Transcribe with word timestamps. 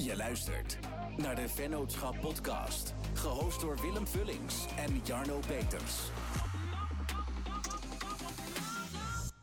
Je 0.00 0.16
luistert 0.16 0.78
naar 1.16 1.36
de 1.36 1.48
Vennootschap 1.48 2.20
Podcast, 2.20 2.94
gehost 3.14 3.60
door 3.60 3.80
Willem 3.80 4.06
Vullings 4.06 4.66
en 4.76 5.00
Jarno 5.04 5.38
Peters. 5.46 6.10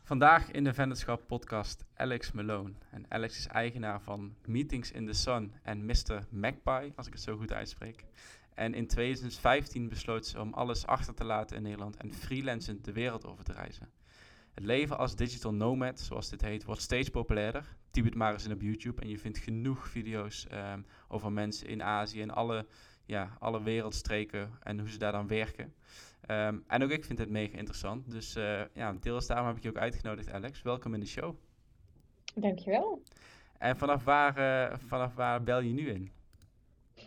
Vandaag 0.03 0.51
in 0.51 0.63
de 0.63 0.73
Vennootschap 0.73 1.27
Podcast 1.27 1.85
Alex 1.95 2.31
Malone. 2.31 2.73
En 2.91 3.05
Alex 3.09 3.37
is 3.37 3.47
eigenaar 3.47 4.01
van 4.01 4.35
Meetings 4.45 4.91
in 4.91 5.05
the 5.05 5.13
Sun 5.13 5.53
en 5.63 5.85
Mr. 5.85 6.25
Magpie, 6.29 6.93
als 6.95 7.07
ik 7.07 7.13
het 7.13 7.21
zo 7.21 7.37
goed 7.37 7.53
uitspreek. 7.53 8.05
En 8.53 8.73
in 8.73 8.87
2015 8.87 9.89
besloot 9.89 10.25
ze 10.25 10.41
om 10.41 10.53
alles 10.53 10.85
achter 10.85 11.13
te 11.13 11.23
laten 11.23 11.57
in 11.57 11.63
Nederland 11.63 11.97
en 11.97 12.13
freelancend 12.13 12.85
de 12.85 12.93
wereld 12.93 13.25
over 13.25 13.43
te 13.43 13.53
reizen. 13.53 13.89
Het 14.53 14.65
leven 14.65 14.97
als 14.97 15.15
digital 15.15 15.53
nomad, 15.53 15.99
zoals 15.99 16.29
dit 16.29 16.41
heet, 16.41 16.63
wordt 16.63 16.81
steeds 16.81 17.09
populairder. 17.09 17.75
Typ 17.97 18.05
het 18.05 18.15
maar 18.15 18.33
eens 18.33 18.45
in 18.45 18.51
op 18.51 18.61
YouTube 18.61 19.01
en 19.01 19.09
je 19.09 19.17
vindt 19.17 19.37
genoeg 19.37 19.87
video's 19.87 20.47
ehm, 20.47 20.81
over 21.07 21.31
mensen 21.31 21.67
in 21.67 21.83
Azië 21.83 22.21
en 22.21 22.29
alle, 22.29 22.65
ja, 23.05 23.37
alle 23.39 23.63
wereldstreken 23.63 24.51
en 24.63 24.79
hoe 24.79 24.89
ze 24.89 24.97
daar 24.97 25.11
dan 25.11 25.27
werken. 25.27 25.73
Ehm, 26.21 26.57
en 26.67 26.83
ook 26.83 26.89
ik 26.89 27.05
vind 27.05 27.19
het 27.19 27.29
mega 27.29 27.57
interessant. 27.57 28.11
Dus 28.11 28.35
uh, 28.35 28.61
ja, 28.73 28.93
deels 28.99 29.27
daarom 29.27 29.47
heb 29.47 29.57
ik 29.57 29.63
je 29.63 29.69
ook 29.69 29.77
uitgenodigd, 29.77 30.31
Alex. 30.31 30.61
Welkom 30.61 30.93
in 30.93 30.99
de 30.99 31.05
show. 31.05 31.35
Dankjewel. 32.35 33.01
En 33.57 33.77
vanaf 33.77 34.03
waar, 34.03 34.37
uh, 34.71 34.77
vanaf 34.77 35.13
waar 35.13 35.43
bel 35.43 35.59
je 35.59 35.73
nu 35.73 35.89
in? 35.89 36.11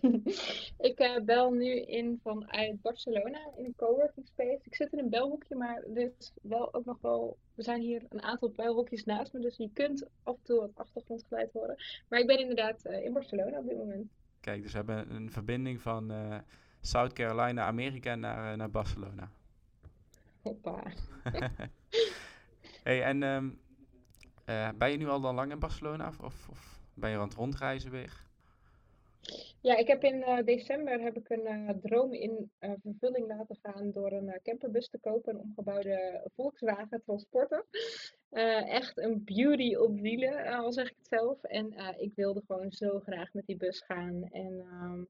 ik 0.90 1.00
uh, 1.00 1.24
bel 1.24 1.50
nu 1.50 1.80
in 1.80 2.20
vanuit 2.22 2.82
Barcelona 2.82 3.38
in 3.56 3.64
een 3.64 3.74
coworking 3.76 4.26
space. 4.26 4.60
Ik 4.62 4.74
zit 4.74 4.92
in 4.92 4.98
een 4.98 5.08
belhoekje, 5.08 5.56
maar 5.56 5.76
er 5.76 6.12
is 6.18 6.32
wel 6.42 6.74
ook 6.74 6.84
nog 6.84 7.00
wel. 7.00 7.38
Er 7.54 7.62
zijn 7.62 7.80
hier 7.80 8.02
een 8.08 8.22
aantal 8.22 8.50
belhokjes 8.50 9.04
naast 9.04 9.32
me, 9.32 9.40
dus 9.40 9.56
je 9.56 9.70
kunt 9.72 10.08
af 10.22 10.36
en 10.36 10.42
toe 10.42 10.60
wat 10.60 10.70
achtergrondgeluid 10.74 11.52
horen. 11.52 11.76
Maar 12.08 12.20
ik 12.20 12.26
ben 12.26 12.38
inderdaad 12.38 12.86
uh, 12.86 13.04
in 13.04 13.12
Barcelona 13.12 13.58
op 13.58 13.68
dit 13.68 13.76
moment. 13.76 14.10
Kijk, 14.40 14.62
dus 14.62 14.70
we 14.70 14.76
hebben 14.76 15.14
een 15.14 15.30
verbinding 15.30 15.80
van 15.80 16.12
uh, 16.12 16.38
South 16.80 17.12
Carolina, 17.12 17.64
Amerika 17.64 18.14
naar, 18.14 18.56
naar 18.56 18.70
Barcelona. 18.70 19.30
Hoppa. 20.42 20.82
hey, 22.82 23.02
en 23.02 23.22
um, 23.22 23.58
ben 24.78 24.90
je 24.90 24.96
nu 24.96 25.08
al 25.08 25.20
dan 25.20 25.34
lang 25.34 25.52
in 25.52 25.58
Barcelona 25.58 26.12
of, 26.20 26.48
of 26.48 26.80
ben 26.94 27.10
je 27.10 27.16
aan 27.16 27.28
het 27.28 27.34
rondreizen 27.34 27.90
weer? 27.90 28.28
Ja, 29.62 29.76
ik 29.76 29.86
heb 29.86 30.04
in 30.04 30.16
uh, 30.16 30.38
december 30.44 31.00
heb 31.00 31.16
ik 31.16 31.28
een 31.28 31.46
uh, 31.46 31.70
droom 31.82 32.12
in 32.12 32.50
uh, 32.60 32.72
vervulling 32.82 33.26
laten 33.26 33.58
gaan 33.62 33.90
door 33.92 34.12
een 34.12 34.40
camperbus 34.42 34.88
te 34.88 34.98
kopen, 34.98 35.34
een 35.34 35.40
omgebouwde 35.40 36.28
Volkswagen 36.34 37.02
Transporter. 37.04 37.64
echt 38.30 38.98
een 38.98 39.24
beauty 39.24 39.74
op 39.74 40.00
wielen, 40.00 40.46
al 40.46 40.72
zeg 40.72 40.90
ik 40.90 40.96
het 40.96 41.08
zelf. 41.08 41.42
En 41.42 41.74
ik 41.98 42.14
wilde 42.14 42.42
gewoon 42.46 42.72
zo 42.72 43.00
graag 43.00 43.32
met 43.32 43.46
die 43.46 43.56
bus 43.56 43.80
gaan. 43.80 44.22
En 44.30 44.60
ehm, 44.60 45.04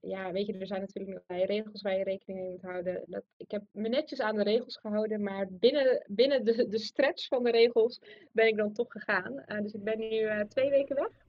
ja, 0.00 0.32
weet 0.32 0.46
je, 0.46 0.58
er 0.58 0.66
zijn 0.66 0.80
natuurlijk 0.80 1.24
nog 1.28 1.38
regels 1.38 1.82
waar 1.82 1.98
je 1.98 2.04
rekening 2.04 2.40
mee 2.40 2.50
moet 2.50 2.62
houden. 2.62 3.02
Dat, 3.06 3.24
ik 3.36 3.50
heb 3.50 3.62
me 3.70 3.88
netjes 3.88 4.20
aan 4.20 4.36
de 4.36 4.42
regels 4.42 4.76
gehouden, 4.76 5.22
maar 5.22 5.46
binnen, 5.50 6.04
binnen 6.08 6.44
de, 6.44 6.68
de 6.68 6.78
stretch 6.78 7.26
van 7.28 7.42
de 7.42 7.50
regels 7.50 8.00
ben 8.32 8.46
ik 8.46 8.56
dan 8.56 8.72
toch 8.72 8.92
gegaan. 8.92 9.44
dus 9.62 9.72
ik 9.72 9.82
ben 9.82 9.98
nu 9.98 10.46
twee 10.48 10.70
weken 10.70 10.96
weg. 10.96 11.23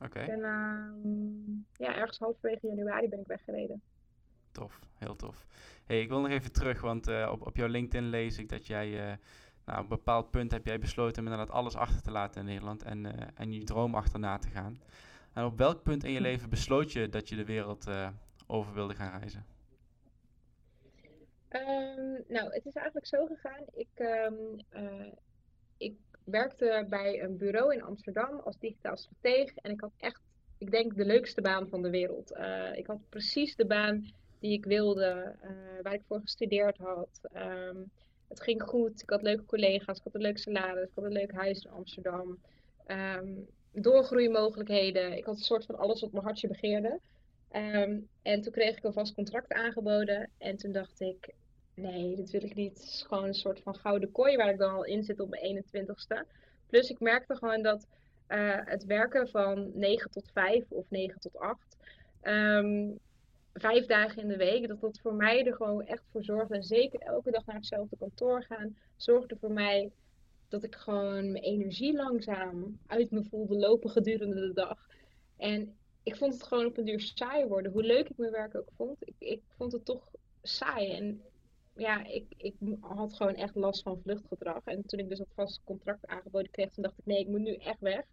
Oké. 0.00 0.18
En 0.18 0.38
uh, 0.38 1.86
ja, 1.86 1.94
ergens 1.94 2.18
halverwege 2.18 2.66
januari 2.66 3.08
ben 3.08 3.20
ik 3.20 3.26
weggereden. 3.26 3.82
Tof, 4.52 4.80
heel 4.94 5.16
tof. 5.16 5.46
hey, 5.86 6.00
ik 6.00 6.08
wil 6.08 6.20
nog 6.20 6.30
even 6.30 6.52
terug, 6.52 6.80
want 6.80 7.08
uh, 7.08 7.28
op, 7.32 7.46
op 7.46 7.56
jouw 7.56 7.68
LinkedIn 7.68 8.08
lees 8.08 8.38
ik 8.38 8.48
dat 8.48 8.66
jij... 8.66 9.10
Uh, 9.10 9.14
nou, 9.64 9.78
op 9.78 9.90
een 9.90 9.96
bepaald 9.96 10.30
punt 10.30 10.50
heb 10.50 10.66
jij 10.66 10.78
besloten 10.78 11.18
om 11.18 11.30
inderdaad 11.30 11.54
alles 11.54 11.76
achter 11.76 12.02
te 12.02 12.10
laten 12.10 12.40
in 12.40 12.46
Nederland 12.46 12.82
en, 12.82 13.04
uh, 13.04 13.12
en 13.34 13.52
je 13.52 13.64
droom 13.64 13.94
achterna 13.94 14.38
te 14.38 14.48
gaan. 14.48 14.80
En 15.32 15.44
op 15.44 15.58
welk 15.58 15.82
punt 15.82 16.04
in 16.04 16.12
je 16.12 16.20
leven 16.20 16.50
besloot 16.50 16.92
je 16.92 17.08
dat 17.08 17.28
je 17.28 17.36
de 17.36 17.44
wereld 17.44 17.90
over 18.46 18.74
wilde 18.74 18.94
gaan 18.94 19.18
reizen? 19.18 19.44
Um, 21.50 22.24
nou, 22.28 22.52
het 22.52 22.66
is 22.66 22.74
eigenlijk 22.74 23.06
zo 23.06 23.26
gegaan. 23.26 23.64
Ik, 23.74 23.88
um, 23.96 24.60
ik 25.76 25.96
werkte 26.26 26.86
bij 26.88 27.22
een 27.22 27.36
bureau 27.36 27.74
in 27.74 27.82
Amsterdam 27.82 28.40
als 28.44 28.58
digitaal 28.58 28.96
stratege. 28.96 29.60
En 29.62 29.70
ik 29.70 29.80
had 29.80 29.92
echt, 29.98 30.20
ik 30.58 30.70
denk, 30.70 30.96
de 30.96 31.04
leukste 31.04 31.40
baan 31.40 31.68
van 31.68 31.82
de 31.82 31.90
wereld. 31.90 32.32
Uh, 32.32 32.76
ik 32.76 32.86
had 32.86 33.08
precies 33.08 33.56
de 33.56 33.66
baan 33.66 34.10
die 34.38 34.52
ik 34.52 34.64
wilde, 34.64 35.34
uh, 35.44 35.82
waar 35.82 35.94
ik 35.94 36.02
voor 36.06 36.20
gestudeerd 36.20 36.78
had. 36.78 37.20
Um, 37.34 37.90
het 38.28 38.40
ging 38.40 38.62
goed, 38.62 39.02
ik 39.02 39.10
had 39.10 39.22
leuke 39.22 39.44
collega's, 39.44 39.98
ik 39.98 40.04
had 40.04 40.14
een 40.14 40.20
leuk 40.20 40.38
salaris, 40.38 40.88
ik 40.88 40.94
had 40.94 41.04
een 41.04 41.12
leuk 41.12 41.32
huis 41.32 41.64
in 41.64 41.70
Amsterdam. 41.70 42.38
Um, 42.86 43.46
doorgroeimogelijkheden, 43.72 45.16
ik 45.16 45.24
had 45.24 45.36
een 45.36 45.42
soort 45.42 45.64
van 45.64 45.78
alles 45.78 46.00
wat 46.00 46.12
mijn 46.12 46.24
hartje 46.24 46.48
begeerde. 46.48 47.00
Um, 47.52 48.08
en 48.22 48.40
toen 48.42 48.52
kreeg 48.52 48.76
ik 48.76 48.84
een 48.84 48.92
vast 48.92 49.14
contract 49.14 49.52
aangeboden 49.52 50.30
en 50.38 50.56
toen 50.56 50.72
dacht 50.72 51.00
ik, 51.00 51.34
nee, 51.76 52.16
dat 52.16 52.30
wil 52.30 52.42
ik 52.42 52.54
niet. 52.54 52.78
Het 52.78 52.88
is 52.88 53.04
gewoon 53.08 53.24
een 53.24 53.34
soort 53.34 53.60
van 53.60 53.74
gouden 53.74 54.12
kooi 54.12 54.36
waar 54.36 54.50
ik 54.50 54.58
dan 54.58 54.74
al 54.74 54.84
in 54.84 55.02
zit 55.02 55.20
op 55.20 55.28
mijn 55.28 55.64
21ste. 55.64 56.26
Plus 56.66 56.90
ik 56.90 57.00
merkte 57.00 57.36
gewoon 57.36 57.62
dat 57.62 57.86
uh, 58.28 58.60
het 58.64 58.84
werken 58.84 59.28
van 59.28 59.70
9 59.74 60.10
tot 60.10 60.30
5 60.32 60.64
of 60.68 60.90
9 60.90 61.20
tot 61.20 61.38
8, 61.38 61.76
um, 62.22 62.32
ehm, 62.32 62.94
vijf 63.52 63.86
dagen 63.86 64.22
in 64.22 64.28
de 64.28 64.36
week, 64.36 64.68
dat 64.68 64.80
dat 64.80 65.00
voor 65.02 65.14
mij 65.14 65.46
er 65.46 65.54
gewoon 65.54 65.86
echt 65.86 66.02
voor 66.10 66.24
zorgde. 66.24 66.54
En 66.54 66.62
zeker 66.62 67.00
elke 67.00 67.30
dag 67.30 67.46
naar 67.46 67.56
hetzelfde 67.56 67.96
kantoor 67.96 68.42
gaan, 68.42 68.76
zorgde 68.96 69.36
voor 69.36 69.52
mij 69.52 69.90
dat 70.48 70.62
ik 70.62 70.74
gewoon 70.74 71.32
mijn 71.32 71.44
energie 71.44 71.96
langzaam 71.96 72.78
uit 72.86 73.10
me 73.10 73.24
voelde 73.24 73.56
lopen 73.56 73.90
gedurende 73.90 74.40
de 74.40 74.52
dag. 74.52 74.86
En 75.36 75.76
ik 76.02 76.16
vond 76.16 76.32
het 76.32 76.42
gewoon 76.42 76.66
op 76.66 76.76
een 76.76 76.84
duur 76.84 77.00
saai 77.00 77.46
worden. 77.46 77.72
Hoe 77.72 77.82
leuk 77.82 78.08
ik 78.08 78.16
mijn 78.16 78.32
werk 78.32 78.54
ook 78.54 78.68
vond, 78.76 78.96
ik, 79.08 79.14
ik 79.18 79.42
vond 79.56 79.72
het 79.72 79.84
toch 79.84 80.10
saai. 80.42 80.92
En 80.92 81.22
ja, 81.76 82.04
ik, 82.06 82.24
ik 82.36 82.54
had 82.80 83.14
gewoon 83.14 83.34
echt 83.34 83.54
last 83.54 83.82
van 83.82 84.00
vluchtgedrag. 84.02 84.64
En 84.64 84.86
toen 84.86 84.98
ik 84.98 85.08
dus 85.08 85.18
dat 85.18 85.32
vast 85.34 85.60
contract 85.64 86.06
aangeboden 86.06 86.50
kreeg, 86.50 86.70
toen 86.70 86.82
dacht 86.82 86.98
ik, 86.98 87.06
nee, 87.06 87.20
ik 87.20 87.28
moet 87.28 87.40
nu 87.40 87.54
echt 87.54 87.80
weg. 87.80 88.04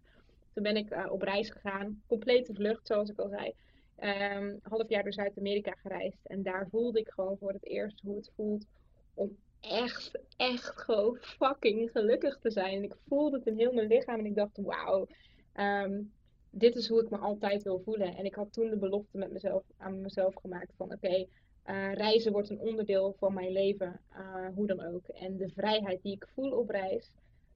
Toen 0.52 0.62
ben 0.62 0.76
ik 0.76 0.90
uh, 0.90 1.06
op 1.12 1.22
reis 1.22 1.50
gegaan, 1.50 2.02
complete 2.06 2.54
vlucht, 2.54 2.86
zoals 2.86 3.10
ik 3.10 3.18
al 3.18 3.28
zei. 3.28 3.54
Um, 3.98 4.58
half 4.62 4.88
jaar 4.88 5.02
door 5.02 5.12
Zuid-Amerika 5.12 5.72
gereisd. 5.72 6.26
En 6.26 6.42
daar 6.42 6.68
voelde 6.70 6.98
ik 7.00 7.08
gewoon 7.08 7.36
voor 7.38 7.52
het 7.52 7.66
eerst 7.66 8.00
hoe 8.00 8.16
het 8.16 8.30
voelt 8.34 8.66
om 9.14 9.36
echt, 9.60 10.18
echt 10.36 10.80
gewoon 10.80 11.18
fucking 11.20 11.90
gelukkig 11.90 12.38
te 12.38 12.50
zijn. 12.50 12.76
En 12.76 12.82
ik 12.82 12.96
voelde 13.08 13.36
het 13.36 13.46
in 13.46 13.58
heel 13.58 13.72
mijn 13.72 13.88
lichaam 13.88 14.18
en 14.18 14.26
ik 14.26 14.34
dacht, 14.34 14.56
wauw, 14.56 15.06
um, 15.56 16.12
dit 16.50 16.76
is 16.76 16.88
hoe 16.88 17.02
ik 17.02 17.10
me 17.10 17.16
altijd 17.16 17.62
wil 17.62 17.80
voelen. 17.84 18.16
En 18.16 18.24
ik 18.24 18.34
had 18.34 18.52
toen 18.52 18.70
de 18.70 18.76
belofte 18.76 19.18
met 19.18 19.32
mezelf, 19.32 19.62
aan 19.76 20.00
mezelf 20.00 20.34
gemaakt 20.34 20.72
van, 20.76 20.92
oké, 20.92 21.26
uh, 21.66 21.92
reizen 21.92 22.32
wordt 22.32 22.50
een 22.50 22.60
onderdeel 22.60 23.14
van 23.18 23.34
mijn 23.34 23.52
leven, 23.52 24.00
uh, 24.12 24.46
hoe 24.54 24.66
dan 24.66 24.84
ook. 24.84 25.08
En 25.08 25.36
de 25.36 25.48
vrijheid 25.48 26.02
die 26.02 26.14
ik 26.14 26.28
voel 26.34 26.50
op 26.50 26.68
reis 26.68 27.10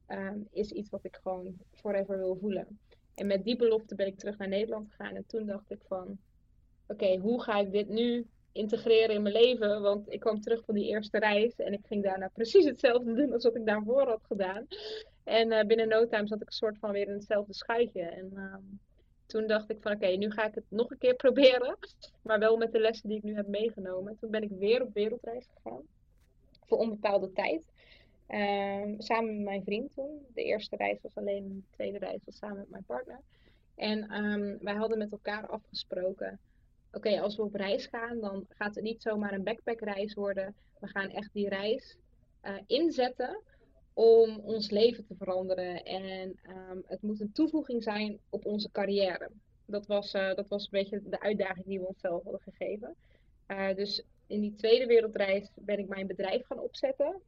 um, 0.08 0.48
is 0.52 0.70
iets 0.70 0.91
wat 0.91 1.04
ik 1.04 1.19
gewoon 1.22 1.56
forever 1.72 2.18
wil 2.18 2.36
voelen. 2.41 2.78
En 3.14 3.26
met 3.26 3.44
die 3.44 3.56
belofte 3.56 3.94
ben 3.94 4.06
ik 4.06 4.18
terug 4.18 4.38
naar 4.38 4.48
Nederland 4.48 4.88
gegaan. 4.91 5.14
En 5.14 5.26
toen 5.26 5.47
dacht 5.47 5.70
ik 5.70 5.80
van, 5.86 6.18
oké, 6.86 7.16
hoe 7.16 7.42
ga 7.42 7.58
ik 7.58 7.72
dit 7.72 7.88
nu 7.88 8.26
integreren 8.52 9.14
in 9.14 9.22
mijn 9.22 9.34
leven? 9.34 9.82
Want 9.82 10.12
ik 10.12 10.20
kwam 10.20 10.41
terug 10.41 10.64
van 10.64 10.74
die 10.74 10.88
eerste 10.88 11.18
reis 11.18 11.56
en 11.56 11.72
ik 11.72 11.86
ging 11.86 12.02
daarna 12.02 12.28
precies 12.28 12.64
hetzelfde 12.64 13.14
doen 13.14 13.32
als 13.32 13.44
wat 13.44 13.56
ik 13.56 13.66
daarvoor 13.66 14.08
had 14.08 14.24
gedaan. 14.24 14.66
En 15.24 15.52
uh, 15.52 15.60
binnen 15.64 15.88
no 15.88 16.06
time 16.06 16.26
zat 16.26 16.41
ik 16.41 16.47
een 16.47 16.52
soort 16.52 16.78
van 16.78 16.92
weer 16.92 17.06
in 17.06 17.12
hetzelfde 17.12 17.54
schuitje. 17.54 18.02
En 18.02 18.32
um, 18.36 18.80
toen 19.28 19.47
dacht 19.47 19.71
ik 19.71 19.81
van 19.81 19.93
oké, 19.93 20.06
nu 20.06 20.31
ga 20.31 20.47
ik 20.47 20.55
het 20.55 20.65
nog 20.69 20.91
een 20.91 20.99
keer 20.99 21.15
proberen. 21.25 21.78
Maar 22.22 22.39
wel 22.39 22.56
met 22.56 22.72
de 22.72 22.81
lessen 22.81 23.09
die 23.09 23.19
ik 23.19 23.25
nu 23.25 23.34
heb 23.34 23.47
meegenomen. 23.47 24.16
Toen 24.21 24.31
ben 24.31 24.43
ik 24.43 24.50
weer 24.50 24.83
op 24.83 24.94
wereldreis 24.94 25.47
gegaan. 25.55 25.83
Voor 26.66 26.78
onbepaalde 26.78 27.33
tijd. 27.33 27.65
Um, 28.28 29.00
samen 29.00 29.34
met 29.37 29.44
mijn 29.44 29.65
vriend 29.65 29.94
toen. 29.94 30.27
De 30.34 30.43
eerste 30.43 30.77
reis 30.77 30.99
was 31.03 31.15
alleen, 31.15 31.49
de 31.49 31.77
tweede 31.77 31.99
reis 31.99 32.21
was 32.25 32.37
samen 32.37 32.56
met 32.56 32.71
mijn 32.71 32.84
partner. 32.84 33.21
En 33.75 34.25
um, 34.25 34.59
wij 34.60 34.75
hadden 34.75 34.98
met 34.98 35.13
elkaar 35.13 35.47
afgesproken. 35.47 36.39
Oké, 36.92 37.21
als 37.21 37.36
we 37.36 37.42
op 37.42 37.54
reis 37.54 37.86
gaan, 37.86 38.21
dan 38.21 38.47
gaat 38.48 38.74
het 38.74 38.84
niet 38.84 39.03
zomaar 39.03 39.33
een 39.33 39.42
backpackreis 39.42 40.15
worden. 40.15 40.54
We 40.81 40.86
gaan 40.86 41.10
echt 41.10 41.33
die 41.33 41.48
reis 41.48 41.97
uh, 42.42 42.54
inzetten 42.66 43.42
om 43.98 44.39
ons 44.39 44.71
leven 44.71 45.06
te 45.06 45.15
veranderen. 45.15 45.84
En 45.84 46.39
um, 46.71 46.83
het 46.86 47.03
moet 47.03 47.21
een 47.21 47.33
toevoeging 47.33 47.83
zijn 47.83 48.18
op 48.30 48.47
onze 48.47 48.71
carrière. 48.71 49.30
Dat 49.66 49.86
was, 49.86 50.15
uh, 50.15 50.34
dat 50.34 50.48
was 50.48 50.62
een 50.62 50.68
beetje 50.71 51.03
de 51.04 51.21
uitdaging 51.21 51.66
die 51.66 51.80
we 51.80 51.86
onszelf 51.86 52.22
hadden 52.22 52.41
gegeven. 52.41 52.95
Uh, 53.48 53.74
dus 53.74 54.03
in 54.27 54.41
die 54.41 54.54
tweede 54.54 54.86
wereldreis 54.86 55.50
ben 55.54 55.78
ik 55.78 55.89
mijn 55.89 56.06
bedrijf 56.06 56.47
gaan 56.47 56.60
opzetten. 56.60 57.21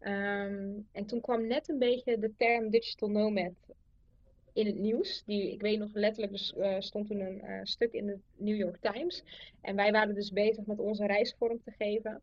Um, 0.00 0.88
en 0.92 1.06
toen 1.06 1.20
kwam 1.20 1.46
net 1.46 1.68
een 1.68 1.78
beetje 1.78 2.18
de 2.18 2.32
term 2.36 2.70
digital 2.70 3.10
nomad 3.10 3.54
in 4.52 4.66
het 4.66 4.78
nieuws. 4.78 5.22
Die, 5.26 5.52
ik 5.52 5.60
weet 5.60 5.78
nog 5.78 5.90
letterlijk, 5.92 6.32
dus 6.32 6.54
uh, 6.58 6.76
stond 6.78 7.06
toen 7.06 7.20
een 7.20 7.66
stuk 7.66 7.92
in 7.92 8.06
de 8.06 8.18
New 8.36 8.56
York 8.56 8.78
Times. 8.80 9.24
En 9.60 9.76
wij 9.76 9.92
waren 9.92 10.14
dus 10.14 10.32
bezig 10.32 10.66
met 10.66 10.78
onze 10.78 11.06
reis 11.06 11.34
vorm 11.38 11.60
te 11.64 11.72
geven. 11.78 12.20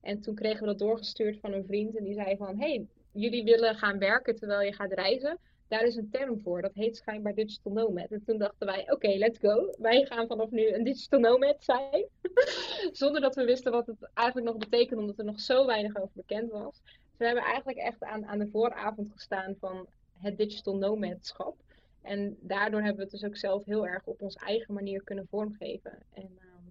En 0.00 0.20
toen 0.20 0.34
kregen 0.34 0.60
we 0.60 0.66
dat 0.66 0.78
doorgestuurd 0.78 1.38
van 1.40 1.52
een 1.52 1.66
vriend 1.66 1.96
en 1.96 2.04
die 2.04 2.14
zei 2.14 2.36
van... 2.36 2.58
Hey, 2.58 2.86
jullie 3.12 3.44
willen 3.44 3.74
gaan 3.74 3.98
werken 3.98 4.36
terwijl 4.36 4.60
je 4.60 4.72
gaat 4.72 4.92
reizen. 4.92 5.38
daar 5.68 5.82
is 5.82 5.96
een 5.96 6.10
term 6.10 6.40
voor, 6.40 6.62
dat 6.62 6.74
heet 6.74 6.96
schijnbaar 6.96 7.34
digital 7.34 7.72
nomad. 7.72 8.10
En 8.10 8.24
toen 8.24 8.38
dachten 8.38 8.66
wij, 8.66 8.92
oké, 8.92 9.08
let's 9.08 9.38
go. 9.38 9.74
Wij 9.78 10.04
gaan 10.04 10.26
vanaf 10.26 10.50
nu 10.50 10.72
een 10.72 10.84
digital 10.84 11.20
nomad 11.20 11.56
zijn. 11.58 12.04
Zonder 12.92 13.20
dat 13.20 13.34
we 13.34 13.44
wisten 13.44 13.72
wat 13.72 13.86
het 13.86 14.10
eigenlijk 14.14 14.46
nog 14.46 14.56
betekende, 14.56 15.00
omdat 15.00 15.18
er 15.18 15.24
nog 15.24 15.40
zo 15.40 15.66
weinig 15.66 15.96
over 15.96 16.10
bekend 16.14 16.50
was. 16.50 16.80
Dus 16.84 17.18
we 17.18 17.24
hebben 17.24 17.44
eigenlijk 17.44 17.78
echt 17.78 18.02
aan, 18.02 18.26
aan 18.26 18.38
de 18.38 18.48
vooravond 18.48 19.12
gestaan 19.12 19.56
van 19.60 19.86
het 20.18 20.36
digital 20.36 20.76
nomadschap. 20.76 21.56
En 22.02 22.36
daardoor 22.40 22.80
hebben 22.80 22.96
we 22.96 23.02
het 23.02 23.20
dus 23.20 23.24
ook 23.24 23.36
zelf 23.36 23.64
heel 23.64 23.86
erg 23.86 24.06
op 24.06 24.22
onze 24.22 24.38
eigen 24.38 24.74
manier 24.74 25.02
kunnen 25.02 25.26
vormgeven. 25.30 25.98
En 26.12 26.30
ehm, 26.38 26.68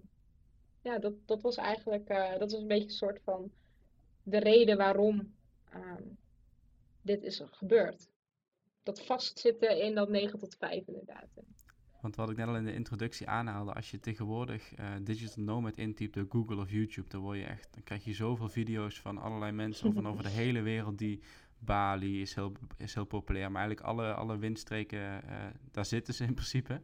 ja, 0.82 1.00
dat, 1.00 1.14
dat 1.26 1.42
was 1.42 1.56
eigenlijk, 1.56 2.10
uh, 2.10 2.32
dat 2.38 2.52
was 2.52 2.62
een 2.62 2.68
beetje 2.68 2.88
een 2.88 2.92
soort 2.92 3.20
van 3.24 3.52
de 4.24 4.38
reden 4.38 4.78
waarom 4.78 5.34
ehm, 5.70 6.04
dit 7.08 7.24
is 7.24 7.42
gebeurd. 7.46 8.10
Dat 8.84 9.06
vastzitten 9.06 9.82
in 9.82 9.96
dat 9.96 10.10
9 10.10 10.40
tot 10.40 10.56
5 10.56 10.88
inderdaad. 10.88 11.28
Want 12.02 12.16
wat 12.16 12.30
ik 12.30 12.38
net 12.38 12.48
al 12.48 12.56
in 12.56 12.66
de 12.66 12.74
introductie 12.74 13.28
aanhaalde, 13.28 13.74
als 13.74 13.92
je 13.92 14.00
tegenwoordig 14.00 14.80
uh, 14.80 14.86
digital 15.02 15.44
nomad 15.44 15.78
intypt 15.78 16.18
op 16.18 16.32
Google 16.32 16.62
of 16.62 16.72
YouTube, 16.72 17.10
dan 17.10 17.22
word 17.22 17.38
je 17.38 17.46
echt, 17.46 17.74
dan 17.74 17.84
krijg 17.84 18.04
je 18.04 18.14
zoveel 18.14 18.50
video's 18.50 19.00
van 19.00 19.18
allerlei 19.18 19.52
mensen 19.52 19.94
van 19.94 20.08
over 20.08 20.24
de 20.24 20.30
hele 20.44 20.62
wereld 20.62 20.98
die 20.98 21.22
Bali 21.60 22.22
is 22.22 22.34
heel, 22.34 22.52
is 22.78 22.94
heel 22.94 23.06
populair, 23.06 23.52
maar 23.52 23.62
eigenlijk 23.62 23.90
alle, 23.90 24.14
alle 24.14 24.38
windstreken, 24.38 25.00
uh, 25.00 25.46
daar 25.72 25.86
zitten 25.86 26.14
ze 26.14 26.24
in 26.24 26.34
principe. 26.34 26.82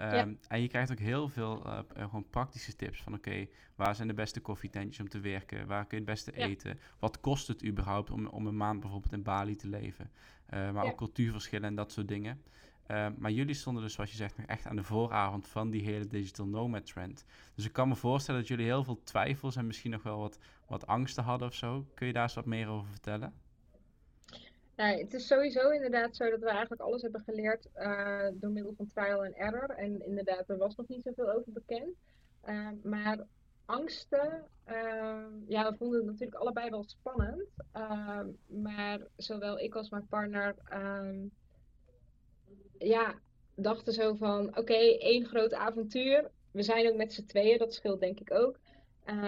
Um, 0.00 0.38
En 0.48 0.60
je 0.60 0.68
krijgt 0.68 0.90
ook 0.90 0.98
heel 0.98 1.28
veel 1.28 1.66
uh, 1.66 1.78
gewoon 1.94 2.28
praktische 2.30 2.76
tips 2.76 3.02
van 3.02 3.14
oké, 3.14 3.46
waar 3.76 3.94
zijn 3.94 4.08
de 4.08 4.14
beste 4.14 4.40
koffietentjes 4.40 5.00
om 5.00 5.08
te 5.08 5.20
werken? 5.20 5.66
Waar 5.66 5.86
kun 5.86 5.98
je 5.98 6.04
het 6.04 6.12
beste 6.12 6.32
eten? 6.32 6.78
Wat 6.98 7.20
kost 7.20 7.48
het 7.48 7.64
überhaupt 7.64 8.10
om, 8.10 8.26
om 8.26 8.46
een 8.46 8.56
maand 8.56 8.80
bijvoorbeeld 8.80 9.12
in 9.12 9.22
Bali 9.22 9.56
te 9.56 9.68
leven? 9.68 10.10
Uh, 10.54 10.70
maar 10.70 10.84
ja. 10.84 10.90
ook 10.90 10.96
cultuurverschillen 10.96 11.68
en 11.68 11.74
dat 11.74 11.92
soort 11.92 12.08
dingen. 12.08 12.42
Uh, 12.90 13.06
maar 13.18 13.30
jullie 13.30 13.54
stonden 13.54 13.82
dus, 13.82 13.92
zoals 13.92 14.10
je 14.10 14.16
zegt, 14.16 14.36
nog 14.36 14.46
echt 14.46 14.66
aan 14.66 14.76
de 14.76 14.82
vooravond 14.82 15.48
van 15.48 15.70
die 15.70 15.82
hele 15.82 16.06
digital 16.06 16.46
nomad 16.46 16.86
trend. 16.86 17.24
Dus 17.54 17.64
ik 17.64 17.72
kan 17.72 17.88
me 17.88 17.96
voorstellen 17.96 18.40
dat 18.40 18.48
jullie 18.48 18.64
heel 18.66 18.84
veel 18.84 19.02
twijfels 19.02 19.56
en 19.56 19.66
misschien 19.66 19.90
nog 19.90 20.02
wel 20.02 20.18
wat, 20.18 20.38
wat 20.66 20.86
angsten 20.86 21.24
hadden 21.24 21.48
of 21.48 21.54
zo. 21.54 21.86
Kun 21.94 22.06
je 22.06 22.12
daar 22.12 22.22
eens 22.22 22.34
wat 22.34 22.46
meer 22.46 22.68
over 22.68 22.88
vertellen? 22.90 23.32
Nou, 24.78 24.98
het 24.98 25.14
is 25.14 25.26
sowieso 25.26 25.70
inderdaad 25.70 26.16
zo 26.16 26.30
dat 26.30 26.40
we 26.40 26.48
eigenlijk 26.48 26.80
alles 26.80 27.02
hebben 27.02 27.20
geleerd 27.20 27.68
uh, 27.76 28.28
door 28.32 28.50
middel 28.50 28.74
van 28.76 28.86
trial 28.86 29.24
and 29.24 29.34
error. 29.34 29.70
En 29.70 30.06
inderdaad, 30.06 30.48
er 30.48 30.56
was 30.56 30.76
nog 30.76 30.88
niet 30.88 31.02
zoveel 31.02 31.30
over 31.30 31.52
bekend. 31.52 31.96
Uh, 32.44 32.68
maar 32.82 33.26
angsten, 33.64 34.44
uh, 34.68 35.24
ja, 35.46 35.70
we 35.70 35.76
vonden 35.76 35.98
het 35.98 36.06
natuurlijk 36.06 36.40
allebei 36.40 36.70
wel 36.70 36.84
spannend. 36.84 37.48
maar 38.46 39.00
zowel 39.16 39.58
ik 39.58 39.74
als 39.74 39.90
mijn 39.90 40.06
partner, 40.06 40.54
ehm, 40.64 41.26
ja, 42.78 43.18
dachten 43.54 43.92
zo 43.92 44.14
van, 44.14 44.56
oké, 44.56 44.98
één 44.98 45.26
groot 45.26 45.52
avontuur. 45.54 46.30
We 46.50 46.62
zijn 46.62 46.88
ook 46.88 46.96
met 46.96 47.12
z'n 47.12 47.26
tweeën, 47.26 47.58
dat 47.58 47.74
scheelt 47.74 48.00
denk 48.00 48.20
ik 48.20 48.32
ook. 48.32 48.58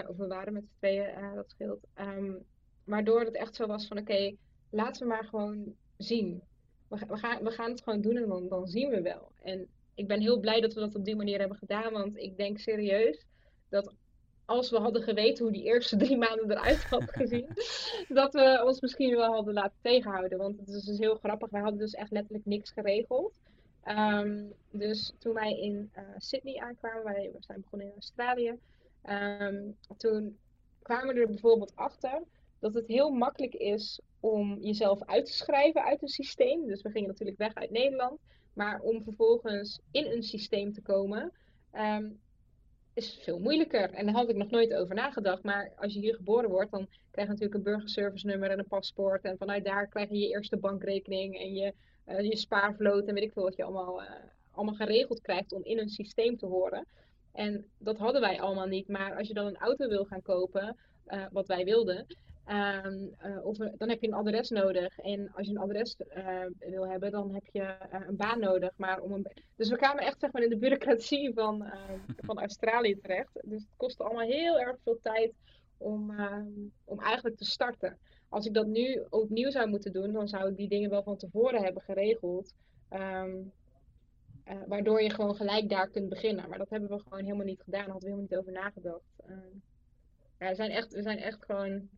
of 0.09 0.17
we 0.17 0.27
waren 0.27 0.53
met 0.53 0.65
z'n 0.67 0.79
tweeën, 0.79 1.35
dat 1.35 1.51
scheelt. 1.51 1.87
Um, 1.95 2.45
maar 2.85 3.05
doordat 3.05 3.27
het 3.27 3.37
echt 3.37 3.55
zo 3.55 3.67
was 3.67 3.87
van, 3.87 3.99
oké, 3.99 4.37
laten 4.71 5.03
we 5.03 5.09
maar 5.09 5.25
gewoon 5.25 5.75
zien. 5.97 6.43
We, 6.89 6.99
we, 7.09 7.17
gaan, 7.17 7.43
we 7.43 7.51
gaan 7.51 7.71
het 7.71 7.83
gewoon 7.83 8.01
doen 8.01 8.17
en 8.17 8.29
dan, 8.29 8.49
dan 8.49 8.67
zien 8.67 8.91
we 8.91 9.03
wel. 9.03 9.33
En 9.43 9.69
ik 9.95 10.07
ben 10.07 10.21
heel 10.21 10.41
blij 10.41 10.61
dat 10.61 10.75
we 10.75 10.81
dat 10.81 10.95
op 10.95 11.05
die 11.05 11.17
manier 11.17 11.39
hebben 11.39 11.59
gedaan, 11.59 11.93
want 11.93 12.17
ik 12.17 12.37
denk 12.37 12.59
serieus 12.59 13.27
dat 13.69 13.95
als 14.45 14.71
we 14.71 14.79
hadden 14.79 15.03
geweten 15.03 15.45
hoe 15.45 15.53
die 15.53 15.65
eerste 15.65 15.97
drie 15.97 16.17
maanden 16.17 16.51
eruit 16.51 16.85
had 16.85 17.11
gezien, 17.21 17.47
dat 18.09 18.33
we 18.33 18.63
ons 18.65 18.81
misschien 18.81 19.17
wel 19.17 19.33
hadden 19.33 19.55
laten 19.55 19.79
tegenhouden. 19.83 20.39
Want 20.39 20.59
het 20.59 20.69
is 20.69 20.85
dus 20.85 20.99
heel 20.99 21.15
grappig. 21.15 21.51
Wij 21.51 21.61
hadden 21.61 21.79
dus 21.79 21.95
echt 21.95 22.11
letterlijk 22.11 22.47
niks 22.47 22.71
geregeld. 22.71 23.33
Um, 23.85 24.53
dus 24.71 25.13
toen 25.19 25.35
wij 25.35 25.59
in 25.59 25.91
uh, 25.97 26.03
Sydney 26.17 26.57
aankwamen, 26.57 27.05
wij 27.05 27.31
we 27.33 27.39
zijn 27.41 27.61
begonnen 27.61 27.87
in 27.87 27.95
Australië, 27.95 28.59
um, 29.05 29.77
toen 29.97 30.39
kwamen 30.83 31.15
we 31.15 31.21
er 31.21 31.27
bijvoorbeeld 31.27 31.77
achter 31.77 32.23
dat 32.59 32.75
het 32.75 32.87
heel 32.87 33.11
makkelijk 33.11 33.55
is 33.55 34.01
om 34.21 34.59
jezelf 34.61 35.03
uit 35.05 35.27
te 35.27 35.33
schrijven 35.33 35.85
uit 35.85 36.03
een 36.03 36.09
systeem. 36.09 36.67
Dus 36.67 36.83
we 36.83 36.91
gingen 36.91 37.09
natuurlijk 37.09 37.39
weg 37.39 37.55
uit 37.55 37.71
Nederland. 37.71 38.21
Maar 38.53 38.81
om 38.81 39.03
vervolgens 39.03 39.81
in 39.91 40.07
een 40.07 40.23
systeem 40.23 40.73
te 40.73 40.83
komen, 40.83 41.33
um, 41.75 42.21
is 42.95 43.19
veel 43.23 43.39
moeilijker. 43.39 43.91
En 43.91 44.07
daar 44.07 44.15
had 44.15 44.29
ik 44.29 44.37
nog 44.37 44.51
nooit 44.51 44.75
over 44.75 44.95
nagedacht. 44.95 45.43
Maar 45.43 45.73
als 45.77 45.95
je 45.95 46.01
hier 46.01 46.15
geboren 46.15 46.51
wordt, 46.51 46.71
dan 46.71 46.87
krijg 47.11 47.27
je 47.27 47.33
natuurlijk 47.33 47.55
een 47.55 47.73
burgerservice 47.73 48.27
nummer 48.27 48.51
en 48.51 48.59
een 48.59 48.69
paspoort. 48.69 49.25
En 49.25 49.39
vanuit 49.39 49.65
daar 49.65 49.87
krijg 49.87 50.09
je 50.09 50.19
je 50.19 50.29
eerste 50.29 50.57
bankrekening 50.57 51.39
en 51.39 51.55
je, 51.55 51.75
uh, 52.09 52.21
je 52.21 52.37
spaarvloot 52.37 53.07
en 53.07 53.15
weet 53.15 53.23
ik 53.23 53.33
veel 53.33 53.43
wat 53.43 53.57
je 53.57 53.65
allemaal, 53.65 54.03
uh, 54.03 54.11
allemaal 54.51 54.75
geregeld 54.75 55.21
krijgt 55.21 55.53
om 55.53 55.65
in 55.65 55.79
een 55.79 55.89
systeem 55.89 56.37
te 56.37 56.47
horen. 56.47 56.87
En 57.33 57.65
dat 57.79 57.99
hadden 57.99 58.21
wij 58.21 58.41
allemaal 58.41 58.67
niet. 58.67 58.89
Maar 58.89 59.17
als 59.17 59.29
je 59.29 59.35
dan 59.35 59.47
een 59.47 59.57
auto 59.57 59.89
wil 59.89 60.05
gaan 60.05 60.23
kopen, 60.23 60.77
uh, 61.09 61.25
wat 61.33 61.47
wij 61.47 61.65
wilden, 61.65 62.07
Um, 62.51 63.15
uh, 63.25 63.45
of, 63.45 63.57
dan 63.57 63.89
heb 63.89 64.01
je 64.01 64.07
een 64.07 64.15
adres 64.15 64.51
nodig. 64.51 64.99
En 64.99 65.33
als 65.35 65.47
je 65.47 65.53
een 65.53 65.61
adres 65.61 65.97
uh, 66.17 66.45
wil 66.59 66.89
hebben, 66.89 67.11
dan 67.11 67.35
heb 67.35 67.47
je 67.53 67.77
een 67.91 68.17
baan 68.17 68.41
nodig. 68.41 68.73
Maar 68.77 69.01
om 69.01 69.13
een 69.13 69.27
dus 69.57 69.69
we 69.69 69.77
kwamen 69.77 70.05
echt 70.05 70.21
zeg 70.21 70.33
maar, 70.33 70.43
in 70.43 70.49
de 70.49 70.57
bureaucratie 70.57 71.33
van, 71.35 71.65
ehm, 71.65 71.99
van 72.17 72.39
Australië 72.39 73.01
terecht. 73.01 73.41
Dus 73.45 73.61
het 73.61 73.77
kostte 73.77 74.03
allemaal 74.03 74.27
heel 74.27 74.59
erg 74.59 74.77
veel 74.85 74.99
tijd 75.03 75.33
om, 75.77 76.11
ehm, 76.11 76.51
om 76.85 77.01
eigenlijk 77.01 77.37
te 77.37 77.45
starten. 77.45 77.99
Als 78.29 78.47
ik 78.47 78.55
dat 78.55 78.67
nu 78.67 79.05
opnieuw 79.11 79.51
zou 79.51 79.69
moeten 79.69 79.93
doen, 79.93 80.13
dan 80.13 80.29
zou 80.29 80.51
ik 80.51 80.57
die 80.57 80.69
dingen 80.69 80.91
wel 80.91 81.03
van 81.03 81.17
tevoren 81.17 81.63
hebben 81.63 81.83
geregeld. 81.83 82.55
Um, 82.91 83.53
waardoor 84.67 85.03
je 85.03 85.11
gewoon 85.11 85.35
gelijk 85.37 85.69
daar 85.69 85.89
kunt 85.89 86.09
beginnen. 86.09 86.49
Maar 86.49 86.59
dat 86.59 86.71
hebben 86.71 86.89
we 86.89 87.03
gewoon 87.03 87.25
helemaal 87.25 87.47
niet 87.47 87.63
gedaan. 87.63 87.85
Daar 87.85 87.91
hadden 87.91 88.11
we 88.11 88.17
helemaal 88.17 88.31
niet 88.31 88.49
over 88.49 88.63
nagedacht. 88.63 89.23
we, 90.39 90.55
zijn 90.55 90.71
echt, 90.71 90.93
we 90.93 91.03
zijn 91.03 91.19
echt 91.19 91.45
gewoon 91.45 91.89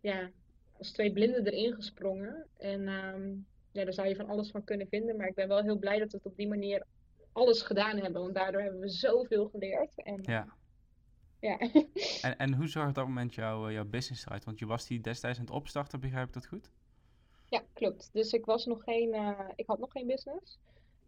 ja, 0.00 0.30
als 0.78 0.90
twee 0.92 1.12
blinden 1.12 1.46
erin 1.46 1.74
gesprongen. 1.74 2.46
En 2.56 2.88
um, 2.88 3.46
ja, 3.72 3.84
daar 3.84 3.92
zou 3.92 4.08
je 4.08 4.16
van 4.16 4.28
alles 4.28 4.50
van 4.50 4.64
kunnen 4.64 4.88
vinden. 4.88 5.16
Maar 5.16 5.26
ik 5.26 5.34
ben 5.34 5.48
wel 5.48 5.62
heel 5.62 5.78
blij 5.78 5.98
dat 5.98 6.10
we 6.10 6.16
het 6.16 6.26
op 6.26 6.36
die 6.36 6.48
manier 6.48 6.86
alles 7.32 7.62
gedaan 7.62 7.96
hebben. 7.98 8.22
Want 8.22 8.34
daardoor 8.34 8.60
hebben 8.60 8.80
we 8.80 8.88
zoveel 8.88 9.48
geleerd. 9.48 10.02
En, 10.02 10.18
ja. 10.22 10.46
ja. 11.40 11.58
en, 12.28 12.36
en 12.36 12.54
hoe 12.54 12.68
zag 12.68 12.88
op 12.88 12.94
dat 12.94 13.06
moment 13.06 13.34
jouw, 13.34 13.66
eh, 13.66 13.72
jouw 13.72 13.84
business 13.84 14.26
eruit? 14.26 14.44
Want 14.44 14.58
je 14.58 14.66
was 14.66 14.86
die 14.86 15.00
destijds 15.00 15.38
aan 15.38 15.44
het 15.44 15.54
opstarten, 15.54 16.00
begrijp 16.00 16.26
ik 16.26 16.34
dat 16.34 16.46
goed? 16.46 16.70
Ja, 17.48 17.62
klopt. 17.72 18.10
Dus 18.12 18.32
ik 18.32 18.44
was 18.44 18.66
nog 18.66 18.82
geen, 18.82 19.14
uh, 19.14 19.38
ik 19.54 19.66
had 19.66 19.78
nog 19.78 19.92
geen 19.92 20.06
business. 20.06 20.58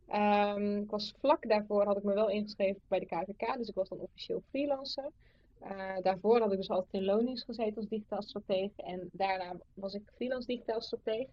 Um, 0.08 0.82
ik 0.82 0.90
was 0.90 1.14
vlak 1.18 1.48
daarvoor 1.48 1.84
had 1.84 1.96
ik 1.96 2.02
me 2.02 2.14
wel 2.14 2.30
ingeschreven 2.30 2.80
bij 2.88 2.98
de 2.98 3.06
KVK, 3.06 3.56
dus 3.56 3.68
ik 3.68 3.74
was 3.74 3.88
dan 3.88 3.98
officieel 3.98 4.42
freelancer. 4.48 5.10
Uh, 5.64 5.96
daarvoor 6.02 6.40
had 6.40 6.52
ik 6.52 6.58
dus 6.58 6.70
altijd 6.70 6.92
in 6.92 7.04
loondienst 7.04 7.44
gezeten 7.44 7.76
als 7.76 7.88
digitaal 7.88 8.22
stratege. 8.22 8.82
En 8.82 9.08
daarna 9.12 9.56
was 9.74 9.94
ik 9.94 10.02
freelance 10.14 10.46
digitaal 10.46 10.80
stratege. 10.80 11.28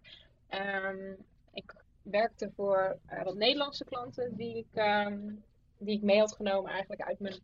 Um, 0.49 1.17
ik 1.53 1.73
werkte 2.01 2.51
voor 2.55 2.97
uh, 3.11 3.23
wat 3.23 3.35
Nederlandse 3.35 3.83
klanten 3.83 4.35
die 4.35 4.57
ik, 4.57 4.81
um, 5.07 5.43
die 5.77 5.95
ik 5.95 6.01
mee 6.01 6.19
had 6.19 6.35
genomen 6.35 6.71
eigenlijk 6.71 7.01
uit 7.01 7.19
mijn 7.19 7.39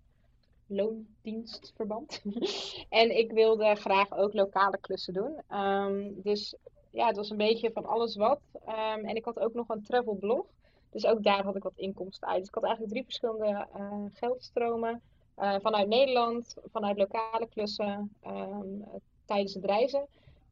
loondienstverband. 0.67 2.21
en 2.89 3.17
ik 3.17 3.31
wilde 3.31 3.75
graag 3.75 4.11
ook 4.11 4.33
lokale 4.33 4.77
klussen 4.77 5.13
doen. 5.13 5.59
Um, 5.59 6.21
dus 6.21 6.55
ja, 6.91 7.07
het 7.07 7.15
was 7.15 7.29
een 7.29 7.37
beetje 7.37 7.71
van 7.71 7.85
alles 7.85 8.15
wat. 8.15 8.41
en 9.03 9.15
ik 9.15 9.25
had 9.25 9.39
ook 9.39 9.53
nog 9.53 9.69
een 9.69 9.83
travel 9.83 10.15
blog. 10.15 10.45
Dus 10.89 11.05
ook 11.05 11.23
daar 11.23 11.43
had 11.43 11.55
ik 11.55 11.63
wat 11.63 11.77
inkomsten 11.77 12.27
uit. 12.27 12.39
Dus 12.39 12.47
ik 12.47 12.53
had 12.53 12.63
eigenlijk 12.63 12.93
drie 12.93 13.05
verschillende 13.05 13.67
uh, 13.77 14.03
geldstromen. 14.13 15.01
Uh, 15.39 15.55
vanuit 15.61 15.87
Nederland, 15.87 16.55
vanuit 16.71 16.97
lokale 16.97 17.47
klussen, 17.49 18.15
um, 18.27 18.83
tijdens 19.25 19.53
het 19.53 19.65
reizen. 19.65 20.07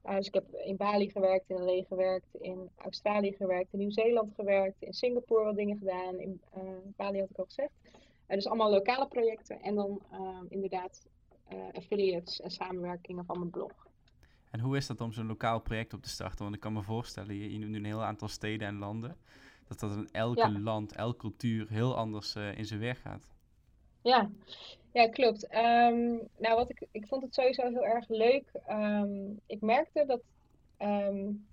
Uh, 0.05 0.15
dus 0.15 0.27
ik 0.27 0.33
heb 0.33 0.53
in 0.53 0.77
Bali 0.77 1.09
gewerkt, 1.09 1.49
in 1.49 1.63
LA 1.63 1.83
gewerkt, 1.87 2.35
in 2.35 2.69
Australië 2.75 3.33
gewerkt, 3.33 3.73
in 3.73 3.79
Nieuw-Zeeland 3.79 4.33
gewerkt, 4.35 4.81
in 4.81 4.93
Singapore 4.93 5.43
wat 5.43 5.55
dingen 5.55 5.77
gedaan, 5.77 6.19
in 6.19 6.41
uh, 6.57 6.63
Bali 6.95 7.19
had 7.19 7.29
ik 7.29 7.37
al 7.37 7.45
gezegd. 7.45 7.71
dus 8.27 8.47
allemaal 8.47 8.71
lokale 8.71 9.07
projecten 9.07 9.61
en 9.61 9.75
dan 9.75 10.01
ehm, 10.11 10.45
inderdaad 10.49 11.07
affiliates 11.73 12.41
en 12.41 12.51
samenwerkingen 12.51 13.25
van 13.25 13.39
mijn 13.39 13.49
blog. 13.49 13.71
En 14.51 14.59
hoe 14.59 14.77
is 14.77 14.87
dat 14.87 15.01
om 15.01 15.13
zo'n 15.13 15.27
lokaal 15.27 15.59
project 15.59 15.93
op 15.93 16.01
te 16.01 16.09
starten? 16.09 16.43
Want 16.43 16.55
ik 16.55 16.61
kan 16.61 16.73
me 16.73 16.81
voorstellen, 16.81 17.35
je, 17.35 17.59
noemt 17.59 17.71
nu 17.71 17.77
een 17.77 17.85
heel 17.85 18.03
aantal 18.03 18.27
steden 18.27 18.67
en 18.67 18.77
landen, 18.77 19.17
dat 19.67 19.79
dat 19.79 19.91
in 19.91 20.09
elke 20.11 20.39
ja. 20.39 20.59
land, 20.59 20.95
elke 20.95 21.17
cultuur 21.17 21.69
heel 21.69 21.95
anders 21.95 22.35
in 22.35 22.65
zijn 22.65 22.79
werk 22.79 22.97
gaat. 22.97 23.32
Ja, 24.03 24.29
ja 24.91 25.07
klopt. 25.09 25.43
Um, 25.43 26.29
nou, 26.37 26.55
wat 26.55 26.69
ik, 26.69 26.87
ik 26.91 27.07
vond 27.07 27.23
het 27.23 27.33
sowieso 27.33 27.69
heel 27.69 27.85
erg 27.85 28.07
leuk. 28.07 28.43
Um, 28.69 29.39
ik 29.45 29.61
merkte 29.61 30.03
dat 30.05 30.21
um, 30.81 31.45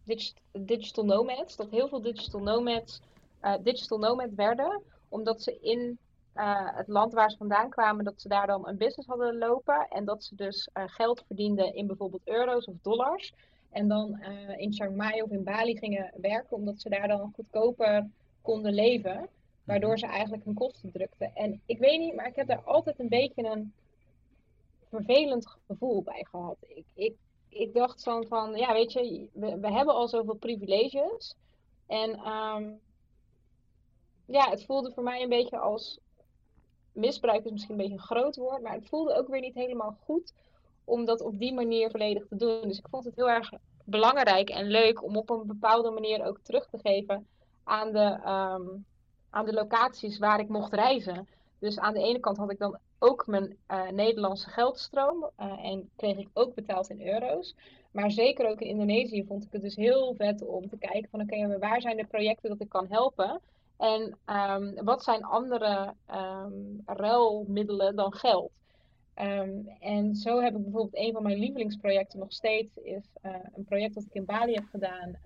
digital, 0.52 1.04
nomads, 1.04 1.56
dat 1.56 1.70
heel 1.70 1.88
veel 1.88 2.00
digital 2.02 2.40
nomads 2.40 3.00
uh, 3.42 3.54
digital 3.62 3.98
nomad 3.98 4.34
werden, 4.34 4.82
omdat 5.08 5.42
ze 5.42 5.58
in 5.60 5.98
uh, 6.34 6.76
het 6.76 6.88
land 6.88 7.12
waar 7.12 7.30
ze 7.30 7.36
vandaan 7.36 7.70
kwamen, 7.70 8.04
dat 8.04 8.20
ze 8.20 8.28
daar 8.28 8.46
dan 8.46 8.68
een 8.68 8.76
business 8.76 9.08
hadden 9.08 9.38
lopen 9.38 9.86
en 9.88 10.04
dat 10.04 10.24
ze 10.24 10.34
dus 10.34 10.68
uh, 10.74 10.84
geld 10.86 11.22
verdienden 11.26 11.74
in 11.74 11.86
bijvoorbeeld 11.86 12.28
euro's 12.28 12.66
of 12.66 12.74
dollars. 12.82 13.32
En 13.70 13.88
dan 13.88 14.18
eh, 14.18 14.58
in 14.58 14.72
Chiang 14.72 15.22
of 15.22 15.30
in 15.30 15.44
Bali 15.44 15.78
gingen 15.78 16.12
werken, 16.20 16.56
omdat 16.56 16.80
ze 16.80 16.88
daar 16.88 17.08
dan 17.08 17.32
goedkoper 17.34 18.06
konden 18.42 18.72
leven. 18.72 19.28
Waardoor 19.70 19.98
ze 19.98 20.06
eigenlijk 20.06 20.44
hun 20.44 20.54
kosten 20.54 20.90
drukten. 20.92 21.34
En 21.34 21.60
ik 21.66 21.78
weet 21.78 22.00
niet, 22.00 22.14
maar 22.14 22.26
ik 22.26 22.36
heb 22.36 22.46
daar 22.46 22.62
altijd 22.62 22.98
een 22.98 23.08
beetje 23.08 23.44
een 23.44 23.72
vervelend 24.88 25.46
gevoel 25.66 26.02
bij 26.02 26.26
gehad. 26.30 26.56
Ik, 26.60 26.84
ik, 26.94 27.14
ik 27.48 27.74
dacht 27.74 28.00
zo 28.00 28.22
van, 28.22 28.56
ja 28.56 28.72
weet 28.72 28.92
je, 28.92 29.28
we, 29.32 29.58
we 29.58 29.72
hebben 29.72 29.94
al 29.94 30.08
zoveel 30.08 30.34
privileges. 30.34 31.36
En 31.86 32.14
ehm, 32.14 32.72
ja, 34.26 34.50
het 34.50 34.64
voelde 34.64 34.92
voor 34.92 35.02
mij 35.02 35.22
een 35.22 35.28
beetje 35.28 35.58
als 35.58 35.98
misbruik 36.92 37.44
is 37.44 37.50
misschien 37.50 37.74
een 37.74 37.80
beetje 37.80 37.96
een 37.96 38.16
groot 38.16 38.36
woord, 38.36 38.62
maar 38.62 38.74
het 38.74 38.88
voelde 38.88 39.14
ook 39.14 39.28
weer 39.28 39.40
niet 39.40 39.54
helemaal 39.54 39.96
goed 40.04 40.32
om 40.84 41.04
dat 41.04 41.20
op 41.20 41.38
die 41.38 41.54
manier 41.54 41.90
volledig 41.90 42.26
te 42.26 42.36
doen. 42.36 42.60
Dus 42.62 42.78
ik 42.78 42.88
vond 42.90 43.04
het 43.04 43.16
heel 43.16 43.30
erg 43.30 43.52
belangrijk 43.84 44.50
en 44.50 44.66
leuk 44.66 45.02
om 45.02 45.16
op 45.16 45.30
een 45.30 45.46
bepaalde 45.46 45.90
manier 45.90 46.24
ook 46.24 46.38
terug 46.42 46.68
te 46.68 46.78
geven 46.78 47.26
aan 47.64 47.92
de, 47.92 48.20
ehm, 48.24 48.68
aan 49.30 49.44
de 49.44 49.52
locaties 49.52 50.18
waar 50.18 50.40
ik 50.40 50.48
mocht 50.48 50.72
reizen. 50.72 51.28
Dus 51.58 51.78
aan 51.78 51.94
de 51.94 52.02
ene 52.02 52.20
kant 52.20 52.36
had 52.36 52.50
ik 52.50 52.58
dan 52.58 52.78
ook 52.98 53.26
mijn 53.26 53.56
uh, 53.70 53.88
Nederlandse 53.88 54.50
geldstroom 54.50 55.30
uh, 55.40 55.64
en 55.64 55.90
kreeg 55.96 56.16
ik 56.16 56.28
ook 56.32 56.54
betaald 56.54 56.90
in 56.90 57.06
euro's. 57.06 57.54
Maar 57.90 58.10
zeker 58.10 58.48
ook 58.50 58.60
in 58.60 58.68
Indonesië 58.68 59.24
vond 59.24 59.44
ik 59.44 59.52
het 59.52 59.62
dus 59.62 59.76
heel 59.76 60.14
vet 60.14 60.46
om 60.46 60.68
te 60.68 60.78
kijken 60.78 61.10
van 61.10 61.20
oké, 61.20 61.58
waar 61.58 61.80
zijn 61.80 61.96
de 61.96 62.06
projecten 62.06 62.50
dat 62.50 62.60
ik 62.60 62.68
kan 62.68 62.86
helpen? 62.88 63.40
En 63.76 64.18
um, 64.26 64.84
wat 64.84 65.04
zijn 65.04 65.24
andere 65.24 65.94
um, 66.10 66.82
ruilmiddelen 66.86 67.96
dan 67.96 68.12
geld? 68.12 68.50
Um, 69.20 69.68
en 69.80 70.14
zo 70.14 70.40
heb 70.40 70.56
ik 70.56 70.62
bijvoorbeeld 70.62 70.96
een 70.96 71.12
van 71.12 71.22
mijn 71.22 71.38
lievelingsprojecten 71.38 72.18
nog 72.18 72.32
steeds 72.32 72.76
is 72.76 73.04
uh, 73.22 73.34
een 73.56 73.64
project 73.64 73.94
dat 73.94 74.04
ik 74.04 74.14
in 74.14 74.24
Bali 74.24 74.54
heb 74.54 74.66
gedaan. 74.70 75.16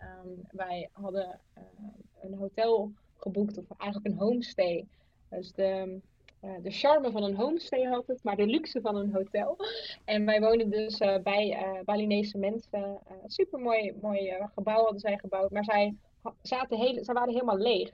wij 0.50 0.88
hadden 0.92 1.40
een 2.20 2.34
hotel 2.34 2.92
geboekt, 3.24 3.58
of 3.58 3.64
eigenlijk 3.78 4.14
een 4.14 4.20
homestay. 4.20 4.86
Dus 5.30 5.52
de, 5.52 6.00
uh, 6.44 6.50
de 6.62 6.70
charme 6.70 7.10
van 7.10 7.22
een 7.22 7.36
homestay 7.36 7.82
had 7.82 8.06
het, 8.06 8.22
maar 8.22 8.36
de 8.36 8.46
luxe 8.46 8.80
van 8.80 8.96
een 8.96 9.12
hotel. 9.12 9.56
En 10.04 10.24
wij 10.24 10.40
woonden 10.40 10.70
dus 10.70 10.98
bij 11.22 11.58
Balinese 11.84 12.38
mensen. 12.38 12.98
super 13.26 13.58
mooi, 13.60 14.36
gebouw 14.54 14.82
hadden 14.82 15.00
zij 15.00 15.18
gebouwd, 15.18 15.50
maar 15.50 15.64
zij, 15.64 15.94
zaten 16.42 16.78
heel, 16.78 17.04
zij 17.04 17.14
waren 17.14 17.32
helemaal 17.32 17.58
leeg. 17.58 17.90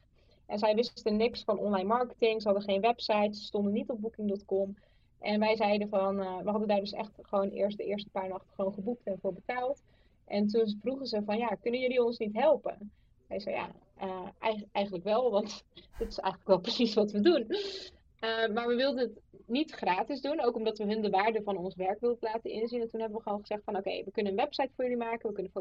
En 0.46 0.58
zij 0.58 0.75
wisten 0.75 1.16
niks 1.16 1.44
van 1.44 1.58
online 1.58 1.88
marketing, 1.88 2.42
ze 2.42 2.49
hadden 2.49 2.68
geen 2.68 2.80
website, 2.80 3.38
ze 3.38 3.44
stonden 3.44 3.72
niet 3.72 3.90
op 3.90 4.00
booking.com. 4.00 4.76
En 5.20 5.40
wij 5.40 5.56
zeiden 5.56 5.88
van, 5.88 6.16
we 6.16 6.50
hadden 6.50 6.68
daar 6.68 6.80
dus 6.80 6.92
echt 6.92 7.12
gewoon 7.22 7.49
eerst 7.49 7.76
de 7.76 7.84
eerste 7.84 8.10
paar 8.10 8.28
nachten 8.28 8.54
gewoon 8.54 8.75
geboekt 8.75 9.06
en 9.06 9.18
voor 9.20 9.34
betaald. 9.34 9.82
En 10.30 10.46
toen 10.46 10.76
vroegen 10.80 11.06
ze 11.06 11.22
van, 11.25 11.38
ja, 11.38 11.56
kunnen 11.60 11.80
jullie 11.80 12.04
ons 12.04 12.18
niet 12.18 12.34
helpen? 12.37 12.92
Hij 13.28 13.40
zei, 13.40 13.54
ja, 13.54 13.70
uh, 14.02 14.62
eigenlijk 14.73 15.04
wel, 15.04 15.30
want 15.30 15.64
dit 15.99 16.09
is 16.09 16.19
eigenlijk 16.19 16.47
wel 16.47 16.61
precies 16.69 16.95
wat 16.95 17.12
we 17.12 17.21
doen. 17.21 17.47
Uh, 18.21 18.54
maar 18.54 18.69
we 18.69 18.75
wilden 18.75 19.00
het 19.02 19.21
niet 19.47 19.73
gratis 19.73 20.21
doen, 20.21 20.40
ook 20.40 20.57
omdat 20.57 20.78
we 20.78 20.85
hun 20.85 21.02
de 21.02 21.11
waarde 21.11 21.42
van 21.42 21.57
ons 21.57 21.75
werk 21.75 22.00
wilden 22.00 22.19
laten 22.21 22.50
inzien. 22.50 22.80
En 22.80 22.88
toen 22.88 23.00
hebben 23.00 23.19
we 23.19 23.25
gewoon 23.25 23.40
gezegd 23.40 23.64
van, 23.64 23.76
oké, 23.76 24.04
we 24.04 24.11
kunnen 24.11 24.33
een 24.33 24.38
website 24.38 24.71
voor 24.75 24.85
jullie 24.85 24.99
maken, 24.99 25.28
we 25.28 25.35
kunnen 25.35 25.52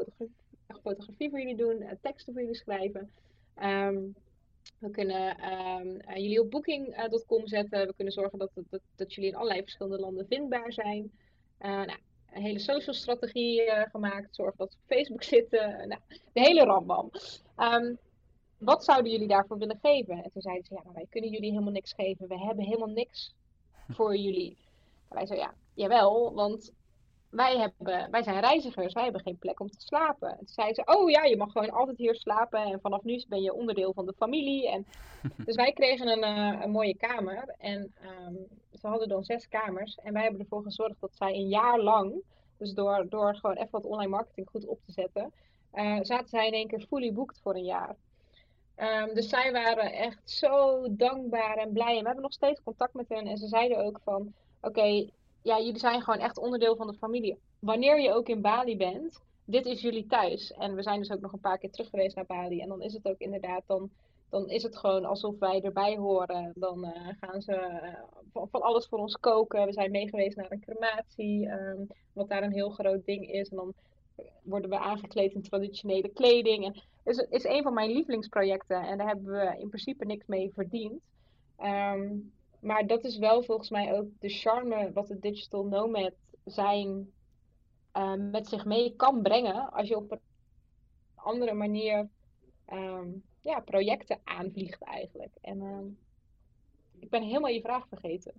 fotografie, 0.82 1.30
voor 1.30 1.38
jullie 1.38 1.56
doen, 1.56 1.98
teksten 2.00 2.32
voor 2.32 2.42
jullie 2.42 2.56
schrijven. 2.56 3.10
Um, 3.62 4.14
we 4.78 4.90
kunnen 4.90 5.52
um, 5.52 6.00
jullie 6.14 6.40
op 6.40 6.50
booking.com 6.50 7.46
zetten. 7.46 7.86
We 7.86 7.94
kunnen 7.94 8.12
zorgen 8.12 8.38
dat, 8.38 8.50
dat, 8.54 8.80
dat, 8.96 9.14
jullie 9.14 9.30
in 9.30 9.36
allerlei 9.36 9.62
verschillende 9.62 9.98
landen 9.98 10.26
vindbaar 10.26 10.72
zijn. 10.72 11.12
Nou, 11.58 11.98
een 12.32 12.42
hele 12.42 12.58
social 12.58 12.94
strategie 12.94 13.62
gemaakt. 13.90 14.34
Zorg 14.34 14.56
dat 14.56 14.68
we 14.68 14.76
op 14.80 14.96
Facebook 14.96 15.22
zitten. 15.36 15.88
nou, 15.88 16.00
de 16.32 16.40
hele 16.40 16.64
rambam. 16.64 17.10
Um, 17.56 17.98
wat 18.60 18.84
zouden 18.84 19.12
jullie 19.12 19.28
daarvoor 19.28 19.58
willen 19.58 19.78
geven? 19.82 20.24
En 20.24 20.30
toen 20.32 20.42
zeiden 20.42 20.64
ze, 20.64 20.74
ja, 20.74 20.80
maar 20.84 20.94
wij 20.94 21.06
kunnen 21.10 21.30
jullie 21.30 21.50
helemaal 21.50 21.72
niks 21.72 21.92
geven. 21.92 22.28
We 22.28 22.38
hebben 22.38 22.64
helemaal 22.64 22.88
niks 22.88 23.34
voor 23.88 24.16
jullie. 24.16 24.56
En 25.08 25.16
wij 25.16 25.26
zeiden, 25.26 25.48
ja, 25.48 25.54
jawel, 25.74 26.34
want 26.34 26.72
wij, 27.30 27.58
hebben, 27.58 28.10
wij 28.10 28.22
zijn 28.22 28.40
reizigers, 28.40 28.92
wij 28.92 29.02
hebben 29.02 29.22
geen 29.22 29.38
plek 29.38 29.60
om 29.60 29.70
te 29.70 29.80
slapen. 29.80 30.28
En 30.30 30.36
toen 30.36 30.46
zei 30.46 30.74
ze, 30.74 30.82
oh 30.84 31.10
ja, 31.10 31.24
je 31.24 31.36
mag 31.36 31.52
gewoon 31.52 31.70
altijd 31.70 31.98
hier 31.98 32.14
slapen 32.14 32.60
en 32.60 32.80
vanaf 32.80 33.02
nu 33.02 33.24
ben 33.28 33.42
je 33.42 33.54
onderdeel 33.54 33.92
van 33.92 34.06
de 34.06 34.14
familie. 34.16 34.70
En, 34.70 34.86
dus 35.46 35.56
wij 35.56 35.72
kregen 35.72 36.08
een, 36.08 36.38
uh, 36.38 36.60
een 36.62 36.70
mooie 36.70 36.96
kamer 36.96 37.54
en 37.58 37.94
um, 38.26 38.46
ze 38.72 38.86
hadden 38.86 39.08
dan 39.08 39.24
zes 39.24 39.48
kamers. 39.48 39.94
En 40.02 40.12
wij 40.12 40.22
hebben 40.22 40.40
ervoor 40.40 40.62
gezorgd 40.62 41.00
dat 41.00 41.14
zij 41.14 41.34
een 41.34 41.48
jaar 41.48 41.80
lang, 41.80 42.22
dus 42.56 42.74
door, 42.74 43.06
door 43.08 43.34
gewoon 43.34 43.56
even 43.56 43.70
wat 43.70 43.84
online 43.84 44.10
marketing 44.10 44.48
goed 44.50 44.66
op 44.66 44.78
te 44.84 44.92
zetten, 44.92 45.32
uh, 45.74 45.98
zaten 46.02 46.28
zij 46.28 46.46
in 46.46 46.52
één 46.52 46.68
keer 46.68 46.86
fully 46.88 47.12
booked 47.12 47.40
voor 47.42 47.54
een 47.54 47.64
jaar. 47.64 47.96
Um, 48.80 49.14
dus 49.14 49.28
zij 49.28 49.52
waren 49.52 49.92
echt 49.92 50.30
zo 50.30 50.86
dankbaar 50.90 51.56
en 51.56 51.72
blij. 51.72 51.94
En 51.96 52.00
we 52.00 52.06
hebben 52.06 52.22
nog 52.22 52.32
steeds 52.32 52.62
contact 52.62 52.94
met 52.94 53.08
hen. 53.08 53.26
En 53.26 53.36
ze 53.36 53.46
zeiden 53.46 53.84
ook 53.84 54.00
van, 54.04 54.32
oké, 54.60 55.08
ja, 55.42 55.58
jullie 55.58 55.78
zijn 55.78 56.02
gewoon 56.02 56.20
echt 56.20 56.38
onderdeel 56.38 56.76
van 56.76 56.86
de 56.86 56.94
familie. 56.94 57.38
Wanneer 57.58 58.00
je 58.00 58.12
ook 58.12 58.28
in 58.28 58.40
Bali 58.40 58.76
bent, 58.76 59.20
dit 59.44 59.66
is 59.66 59.80
jullie 59.80 60.06
thuis. 60.06 60.52
En 60.52 60.74
we 60.74 60.82
zijn 60.82 60.98
dus 60.98 61.10
ook 61.10 61.20
nog 61.20 61.32
een 61.32 61.40
paar 61.40 61.58
keer 61.58 61.70
terug 61.70 61.88
geweest 61.88 62.16
naar 62.16 62.26
Bali. 62.26 62.60
En 62.60 62.68
dan 62.68 62.82
is 62.82 62.92
het 62.92 63.06
ook 63.08 63.18
inderdaad, 63.18 63.62
dan, 63.66 63.90
dan 64.30 64.48
is 64.48 64.62
het 64.62 64.76
gewoon 64.76 65.04
alsof 65.04 65.38
wij 65.38 65.60
erbij 65.62 65.96
horen. 65.96 66.52
Dan 66.54 66.84
uh, 66.84 67.08
gaan 67.20 67.42
ze 67.42 67.52
uh, 67.52 68.46
van, 68.50 68.60
alles 68.62 68.86
voor 68.86 68.98
ons 68.98 69.16
koken. 69.16 69.66
We 69.66 69.72
zijn 69.72 69.90
meegeweest 69.90 70.36
naar 70.36 70.50
een 70.50 70.60
crematie, 70.60 71.48
um, 71.48 71.86
wat 72.12 72.28
daar 72.28 72.42
een 72.42 72.52
heel 72.52 72.70
groot 72.70 73.04
ding 73.04 73.30
is. 73.30 73.48
En 73.48 73.56
dan 73.56 73.74
worden 74.42 74.70
we 74.70 74.78
aangekleed 74.78 75.32
in 75.32 75.42
traditionele 75.42 76.08
kleding. 76.08 76.64
En 76.64 76.82
is, 77.04 77.16
is 77.16 77.44
een 77.44 77.62
van 77.62 77.74
mijn 77.74 77.90
lievelingsprojecten. 77.90 78.82
En 78.82 78.98
daar 78.98 79.06
hebben 79.06 79.32
we 79.32 79.56
in 79.58 79.68
principe 79.68 80.04
niks 80.04 80.26
mee 80.26 80.52
verdiend. 80.52 81.00
Um, 81.58 82.32
maar 82.60 82.86
dat 82.86 83.04
is 83.04 83.18
wel 83.18 83.42
volgens 83.42 83.70
mij 83.70 83.94
ook 83.94 84.06
de 84.18 84.28
charme 84.28 84.92
wat 84.92 85.08
het 85.08 85.22
digital 85.22 85.64
nomad 85.64 86.12
zijn 86.44 87.12
uh, 87.96 88.14
met 88.14 88.46
zich 88.46 88.64
mee 88.64 88.96
kan 88.96 89.22
brengen 89.22 89.72
als 89.72 89.88
je 89.88 89.96
op 89.96 90.10
een 90.10 90.20
andere 91.14 91.52
manier 91.52 92.08
um, 92.72 93.22
ja, 93.40 93.60
projecten 93.60 94.20
aanvliegt 94.24 94.82
eigenlijk. 94.82 95.36
En 95.40 95.98
ik 96.98 97.10
ben 97.10 97.22
helemaal 97.22 97.50
je 97.50 97.60
vraag 97.60 97.88
vergeten. 97.88 98.32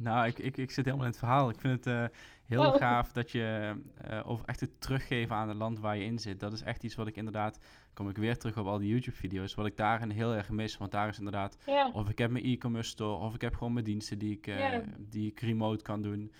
Nou, 0.00 0.26
ik, 0.26 0.38
ik, 0.38 0.56
ik 0.56 0.70
zit 0.70 0.84
helemaal 0.84 1.06
in 1.06 1.10
het 1.10 1.20
verhaal. 1.20 1.50
Ik 1.50 1.60
vind 1.60 1.84
het 1.84 1.94
uh, 1.94 2.04
heel 2.46 2.66
oh. 2.66 2.76
gaaf 2.76 3.12
dat 3.12 3.30
je 3.30 3.74
uh, 4.10 4.28
over 4.28 4.44
echt 4.46 4.60
het 4.60 4.80
teruggeven 4.80 5.36
aan 5.36 5.48
het 5.48 5.56
land 5.56 5.78
waar 5.78 5.96
je 5.96 6.04
in 6.04 6.18
zit. 6.18 6.40
Dat 6.40 6.52
is 6.52 6.62
echt 6.62 6.82
iets 6.82 6.94
wat 6.94 7.06
ik 7.06 7.16
inderdaad, 7.16 7.58
kom 7.94 8.08
ik 8.08 8.16
weer 8.16 8.38
terug 8.38 8.58
op 8.58 8.66
al 8.66 8.78
die 8.78 8.88
YouTube-video's, 8.88 9.54
wat 9.54 9.66
ik 9.66 9.76
daarin 9.76 10.10
heel 10.10 10.34
erg 10.34 10.48
mis. 10.48 10.76
Want 10.76 10.90
daar 10.90 11.08
is 11.08 11.18
inderdaad, 11.18 11.58
yeah. 11.66 11.94
of 11.94 12.08
ik 12.08 12.18
heb 12.18 12.30
mijn 12.30 12.44
e-commerce 12.44 12.90
store, 12.90 13.16
of 13.16 13.34
ik 13.34 13.40
heb 13.40 13.54
gewoon 13.54 13.72
mijn 13.72 13.84
diensten 13.84 14.18
die 14.18 14.32
ik, 14.36 14.46
uh, 14.46 14.58
yeah. 14.58 14.82
die 14.98 15.30
ik 15.30 15.40
remote 15.40 15.82
kan 15.82 16.02
doen. 16.02 16.32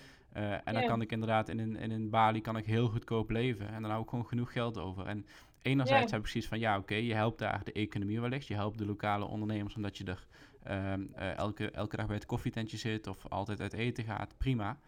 en 0.65 0.75
dan 0.75 0.87
kan 0.87 1.01
ik 1.01 1.13
inderdaad 1.13 1.49
in 1.49 1.59
een, 1.59 1.77
in 1.77 1.91
een 1.91 2.11
Bali 2.11 2.41
kan 2.41 2.57
ik 2.57 2.67
heel 2.67 2.89
goedkoop 2.89 3.31
leven. 3.31 3.69
En 3.69 3.83
dan 3.83 3.91
hou 3.91 4.03
ik 4.03 4.09
gewoon 4.09 4.27
genoeg 4.27 4.53
geld 4.53 4.79
over. 4.79 5.07
En 5.07 5.27
enerzijds 5.63 6.11
heb 6.11 6.21
ik 6.21 6.31
precies 6.31 6.49
van, 6.49 6.59
ja 6.59 6.73
oké, 6.73 6.81
okay, 6.81 7.03
je 7.03 7.15
helpt 7.15 7.39
daar 7.39 7.61
de 7.65 7.73
economie 7.73 8.21
wellicht. 8.21 8.47
Je 8.47 8.55
helpt 8.55 8.79
de 8.79 8.87
lokale 8.87 9.25
ondernemers 9.25 9.75
omdat 9.75 9.99
je 9.99 10.05
er 10.05 10.27
um, 10.71 11.13
uh, 11.17 11.37
elke, 11.37 11.71
elke 11.71 11.97
dag 11.97 12.07
bij 12.07 12.15
het 12.15 12.27
koffietentje 12.27 12.77
zit 12.77 13.07
of 13.07 13.29
altijd 13.29 13.61
uit 13.61 13.73
eten 13.73 14.05
gaat, 14.05 14.35
prima. 14.39 14.79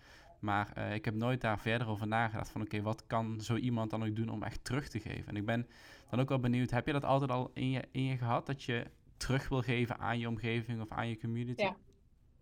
Maar 0.40 0.72
uh, 0.78 0.94
ik 0.94 1.04
heb 1.04 1.14
nooit 1.14 1.40
daar 1.40 1.58
verder 1.58 1.88
over 1.88 2.06
nagedacht 2.06 2.50
van 2.50 2.62
oké, 2.62 2.82
wat 2.82 3.06
kan 3.06 3.40
zo 3.40 3.56
iemand 3.56 3.90
dan 3.90 4.04
ook 4.04 4.16
doen 4.16 4.28
om 4.28 4.42
echt 4.42 4.64
terug 4.64 4.88
te 4.88 5.00
geven? 5.00 5.26
En 5.26 5.36
ik 5.36 5.44
ben 5.44 5.66
dan 6.10 6.20
ook 6.20 6.28
wel 6.28 6.40
benieuwd, 6.40 6.70
heb 6.70 6.86
je 6.86 6.92
dat 6.92 7.04
altijd 7.04 7.30
al 7.30 7.50
in 7.54 7.70
je, 7.70 7.82
in 7.90 8.04
je 8.04 8.16
gehad, 8.16 8.46
dat 8.46 8.62
je 8.62 8.86
terug 9.16 9.48
wil 9.48 9.62
geven 9.62 9.98
aan 9.98 10.18
je 10.18 10.28
omgeving 10.28 10.80
of 10.80 10.90
aan 10.90 11.08
je 11.08 11.18
community? 11.18 11.62
Ja, 11.62 11.76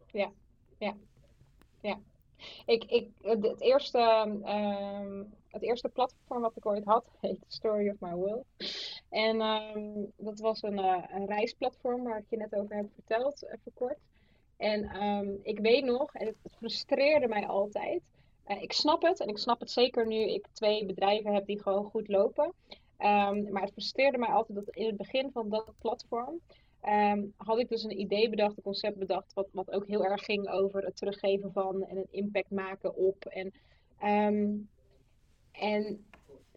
ja, 0.07 0.31
ja. 0.79 0.95
Ik, 2.67 2.85
ik, 2.85 3.09
het, 3.21 3.61
eerste, 3.61 3.99
um, 4.47 5.35
het 5.49 5.63
eerste 5.63 5.89
platform 5.89 6.41
wat 6.41 6.57
ik 6.57 6.67
ooit 6.67 6.85
had, 6.85 7.05
heet 7.21 7.45
Story 7.47 7.89
of 7.89 7.97
My 8.01 8.15
Will. 8.15 8.45
En 9.09 9.41
um, 9.41 10.13
dat 10.17 10.39
was 10.39 10.63
een, 10.63 10.79
uh, 10.79 11.03
een, 11.09 11.27
reisplatform 11.27 12.03
waar 12.03 12.19
ik 12.19 12.25
je 12.29 12.37
net 12.37 12.55
over 12.55 12.77
heb 12.77 12.87
verteld, 12.95 13.45
even 13.45 13.73
kort. 13.75 13.99
En 14.57 15.03
um, 15.03 15.39
ik 15.43 15.59
weet 15.59 15.85
nog, 15.85 16.15
en 16.15 16.27
het, 16.27 16.37
frustreerde 16.57 17.29
mij 17.29 17.47
altijd. 17.47 18.03
Uh, 18.49 18.63
ik 18.63 18.73
snap 18.73 19.03
het, 19.03 19.21
en 19.21 19.29
ik 19.29 19.39
snap 19.39 19.61
het 19.61 19.71
zeker 19.71 20.07
nu 20.07 20.17
ik 20.17 20.47
twee 20.53 20.87
bedrijven 20.87 21.35
heb 21.35 21.47
die 21.47 21.63
gewoon 21.63 21.85
goed 21.85 22.09
lopen. 22.09 22.45
Um, 22.45 23.53
maar 23.53 23.63
het 23.63 23.73
frustreerde 23.73 24.19
mij 24.19 24.29
altijd 24.29 24.59
dat 24.59 24.75
in 24.75 24.87
het 24.87 24.97
begin 24.97 25.31
van 25.33 25.49
dat 25.49 25.73
platform 25.79 26.41
had 27.37 27.59
ik 27.59 27.69
dus 27.69 27.85
een 27.85 28.01
idee 28.01 28.29
bedacht, 28.29 28.57
een 28.57 28.63
concept 28.63 28.99
bedacht, 28.99 29.35
wat, 29.35 29.49
wat 29.53 29.71
ook 29.71 29.87
heel 29.87 30.05
erg 30.05 30.25
ging 30.25 30.49
over 30.49 30.85
het 30.85 30.97
teruggeven 30.97 31.53
van 31.53 31.85
en 31.85 31.97
een 31.97 32.09
impact 32.11 32.51
maken 32.51 32.97
op. 32.97 33.25
En, 33.25 33.53
en 35.53 36.07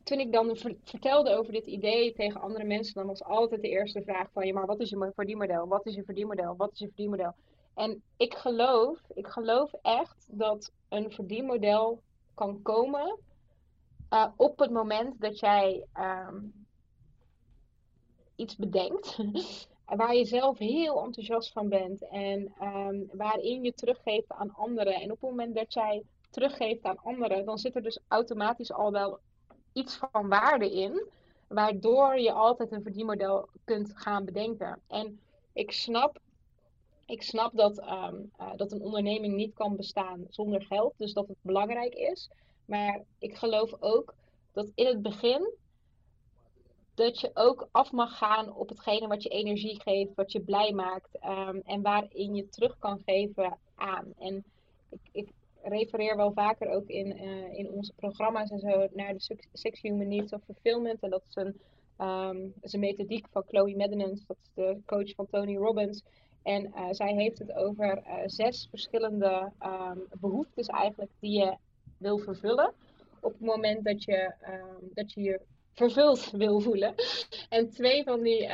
toen 0.03 0.20
ik 0.20 0.31
dan 0.31 0.58
vertelde 0.84 1.36
over 1.36 1.53
dit 1.53 1.65
idee 1.65 2.13
tegen 2.13 2.41
andere 2.41 2.63
mensen, 2.63 2.93
dan 2.93 3.08
was 3.08 3.24
altijd 3.24 3.62
de 3.62 3.70
eerste 3.70 4.01
vraag 4.01 4.31
van, 4.31 4.46
ja, 4.46 4.53
maar 4.53 4.65
wat 4.65 4.79
is 4.79 4.89
je 4.89 5.12
verdienmodel? 5.15 5.67
Wat 5.67 5.86
is 5.86 5.96
je 5.96 6.03
verdienmodel? 6.03 6.55
Wat 6.55 6.72
is 6.72 6.79
je 6.79 6.88
verdienmodel? 6.88 7.34
En 7.74 8.03
ik 8.17 8.34
geloof, 8.34 9.00
ik 9.13 9.27
geloof 9.27 9.74
echt 9.81 10.27
dat 10.31 10.72
een 10.89 11.12
verdienmodel 11.12 12.01
kan 12.34 12.62
komen 12.62 13.20
uh, 14.13 14.27
op 14.36 14.60
het 14.60 14.72
moment 14.72 15.22
dat 15.22 15.39
jij 15.39 15.86
um, 16.00 16.65
iets 18.36 18.55
bedenkt, 18.55 19.17
waar 19.86 20.15
je 20.15 20.25
zelf 20.25 20.58
heel 20.58 21.03
enthousiast 21.03 21.51
van 21.51 21.70
bent 21.70 22.08
en 22.08 22.53
um, 22.62 23.10
waarin 23.12 23.63
je 23.63 23.74
teruggeeft 23.74 24.31
aan 24.31 24.53
anderen. 24.53 24.93
En 24.93 25.12
op 25.12 25.22
het 25.22 25.29
moment 25.29 25.55
dat 25.55 25.74
jij 25.74 26.03
teruggeeft 26.29 26.84
aan 26.84 27.00
anderen, 27.03 27.46
dan 27.46 27.58
zit 27.58 27.75
er 27.75 27.84
dus 27.84 28.00
automatisch 28.08 28.72
al 28.72 28.91
wel 28.91 29.20
iets 29.74 29.96
van 29.96 30.30
waarde 30.30 30.72
in, 30.72 31.08
waardoor 31.48 32.20
je 32.20 32.32
altijd 32.32 32.72
een 32.72 32.84
verdienmodel 32.84 33.50
kunt 33.63 33.92
gaan 33.96 34.25
bedenken. 34.25 34.80
En 34.88 35.20
ik 35.54 35.72
snap, 35.72 36.20
ik 37.06 37.22
snap 37.22 37.56
dat, 37.56 37.78
um, 37.78 38.32
uh, 38.40 38.51
dat 38.56 38.72
een 38.72 38.82
onderneming 38.82 39.36
niet 39.36 39.54
kan 39.54 39.75
bestaan 39.75 40.25
zonder 40.30 40.62
geld, 40.62 40.94
dus 40.98 41.13
dat 41.13 41.28
het 41.28 41.38
belangrijk 41.42 41.94
is. 41.94 42.30
Maar 42.66 43.01
ik 43.20 43.38
geloof 43.38 43.74
ook 43.80 44.13
dat 44.51 44.72
in 44.75 44.86
het 44.86 45.01
begin 45.01 45.54
dat 46.94 47.20
je 47.20 47.32
ook 47.34 47.68
af 47.72 47.92
mag 47.92 48.18
gaan 48.18 48.54
op 48.56 48.70
hetgene 48.70 49.08
wat 49.08 49.24
je 49.24 49.30
energie 49.30 49.82
geeft, 49.82 50.16
wat 50.16 50.32
je 50.32 50.42
blij 50.42 50.74
maakt 50.74 51.10
um, 51.25 51.62
en 51.66 51.82
waarin 51.82 52.36
je 52.36 52.50
terug 52.50 52.78
kan 52.80 53.01
geven 53.06 53.58
aan. 53.75 54.13
En 54.20 54.44
ik, 54.90 55.00
ik 55.12 55.28
refereer 55.63 56.15
wel 56.15 56.32
vaker 56.32 56.70
ook 56.70 56.88
in, 56.88 57.24
uh, 57.24 57.58
in 57.58 57.72
onze 57.72 57.94
programma's 57.94 58.50
en 58.50 58.60
zo 58.60 58.88
naar 58.94 59.13
de 59.13 59.38
Six 59.53 59.82
Human 59.82 60.08
Needs 60.08 60.34
of 60.34 60.41
Fulfillment. 60.46 61.00
En 61.01 61.10
dat 61.10 61.24
is 61.30 61.36
een, 61.36 61.60
um, 62.08 62.53
een 62.62 62.80
methodiek 62.80 63.27
van 63.32 63.44
Chloe 63.48 63.75
Medinens, 63.75 64.25
dat 64.25 64.38
is 64.41 64.50
de 64.53 64.77
coach 64.86 65.15
van 65.15 65.27
Tony 65.32 65.56
Robbins. 65.56 66.03
En 66.44 66.72
uh, 66.75 66.88
zij 66.91 67.13
heeft 67.13 67.39
het 67.39 67.53
over 67.53 67.98
uh, 67.98 68.13
zes 68.25 68.68
verschillende 68.70 69.51
um, 69.63 70.03
behoeftes 70.20 70.68
eigenlijk 70.68 71.12
die 71.20 71.39
je 71.39 71.56
wil 71.98 72.18
vervullen. 72.18 72.74
Op 73.22 73.32
het 73.32 73.41
moment 73.41 73.84
dat 73.84 74.03
je, 74.03 74.34
um, 74.48 74.89
dat 74.94 75.13
je 75.13 75.22
je 75.22 75.41
vervuld 75.74 76.32
wil 76.46 76.60
voelen. 76.60 76.94
En 77.50 77.70
twee 77.70 78.03
van 78.03 78.22
die, 78.22 78.50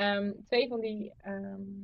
twee 0.45 0.67
van 0.67 0.79
die 0.79 1.13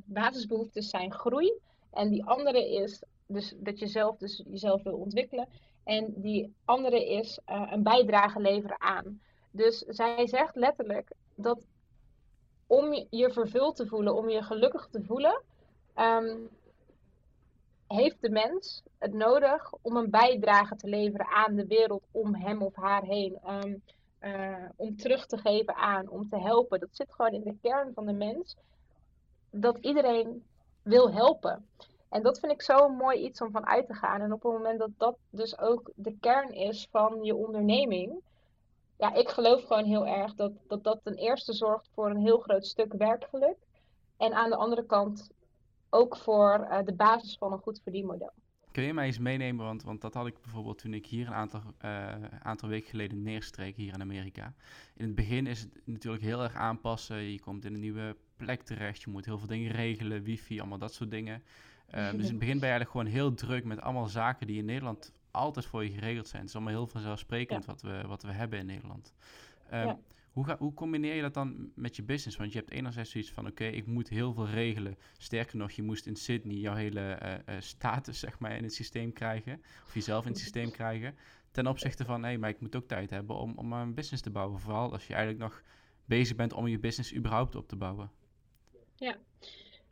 basisbehoeftes 0.06 0.89
zijn 0.89 1.13
groei. 1.13 1.53
En 1.92 2.10
die 2.10 2.24
andere 2.24 2.70
is 2.70 3.03
dus 3.34 3.54
dat 3.58 3.80
je 3.80 3.88
zelf 3.88 4.18
dus 4.18 4.44
jezelf 4.46 4.84
wil 4.84 4.98
ontwikkelen. 4.98 5.48
En 5.84 6.13
die 6.16 6.54
andere 6.66 7.10
is 7.10 7.40
uh, 7.50 7.68
een 7.72 7.84
bijdrage 7.84 8.40
leveren 8.40 8.82
aan. 8.82 9.22
Dus 9.52 9.78
zij 9.78 10.28
zegt 10.28 10.56
letterlijk 10.56 11.12
dat 11.36 11.66
om 12.68 13.06
je 13.10 13.32
vervuld 13.32 13.75
te 13.75 13.88
voelen, 13.88 14.16
om 14.16 14.30
je 14.30 14.44
gelukkig 14.44 14.88
te 14.92 15.04
voelen, 15.04 15.42
um, 15.98 16.50
heeft 17.88 18.22
de 18.22 18.30
mens 18.30 18.84
het 18.98 19.13
nodig 19.13 19.74
om 19.82 19.98
een 19.98 20.10
bijdrage 20.10 20.75
te 20.75 20.88
leveren 20.88 21.28
aan 21.28 21.56
de 21.56 21.68
wereld 21.68 22.04
om 22.12 22.36
hem 22.36 22.62
of 22.62 22.75
haar 22.75 23.04
heen. 23.04 23.40
Um, 23.48 23.82
uh, 24.24 24.70
om 24.75 24.96
terug 24.96 25.25
te 25.25 25.38
geven 25.38 25.75
aan, 25.75 26.10
om 26.10 26.30
te 26.30 26.40
helpen. 26.40 26.80
Dat 26.80 26.90
zit 26.92 27.13
gewoon 27.13 27.32
in 27.32 27.44
de 27.44 27.58
kern 27.62 27.94
van 27.94 28.06
de 28.06 28.13
mens. 28.13 28.56
Dat 29.50 29.78
iedereen 29.78 30.44
wil 30.82 31.13
helpen. 31.13 31.68
En 32.13 32.24
dat 32.24 32.39
vind 32.39 32.51
ik 32.51 32.62
zo'n 32.62 32.96
mooi 32.96 33.25
iets 33.25 33.41
om 33.41 33.51
van 33.51 33.65
uit 33.65 33.88
te 33.88 33.93
gaan. 33.93 34.22
En 34.22 34.34
op 34.34 34.43
het 34.43 34.51
moment 34.51 34.79
dat 34.79 34.89
dat 34.98 35.17
dus 35.29 35.60
ook 35.60 35.91
de 35.96 36.17
kern 36.20 36.51
is 36.53 36.88
van 36.91 37.24
je 37.24 37.36
onderneming. 37.36 38.22
Ja, 38.98 39.13
ik 39.13 39.29
geloof 39.29 39.63
gewoon 39.63 39.86
heel 39.86 40.08
erg 40.08 40.34
dat 40.34 40.51
dat, 40.67 40.84
dat 40.84 41.00
ten 41.03 41.15
eerste 41.15 41.53
zorgt 41.53 41.89
voor 41.93 42.10
een 42.10 42.22
heel 42.22 42.38
groot 42.38 42.65
stuk 42.65 42.93
werkgeluk. 42.93 43.58
En 44.17 44.34
aan 44.34 44.50
de 44.50 44.55
andere 44.55 44.86
kant 44.86 45.29
ook 45.89 46.17
voor 46.17 46.67
uh, 46.70 46.79
de 46.84 46.93
basis 46.93 47.38
van 47.38 47.51
een 47.51 47.60
goed 47.60 47.79
verdienmodel. 47.84 48.32
Kun 48.72 48.84
je 48.84 48.93
mij 48.93 49.05
eens 49.05 49.20
meenemen, 49.20 49.65
want, 49.65 49.84
want 49.84 50.01
dat 50.01 50.13
had 50.13 50.27
ik 50.27 50.41
bijvoorbeeld 50.41 50.77
toen 50.77 50.93
ik 50.93 51.05
hier 51.05 51.27
een 51.27 51.34
aantal, 51.34 51.62
uh, 51.86 52.13
aantal 52.41 52.70
weken 52.70 52.89
geleden 52.89 53.24
neerstreek 53.24 53.75
hier 53.75 53.93
in 53.93 54.01
Amerika. 54.01 54.53
In 54.96 55.05
het 55.05 55.15
begin 55.15 55.48
is 55.48 55.62
het 55.62 55.82
natuurlijk 55.86 56.24
heel 56.24 56.43
erg 56.43 56.55
aanpassen. 56.55 57.17
Je 57.17 57.39
komt 57.39 57.65
in 57.65 57.74
een 57.74 57.79
nieuwe 57.79 58.15
plek 58.38 58.62
terecht, 58.62 59.01
je 59.01 59.10
moet 59.10 59.25
heel 59.25 59.38
veel 59.38 59.48
dingen 59.48 59.72
regelen, 59.72 60.24
wifi, 60.24 60.60
allemaal 60.60 60.77
dat 60.77 60.93
soort 60.93 61.12
dingen. 61.12 61.43
Uh, 61.96 62.12
dus 62.12 62.22
in 62.22 62.30
het 62.30 62.40
begin 62.40 62.60
ben 62.60 62.70
je 62.70 62.74
eigenlijk 62.75 62.90
gewoon 62.90 63.06
heel 63.06 63.34
druk 63.34 63.63
met 63.63 63.82
allemaal 63.82 64.08
zaken 64.08 64.48
die 64.48 64.58
in 64.58 64.65
Nederland 64.65 65.12
altijd 65.32 65.65
voor 65.65 65.84
je 65.84 65.91
geregeld 65.91 66.28
zijn. 66.28 66.41
Het 66.41 66.50
is 66.50 66.56
allemaal 66.56 66.74
heel 66.74 66.88
vanzelfsprekend 66.88 67.65
ja. 67.65 67.72
wat, 67.72 67.82
we, 67.82 68.04
wat 68.08 68.24
we 68.24 68.32
hebben 68.32 68.60
in 68.60 68.65
Nederland. 68.65 69.13
Um, 69.74 69.80
ja. 69.80 70.00
Hoe, 70.34 70.46
ga, 70.46 70.58
hoe 70.58 70.74
combineer 70.74 71.15
je 71.15 71.22
dat 71.22 71.34
dan 71.34 71.72
met 71.76 71.96
je 71.96 72.04
business? 72.04 72.38
Want 72.38 72.52
je 72.52 72.60
hebt 72.60 72.72
enerzijds 72.72 73.12
zoiets 73.12 73.32
van, 73.32 73.43
oké, 73.48 73.63
okay, 73.63 73.74
ik 73.74 73.86
moet 73.86 74.10
heel 74.10 74.34
veel 74.34 74.48
regelen. 74.48 74.98
Sterker 75.17 75.58
nog, 75.58 75.72
je 75.72 75.84
moest 75.84 76.06
in 76.06 76.15
Sydney 76.15 76.56
jouw 76.56 76.76
hele 76.76 77.19
uh, 77.24 77.56
uh, 77.56 77.62
status, 77.62 78.19
zeg 78.26 78.39
maar, 78.39 78.56
in 78.56 78.63
het 78.63 78.74
systeem 78.74 79.13
krijgen. 79.13 79.62
Of 79.86 79.93
jezelf 79.93 80.26
in 80.26 80.32
het 80.32 80.39
systeem 80.39 80.72
krijgen. 80.82 81.15
Ten 81.52 81.67
opzichte 81.67 82.06
van, 82.06 82.22
hé, 82.22 82.28
hey, 82.28 82.38
maar 82.38 82.50
ik 82.50 82.60
moet 82.60 82.76
ook 82.76 82.88
tijd 82.88 83.10
hebben 83.10 83.36
om, 83.36 83.54
om 83.58 83.74
een 83.74 83.93
business 83.93 84.24
te 84.24 84.30
bouwen. 84.30 84.60
Vooral 84.60 84.91
als 84.91 85.08
je 85.08 85.13
eigenlijk 85.13 85.43
nog 85.43 85.63
bezig 86.06 86.36
bent 86.36 86.54
om 86.54 86.67
je 86.67 86.80
business 86.80 87.15
überhaupt 87.15 87.56
op 87.56 87.67
te 87.67 87.76
bouwen. 87.76 88.12
Ja. 88.96 89.17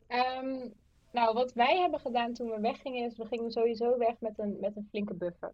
Um, 0.08 0.72
nou, 1.12 1.34
wat 1.34 1.52
wij 1.52 1.78
hebben 1.78 2.00
gedaan 2.00 2.32
toen 2.32 2.50
we 2.50 2.60
weggingen, 2.60 3.04
is 3.04 3.16
we 3.16 3.26
gingen 3.26 3.50
sowieso 3.50 3.98
weg 3.98 4.14
met 4.20 4.38
een, 4.38 4.56
met 4.60 4.76
een 4.76 4.86
flinke 4.90 5.14
buffer. 5.14 5.52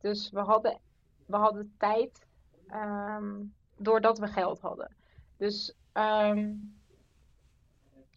Dus 0.00 0.30
we 0.30 0.40
hadden, 0.40 0.78
we 1.26 1.36
hadden 1.36 1.74
tijd... 1.78 2.26
Um, 2.72 3.54
doordat 3.76 4.18
we 4.18 4.26
geld 4.26 4.60
hadden. 4.60 4.90
Dus 5.36 5.74
um, 5.92 6.74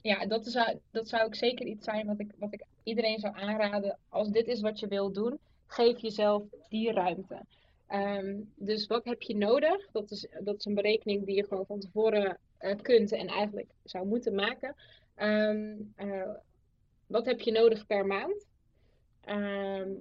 ja, 0.02 0.26
dat, 0.26 0.46
is, 0.46 0.60
dat 0.92 1.08
zou 1.08 1.24
ook 1.24 1.36
zeker 1.36 1.66
iets 1.66 1.86
zijn 1.86 2.08
wat 2.08 2.20
ik, 2.20 2.32
wat 2.38 2.54
ik 2.54 2.64
iedereen 2.84 3.20
zou 3.20 3.36
aanraden. 3.36 3.98
Als 4.10 4.30
dit 4.30 4.48
is 4.48 4.62
wat 4.62 4.80
je 4.80 4.88
wil 4.88 5.12
doen, 5.12 5.40
geef 5.66 6.00
jezelf 6.00 6.44
die 6.70 6.92
ruimte. 6.92 7.42
Um, 7.92 8.52
dus 8.56 8.88
wat 8.88 9.06
heb 9.06 9.22
je 9.22 9.36
nodig? 9.36 9.92
Dat 9.92 10.12
is, 10.12 10.28
dat 10.40 10.58
is 10.58 10.66
een 10.66 10.76
berekening 10.76 11.26
die 11.26 11.36
je 11.36 11.48
gewoon 11.48 11.66
van 11.66 11.80
tevoren 11.80 12.38
uh, 12.60 12.76
kunt 12.82 13.12
en 13.12 13.28
eigenlijk 13.28 13.70
zou 13.84 14.08
moeten 14.08 14.36
maken. 14.36 14.76
Um, 15.16 15.94
wat 17.08 17.26
heb 17.26 17.42
je 17.42 17.52
nodig 17.52 17.86
per 17.86 18.06
maand? 18.06 18.46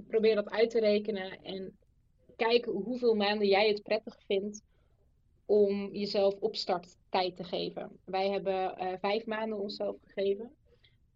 probeer 0.07 0.35
dat 0.35 0.51
uit 0.51 0.71
te 0.71 0.81
rekenen 0.81 1.43
en 1.43 1.77
kijken 2.37 2.73
hoeveel 2.73 3.15
maanden 3.15 3.49
jij 3.49 3.69
het 3.69 3.83
prettig 3.83 4.19
vindt 4.27 4.63
om 5.47 5.89
jezelf 5.93 6.35
opstarttijd 6.41 7.37
te 7.37 7.45
geven. 7.45 7.99
Wij 8.05 8.31
hebben 8.31 8.75
uh, 8.81 8.93
vijf 9.01 9.27
maanden 9.27 9.59
onszelf 9.59 9.97
gegeven. 10.05 10.51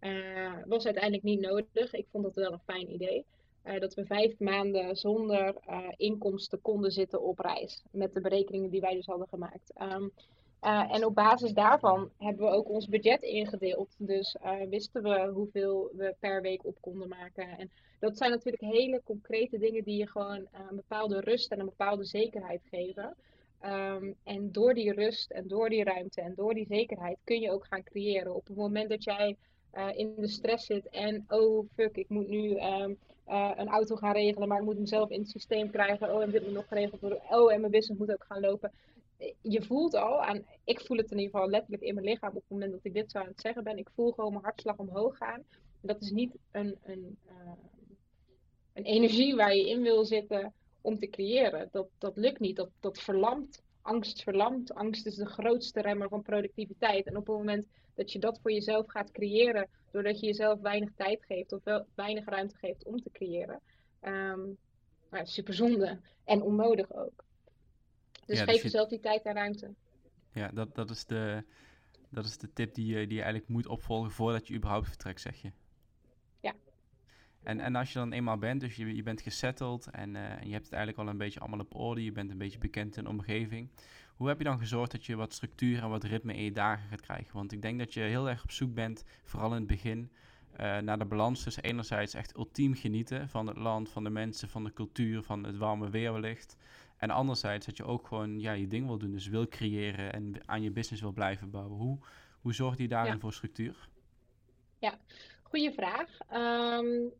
Uh, 0.01 0.57
was 0.65 0.85
uiteindelijk 0.85 1.23
niet 1.23 1.39
nodig. 1.39 1.93
Ik 1.93 2.07
vond 2.11 2.23
dat 2.23 2.35
wel 2.35 2.51
een 2.51 2.59
fijn 2.59 2.93
idee. 2.93 3.25
Uh, 3.65 3.79
dat 3.79 3.93
we 3.93 4.05
vijf 4.05 4.39
maanden 4.39 4.95
zonder 4.95 5.55
inkomsten 5.97 6.61
konden 6.61 6.91
zitten 6.91 7.21
op 7.21 7.39
reis. 7.39 7.83
Met 7.91 8.13
de 8.13 8.21
berekeningen 8.21 8.69
die 8.69 8.81
wij 8.81 8.95
dus 8.95 9.05
hadden 9.05 9.27
gemaakt. 9.27 9.73
Um, 9.81 10.11
en 10.61 11.05
op 11.05 11.15
basis 11.15 11.53
daarvan 11.53 12.09
hebben 12.17 12.45
we 12.45 12.51
ook 12.51 12.69
ons 12.69 12.87
budget 12.87 13.21
ingedeeld. 13.21 13.95
Dus 13.97 14.35
wisten 14.69 15.03
we 15.03 15.31
hoeveel 15.33 15.91
we 15.93 16.15
per 16.19 16.41
week 16.41 16.65
op 16.65 16.77
konden 16.81 17.07
maken. 17.07 17.57
En 17.57 17.71
dat 17.99 18.17
zijn 18.17 18.31
natuurlijk 18.31 18.63
hele 18.63 19.01
concrete 19.03 19.57
dingen 19.57 19.83
die 19.83 19.97
je 19.97 20.07
gewoon 20.07 20.47
een 20.69 20.75
bepaalde 20.75 21.19
rust 21.19 21.51
en 21.51 21.59
een 21.59 21.65
bepaalde 21.65 22.05
zekerheid 22.05 22.61
geven. 22.69 23.15
Um, 23.65 24.15
en 24.23 24.51
door 24.51 24.73
die 24.73 24.93
rust 24.93 25.31
en 25.31 25.47
door 25.47 25.69
die 25.69 25.83
ruimte 25.83 26.21
en 26.21 26.33
door 26.35 26.53
die 26.53 26.65
zekerheid 26.65 27.17
kun 27.23 27.39
je 27.39 27.51
ook 27.51 27.65
gaan 27.65 27.83
creëren. 27.83 28.35
Op 28.35 28.47
het 28.47 28.57
moment 28.57 28.89
dat 28.89 29.03
jij 29.03 29.37
in 29.95 30.13
de 30.17 30.27
stress 30.27 30.65
zit 30.65 30.89
en 30.89 31.25
oh 31.27 31.65
fuck, 31.75 31.97
ik 31.97 32.09
moet 32.09 32.27
nu 32.27 32.49
uh, 32.49 32.87
een 33.55 33.67
auto 33.67 33.95
gaan 33.95 34.13
regelen, 34.13 34.47
maar 34.47 34.59
ik 34.59 34.65
moet 34.65 34.75
hem 34.75 34.85
zelf 34.85 35.09
in 35.09 35.19
het 35.19 35.29
systeem 35.29 35.71
krijgen. 35.71 36.15
Oh, 36.15 36.21
en 36.21 36.31
dit 36.31 36.43
moet 36.43 36.53
nog 36.53 36.67
geregeld 36.67 37.01
worden. 37.01 37.21
Oh, 37.29 37.53
en 37.53 37.59
mijn 37.59 37.71
business 37.71 37.99
moet 37.99 38.11
ook 38.11 38.25
gaan 38.27 38.39
lopen. 38.39 38.71
Je 39.41 39.61
voelt 39.61 39.93
al, 39.93 40.23
aan, 40.23 40.45
ik 40.63 40.81
voel 40.81 40.97
het 40.97 41.11
in 41.11 41.17
ieder 41.17 41.31
geval 41.31 41.49
letterlijk 41.49 41.83
in 41.83 41.93
mijn 41.93 42.05
lichaam 42.05 42.29
op 42.29 42.35
het 42.35 42.49
moment 42.49 42.71
dat 42.71 42.83
ik 42.83 42.93
dit 42.93 43.11
zo 43.11 43.19
aan 43.19 43.27
het 43.27 43.41
zeggen 43.41 43.63
ben. 43.63 43.77
Ik 43.77 43.89
voel 43.95 44.11
gewoon 44.11 44.31
mijn 44.31 44.43
hartslag 44.43 44.77
omhoog 44.77 45.17
gaan. 45.17 45.43
Dat 45.81 46.01
is 46.01 46.11
niet 46.11 46.35
een, 46.51 46.77
een, 46.83 47.17
uh, 47.27 47.51
een 48.73 48.83
energie 48.83 49.35
waar 49.35 49.55
je 49.55 49.69
in 49.69 49.81
wil 49.81 50.05
zitten 50.05 50.53
om 50.81 50.99
te 50.99 51.09
creëren. 51.09 51.69
Dat, 51.71 51.87
dat 51.97 52.17
lukt 52.17 52.39
niet. 52.39 52.55
Dat, 52.55 52.69
dat 52.79 52.99
verlamt. 52.99 53.61
Angst 53.81 54.23
verlamt. 54.23 54.73
Angst 54.73 55.05
is 55.05 55.15
de 55.15 55.25
grootste 55.25 55.81
remmer 55.81 56.09
van 56.09 56.21
productiviteit. 56.21 57.05
En 57.05 57.17
op 57.17 57.27
het 57.27 57.35
moment 57.35 57.67
dat 57.93 58.11
je 58.11 58.19
dat 58.19 58.39
voor 58.41 58.51
jezelf 58.51 58.87
gaat 58.87 59.11
creëren, 59.11 59.69
doordat 59.91 60.19
je 60.19 60.25
jezelf 60.25 60.59
weinig 60.59 60.89
tijd 60.95 61.25
geeft 61.25 61.51
of 61.51 61.63
wel, 61.63 61.85
weinig 61.95 62.25
ruimte 62.25 62.55
geeft 62.55 62.85
om 62.85 63.01
te 63.01 63.09
creëren, 63.11 63.61
um, 64.01 64.57
nou, 65.09 65.25
super 65.25 65.53
zonde 65.53 65.99
en 66.23 66.41
onnodig 66.41 66.93
ook. 66.93 67.23
Dus 68.25 68.37
ja, 68.37 68.43
geef 68.43 68.53
dus 68.53 68.63
jezelf 68.63 68.89
die 68.89 68.99
tijd 68.99 69.23
en 69.23 69.33
ruimte. 69.33 69.73
Ja, 70.33 70.47
dat, 70.47 70.75
dat, 70.75 70.89
is 70.89 71.05
de, 71.05 71.43
dat 72.09 72.25
is 72.25 72.37
de 72.37 72.53
tip 72.53 72.73
die 72.73 72.85
je, 72.85 73.07
die 73.07 73.17
je 73.17 73.21
eigenlijk 73.23 73.51
moet 73.51 73.67
opvolgen 73.67 74.11
voordat 74.11 74.47
je 74.47 74.53
überhaupt 74.53 74.87
vertrekt, 74.87 75.21
zeg 75.21 75.41
je. 75.41 75.51
En, 77.43 77.59
en 77.59 77.75
als 77.75 77.93
je 77.93 77.99
dan 77.99 78.11
eenmaal 78.11 78.37
bent, 78.37 78.61
dus 78.61 78.75
je, 78.75 78.95
je 78.95 79.03
bent 79.03 79.21
gesetteld 79.21 79.87
en, 79.91 80.15
uh, 80.15 80.21
en 80.21 80.47
je 80.47 80.53
hebt 80.53 80.65
het 80.65 80.73
eigenlijk 80.73 81.03
al 81.03 81.07
een 81.07 81.17
beetje 81.17 81.39
allemaal 81.39 81.59
op 81.59 81.75
orde, 81.75 82.03
je 82.03 82.11
bent 82.11 82.31
een 82.31 82.37
beetje 82.37 82.57
bekend 82.57 82.97
in 82.97 83.03
de 83.03 83.09
omgeving. 83.09 83.69
Hoe 84.15 84.27
heb 84.27 84.37
je 84.37 84.43
dan 84.43 84.59
gezorgd 84.59 84.91
dat 84.91 85.05
je 85.05 85.15
wat 85.15 85.33
structuur 85.33 85.83
en 85.83 85.89
wat 85.89 86.03
ritme 86.03 86.33
in 86.33 86.43
je 86.43 86.51
dagen 86.51 86.89
gaat 86.89 87.01
krijgen? 87.01 87.33
Want 87.33 87.51
ik 87.51 87.61
denk 87.61 87.79
dat 87.79 87.93
je 87.93 87.99
heel 87.99 88.29
erg 88.29 88.43
op 88.43 88.51
zoek 88.51 88.73
bent, 88.73 89.03
vooral 89.23 89.49
in 89.49 89.57
het 89.57 89.67
begin, 89.67 90.11
uh, 90.59 90.77
naar 90.77 90.99
de 90.99 91.05
balans 91.05 91.43
tussen 91.43 91.63
enerzijds 91.63 92.13
echt 92.13 92.37
ultiem 92.37 92.73
genieten 92.73 93.29
van 93.29 93.47
het 93.47 93.57
land, 93.57 93.89
van 93.89 94.03
de 94.03 94.09
mensen, 94.09 94.49
van 94.49 94.63
de 94.63 94.73
cultuur, 94.73 95.23
van 95.23 95.43
het 95.43 95.57
warme 95.57 95.89
weer 95.89 96.13
wellicht. 96.13 96.57
En 97.01 97.09
anderzijds 97.09 97.65
dat 97.65 97.77
je 97.77 97.83
ook 97.83 98.07
gewoon 98.07 98.39
ja, 98.39 98.51
je 98.51 98.67
ding 98.67 98.87
wil 98.87 98.97
doen, 98.97 99.11
dus 99.11 99.27
wil 99.27 99.47
creëren 99.47 100.13
en 100.13 100.33
aan 100.45 100.61
je 100.61 100.71
business 100.71 101.01
wil 101.01 101.11
blijven 101.11 101.49
bouwen. 101.49 101.77
Hoe, 101.77 101.97
hoe 102.41 102.53
zorg 102.53 102.77
je 102.77 102.87
daarin 102.87 103.19
voor 103.19 103.33
structuur? 103.33 103.89
Ja, 104.79 104.97
goede 105.43 105.71
vraag. 105.71 106.19
Um, 106.79 107.13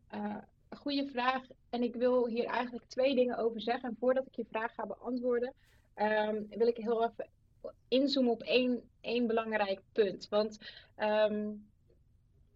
goede 0.70 1.08
vraag. 1.12 1.42
En 1.70 1.82
ik 1.82 1.94
wil 1.94 2.26
hier 2.26 2.44
eigenlijk 2.44 2.84
twee 2.88 3.14
dingen 3.14 3.36
over 3.36 3.60
zeggen. 3.60 3.88
En 3.88 3.96
voordat 3.98 4.26
ik 4.26 4.34
je 4.34 4.44
vraag 4.50 4.74
ga 4.74 4.86
beantwoorden, 4.86 5.52
um, 5.96 6.46
wil 6.48 6.66
ik 6.66 6.76
heel 6.76 7.04
even 7.04 7.28
inzoomen 7.88 8.32
op 8.32 8.42
één, 8.42 8.82
één 9.00 9.26
belangrijk 9.26 9.80
punt. 9.92 10.28
Want 10.28 10.58
um, 10.98 11.68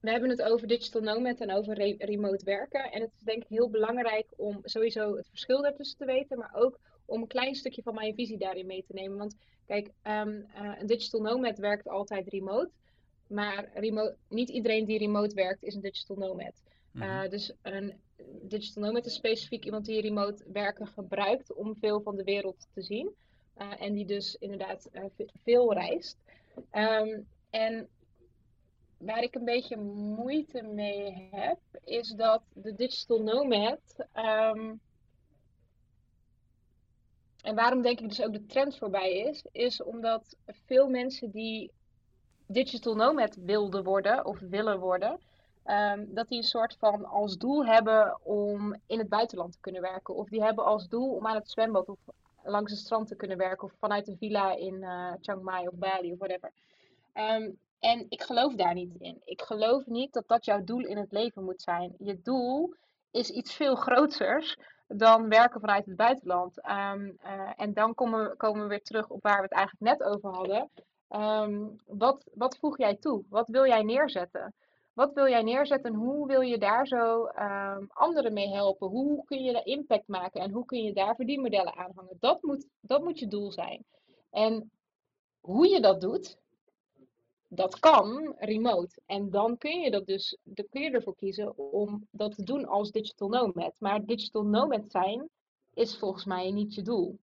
we 0.01 0.11
hebben 0.11 0.31
het 0.31 0.43
over 0.43 0.67
digital 0.67 1.03
nomad 1.03 1.41
en 1.41 1.53
over 1.53 1.97
remote 1.99 2.45
werken. 2.45 2.93
En 2.93 3.01
het 3.01 3.13
is 3.17 3.23
denk 3.23 3.43
ik 3.43 3.49
heel 3.49 3.71
belangrijk 3.71 4.27
om 4.37 4.61
sowieso 4.63 5.17
het 5.17 5.29
verschil 5.29 5.63
daartussen 5.63 5.99
te 5.99 6.05
weten, 6.05 6.39
maar 6.39 6.55
ook 6.55 6.79
om 7.07 7.21
een 7.21 7.27
klein 7.27 7.55
stukje 7.55 7.83
van 7.83 7.95
mijn 7.95 8.15
visie 8.15 8.39
daarin 8.39 8.67
mee 8.67 8.85
te 8.87 8.93
nemen. 8.93 9.19
Want 9.19 9.37
kijk, 9.67 9.87
um, 9.87 10.47
uh, 10.59 10.81
een 10.81 10.87
digital 10.87 11.21
nomad 11.21 11.59
werkt 11.59 11.89
altijd 11.89 12.29
remote. 12.29 12.71
Maar 13.27 13.71
remote, 13.75 14.17
niet 14.29 14.49
iedereen 14.49 14.85
die 14.85 14.99
remote 14.99 15.35
werkt 15.35 15.63
is 15.63 15.75
een 15.75 15.81
digital 15.81 16.17
nomad. 16.17 16.63
Uh, 16.93 17.29
dus 17.29 17.53
een 17.63 17.95
digital 18.43 18.83
nomad 18.83 19.07
is 19.07 19.15
specifiek 19.15 19.65
iemand 19.65 19.85
die 19.85 20.01
remote 20.01 20.45
werken 20.53 20.87
gebruikt 20.87 21.55
om 21.55 21.77
veel 21.77 22.01
van 22.01 22.17
de 22.17 22.25
wereld 22.25 22.69
te 22.75 22.83
zien. 22.83 23.15
Uh, 23.59 23.83
en 23.83 23.95
die 23.95 24.07
dus 24.07 24.35
inderdaad 24.35 24.91
veel 25.43 25.73
reist. 25.73 26.19
Um, 26.73 27.27
en 27.51 27.89
waar 28.99 29.23
ik 29.23 29.35
een 29.35 29.45
beetje 29.45 29.77
moeite 30.17 30.63
mee 30.63 31.29
heb, 31.31 31.59
is 31.85 32.09
dat 32.09 32.43
de 32.53 32.75
digital 32.75 33.23
nomad. 33.23 33.81
Um, 34.15 34.81
en 37.47 37.55
waarom 37.55 37.83
denk 37.83 38.01
ik 38.01 38.09
dus 38.09 38.23
ook 38.23 38.33
de 38.33 38.47
trend 38.47 38.79
voorbij 38.79 39.13
is, 39.13 39.45
is 39.53 39.83
omdat 39.83 40.37
veel 40.47 40.89
mensen 40.89 41.31
die 41.31 41.71
digital 42.47 42.95
nomad 42.95 43.37
wilden 43.37 43.85
worden 43.85 44.25
of 44.25 44.39
willen 44.39 44.79
worden, 44.79 45.21
um, 45.67 46.15
dat 46.15 46.29
die 46.29 46.39
een 46.39 46.45
soort 46.45 46.77
van 46.79 47.05
als 47.05 47.37
doel 47.37 47.67
hebben 47.67 48.19
om 48.23 48.81
in 48.87 48.99
het 48.99 49.09
buitenland 49.09 49.53
te 49.53 49.61
kunnen 49.61 49.83
werken. 49.83 50.15
Of 50.15 50.29
die 50.29 50.43
hebben 50.43 50.65
als 50.65 50.89
doel 50.89 51.15
om 51.15 51.27
aan 51.27 51.35
het 51.35 51.51
zwembad 51.51 51.89
of 51.89 51.99
langs 52.45 52.71
het 52.71 52.81
strand 52.81 53.09
te 53.09 53.17
kunnen 53.17 53.39
werken. 53.39 53.67
Of 53.67 53.73
vanuit 53.79 54.09
een 54.09 54.17
villa 54.19 54.57
in 54.57 54.75
uh, 54.75 55.13
Chiang 55.21 55.43
Mai 55.43 55.67
of 55.69 55.75
Bali 55.75 56.13
of 56.13 56.19
whatever. 56.19 56.53
Um, 57.15 57.59
en 57.81 58.07
ik 58.09 58.23
geloof 58.23 58.55
daar 58.55 58.75
niet 58.75 58.95
in. 58.99 59.21
Ik 59.25 59.43
geloof 59.43 59.87
niet 59.87 60.13
dat 60.13 60.29
dat 60.29 60.45
jouw 60.45 60.65
doel 60.65 60.85
in 60.85 60.97
het 60.97 61.13
leven 61.13 61.45
moet 61.45 61.63
zijn. 61.63 61.95
Je 61.99 62.21
doel 62.23 62.75
is 63.11 63.31
iets 63.31 63.55
veel 63.55 63.75
groters 63.75 64.57
dan 64.87 65.29
werken 65.29 65.61
vanuit 65.61 65.87
het 65.87 65.97
buitenland. 65.97 66.69
Um, 66.69 67.19
uh, 67.25 67.51
en 67.57 67.73
dan 67.73 67.95
komen, 67.95 68.37
komen 68.37 68.63
we 68.63 68.69
weer 68.69 68.83
terug 68.83 69.09
op 69.09 69.23
waar 69.23 69.37
we 69.37 69.43
het 69.43 69.53
eigenlijk 69.53 69.99
net 69.99 70.09
over 70.09 70.31
hadden. 70.31 70.71
Um, 71.09 71.77
wat, 71.87 72.31
wat 72.35 72.59
voeg 72.59 72.79
jij 72.79 72.97
toe? 72.97 73.25
Wat 73.29 73.49
wil 73.49 73.67
jij 73.67 73.83
neerzetten? 73.83 74.55
Wat 74.93 75.13
wil 75.13 75.29
jij 75.29 75.43
neerzetten 75.43 75.93
en 75.93 75.99
hoe 75.99 76.27
wil 76.27 76.41
je 76.41 76.59
daar 76.59 76.87
zo 76.87 77.27
um, 77.27 77.87
anderen 77.93 78.33
mee 78.33 78.49
helpen? 78.49 78.89
Hoe 78.89 79.25
kun 79.25 79.43
je 79.43 79.53
daar 79.53 79.65
impact 79.65 80.09
maken 80.09 80.41
en 80.41 80.51
hoe 80.51 80.65
kun 80.65 80.83
je 80.83 80.93
daar 80.93 81.15
verdienmodellen 81.15 81.77
aanhangen? 81.77 82.17
Dat 82.21 82.43
moet, 82.43 82.69
dat 82.81 83.03
moet 83.03 83.19
je 83.19 83.27
doel 83.27 83.53
zijn. 83.53 83.85
En 84.31 84.71
hoe 85.41 85.69
je 85.69 85.81
dat 85.81 86.01
doet, 86.01 86.39
dat 87.57 87.79
kan 87.79 88.35
remote. 88.39 89.01
En 89.07 89.31
dan 89.31 89.59
kun 89.59 89.81
je 89.81 89.91
dat 89.91 90.07
dus, 90.07 90.39
kun 90.71 90.83
je 90.83 90.91
ervoor 90.91 91.17
kiezen 91.17 91.59
om 91.59 92.07
dat 92.11 92.35
te 92.35 92.43
doen 92.43 92.67
als 92.67 92.91
digital 92.91 93.29
nomad. 93.29 93.77
Maar 93.79 94.05
digital 94.05 94.43
nomad 94.43 94.91
zijn 94.91 95.29
is 95.75 95.99
volgens 95.99 96.25
mij 96.25 96.51
niet 96.51 96.75
je 96.75 96.83
doel. 96.83 97.19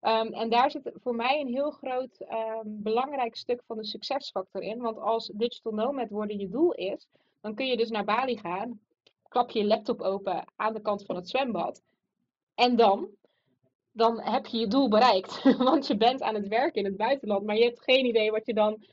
Um, 0.00 0.32
en 0.32 0.50
daar 0.50 0.70
zit 0.70 0.90
voor 0.94 1.14
mij 1.14 1.40
een 1.40 1.52
heel 1.52 1.70
groot 1.70 2.20
um, 2.20 2.82
belangrijk 2.82 3.36
stuk 3.36 3.62
van 3.66 3.76
de 3.76 3.84
succesfactor 3.84 4.62
in. 4.62 4.78
Want 4.78 4.98
als 4.98 5.30
digital 5.34 5.72
nomad 5.72 6.10
worden 6.10 6.38
je 6.38 6.48
doel 6.48 6.72
is, 6.72 7.06
dan 7.40 7.54
kun 7.54 7.66
je 7.66 7.76
dus 7.76 7.90
naar 7.90 8.04
Bali 8.04 8.38
gaan, 8.38 8.80
klap 9.28 9.50
je 9.50 9.58
je 9.58 9.66
laptop 9.66 10.00
open 10.00 10.44
aan 10.56 10.74
de 10.74 10.80
kant 10.80 11.04
van 11.04 11.16
het 11.16 11.28
zwembad. 11.28 11.82
En 12.54 12.76
dan? 12.76 13.08
Dan 13.92 14.20
heb 14.20 14.46
je 14.46 14.58
je 14.58 14.66
doel 14.66 14.88
bereikt. 14.88 15.42
Want 15.68 15.86
je 15.86 15.96
bent 15.96 16.22
aan 16.22 16.34
het 16.34 16.48
werken 16.48 16.80
in 16.80 16.84
het 16.84 16.96
buitenland, 16.96 17.44
maar 17.44 17.56
je 17.56 17.64
hebt 17.64 17.82
geen 17.82 18.04
idee 18.04 18.30
wat 18.30 18.46
je 18.46 18.54
dan 18.54 18.84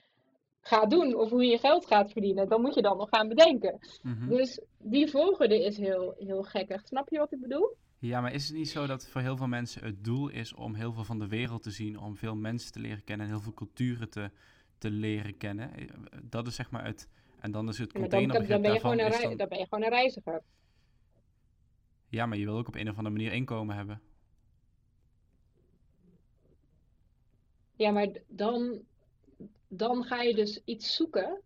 gaat 0.62 0.90
doen 0.90 1.16
of 1.16 1.30
hoe 1.30 1.46
je 1.46 1.58
geld 1.58 1.86
gaat 1.86 2.12
verdienen, 2.12 2.50
dan 2.50 2.62
moet 2.62 2.76
je 2.76 2.82
dan 2.82 2.98
nog 2.98 3.10
gaan 3.10 3.28
bedenken. 3.28 3.80
Mm 4.02 4.14
-hmm. 4.14 4.30
Dus 4.30 4.62
die 4.78 5.08
volgorde 5.08 5.66
is 5.66 5.78
heel, 5.78 6.16
heel 6.18 6.44
gekkig. 6.44 6.88
Snap 6.88 7.10
je 7.10 7.18
wat 7.18 7.32
ik 7.32 7.42
bedoel? 7.42 7.76
Ja, 8.00 8.22
maar 8.22 8.34
is 8.34 8.48
het 8.48 8.58
niet 8.58 8.70
zo 8.70 8.88
dat 8.88 9.08
voor 9.08 9.22
heel 9.22 9.38
veel 9.38 9.48
mensen 9.48 9.84
het 9.84 10.04
doel 10.04 10.30
is 10.30 10.54
om 10.54 10.74
heel 10.74 10.94
veel 10.94 11.04
van 11.04 11.20
de 11.20 11.28
wereld 11.28 11.64
te 11.64 11.72
zien, 11.72 12.00
om 12.00 12.18
veel 12.18 12.36
mensen 12.36 12.72
te 12.72 12.80
leren 12.80 13.04
kennen 13.04 13.26
en 13.26 13.32
heel 13.32 13.42
veel 13.42 13.54
culturen 13.54 14.10
te, 14.10 14.30
te 14.78 14.90
leren 14.90 15.38
kennen? 15.38 15.72
Dat 16.24 16.48
is 16.48 16.56
zeg 16.56 16.72
maar 16.72 16.86
het. 16.86 17.10
En 17.40 17.52
dan 17.52 17.68
is 17.68 17.78
het 17.78 17.94
containerbegrip 17.94 18.50
dan, 18.50 18.62
ben 18.62 18.74
je 18.74 18.80
daarvan... 18.80 19.00
Gewoon 19.00 19.22
een 19.22 19.28
dan... 19.28 19.38
dan 19.38 19.48
ben 19.50 19.58
je 19.58 19.66
gewoon 19.68 19.84
een 19.84 19.90
reiziger. 19.90 20.42
Ja, 22.10 22.26
maar 22.26 22.38
je 22.38 22.46
wil 22.46 22.58
ook 22.58 22.68
op 22.68 22.76
een 22.76 22.90
of 22.90 22.98
andere 22.98 23.16
manier 23.16 23.34
inkomen 23.34 23.76
hebben. 23.76 24.02
Ja, 27.76 27.92
maar 27.92 28.08
dan, 28.28 28.82
dan 29.74 30.04
ga 30.04 30.22
je 30.22 30.36
dus 30.36 30.62
iets 30.66 30.96
zoeken 30.96 31.42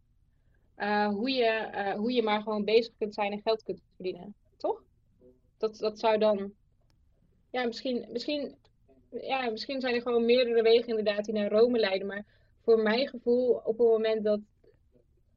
uh, 0.78 1.08
hoe, 1.08 1.30
je, 1.30 1.70
uh, 1.74 1.94
hoe 1.94 2.12
je 2.12 2.24
maar 2.24 2.42
gewoon 2.42 2.64
bezig 2.64 2.94
kunt 2.98 3.14
zijn 3.14 3.32
en 3.32 3.42
geld 3.42 3.64
kunt 3.64 3.82
verdienen. 3.96 4.36
Toch? 4.58 4.84
Dat, 5.58 5.78
dat 5.78 6.00
zou 6.00 6.18
dan. 6.18 6.54
Ja, 7.52 7.66
misschien, 7.66 8.06
misschien, 8.12 8.56
ja, 9.10 9.50
misschien 9.50 9.82
zijn 9.82 9.96
er 9.96 10.02
gewoon 10.02 10.26
meerdere 10.26 10.62
wegen 10.62 10.88
inderdaad 10.88 11.26
die 11.26 11.34
naar 11.34 11.52
Rome 11.52 11.80
leiden. 11.80 12.08
Maar 12.08 12.26
voor 12.62 12.80
mijn 12.80 13.08
gevoel, 13.08 13.54
op 13.54 13.78
het 13.78 13.88
moment 13.88 14.24
dat. 14.24 14.40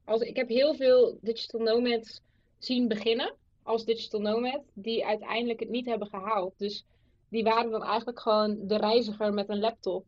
Als, 0.05 0.21
ik 0.21 0.35
heb 0.35 0.47
heel 0.47 0.75
veel 0.75 1.17
digital 1.21 1.59
nomads 1.59 2.21
zien 2.57 2.87
beginnen 2.87 3.35
als 3.63 3.85
digital 3.85 4.21
nomad, 4.21 4.61
die 4.73 5.05
uiteindelijk 5.05 5.59
het 5.59 5.69
niet 5.69 5.85
hebben 5.85 6.07
gehaald. 6.07 6.53
Dus 6.57 6.85
die 7.29 7.43
waren 7.43 7.71
dan 7.71 7.83
eigenlijk 7.83 8.19
gewoon 8.19 8.67
de 8.67 8.77
reiziger 8.77 9.33
met 9.33 9.49
een 9.49 9.59
laptop 9.59 10.05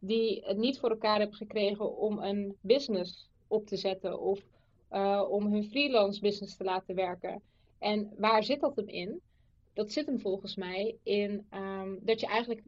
die 0.00 0.42
het 0.44 0.56
niet 0.56 0.78
voor 0.78 0.90
elkaar 0.90 1.18
hebben 1.18 1.36
gekregen 1.36 1.96
om 1.96 2.18
een 2.18 2.56
business 2.60 3.28
op 3.48 3.66
te 3.66 3.76
zetten 3.76 4.20
of 4.20 4.40
uh, 4.92 5.26
om 5.28 5.52
hun 5.52 5.64
freelance 5.64 6.20
business 6.20 6.56
te 6.56 6.64
laten 6.64 6.94
werken. 6.94 7.42
En 7.78 8.12
waar 8.18 8.44
zit 8.44 8.60
dat 8.60 8.76
hem 8.76 8.88
in? 8.88 9.20
Dat 9.72 9.92
zit 9.92 10.06
hem 10.06 10.20
volgens 10.20 10.56
mij 10.56 10.96
in 11.02 11.46
um, 11.54 11.98
dat 12.02 12.20
je 12.20 12.26
eigenlijk 12.26 12.62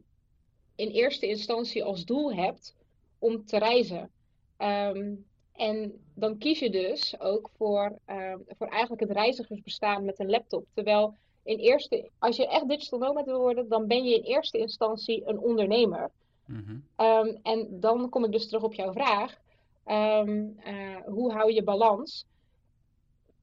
in 0.75 0.89
eerste 0.89 1.27
instantie 1.27 1.83
als 1.83 2.05
doel 2.05 2.33
hebt 2.33 2.75
om 3.19 3.45
te 3.45 3.57
reizen. 3.57 4.11
Um, 4.57 5.25
en 5.53 6.03
dan 6.13 6.37
kies 6.37 6.59
je 6.59 6.69
dus 6.69 7.19
ook 7.19 7.49
voor, 7.57 7.99
um, 8.07 8.43
voor 8.47 8.67
eigenlijk 8.67 9.01
het 9.01 9.11
reizigersbestaan 9.11 10.05
met 10.05 10.19
een 10.19 10.29
laptop. 10.29 10.65
Terwijl 10.73 11.15
in 11.43 11.57
eerste, 11.57 12.09
als 12.19 12.35
je 12.35 12.47
echt 12.47 12.69
digital 12.69 12.99
nomad 12.99 13.25
wil 13.25 13.39
worden, 13.39 13.69
dan 13.69 13.87
ben 13.87 14.03
je 14.03 14.15
in 14.15 14.23
eerste 14.23 14.57
instantie 14.57 15.27
een 15.27 15.39
ondernemer. 15.39 16.11
Mm-hmm. 16.53 16.83
Um, 16.97 17.39
en 17.43 17.79
dan 17.79 18.09
kom 18.09 18.23
ik 18.23 18.31
dus 18.31 18.47
terug 18.47 18.63
op 18.63 18.73
jouw 18.73 18.91
vraag. 18.91 19.41
Um, 19.87 20.59
uh, 20.67 20.97
hoe 21.05 21.31
hou 21.31 21.53
je 21.53 21.63
balans? 21.63 22.25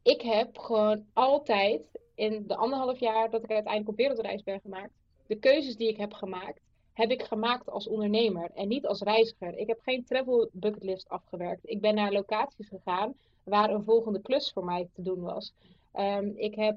Ik 0.02 0.20
heb 0.20 0.58
gewoon 0.58 1.04
altijd 1.12 2.00
in 2.14 2.44
de 2.46 2.56
anderhalf 2.56 2.98
jaar 2.98 3.30
dat 3.30 3.42
ik 3.42 3.50
uiteindelijk 3.50 3.88
op 3.88 3.96
wereldreis 3.96 4.42
ben 4.42 4.60
gemaakt, 4.60 4.92
de 5.26 5.36
keuzes 5.36 5.76
die 5.76 5.88
ik 5.88 5.96
heb 5.96 6.12
gemaakt, 6.12 6.60
heb 6.92 7.10
ik 7.10 7.22
gemaakt 7.22 7.70
als 7.70 7.88
ondernemer 7.88 8.50
en 8.54 8.68
niet 8.68 8.86
als 8.86 9.00
reiziger. 9.00 9.56
Ik 9.56 9.66
heb 9.66 9.80
geen 9.80 10.04
travel 10.04 10.48
bucketlist 10.52 11.08
afgewerkt. 11.08 11.60
Ik 11.62 11.80
ben 11.80 11.94
naar 11.94 12.12
locaties 12.12 12.68
gegaan 12.68 13.14
waar 13.44 13.70
een 13.70 13.84
volgende 13.84 14.20
klus 14.20 14.52
voor 14.52 14.64
mij 14.64 14.88
te 14.94 15.02
doen 15.02 15.20
was. 15.20 15.52
Um, 15.94 16.32
ik 16.36 16.54
heb 16.54 16.76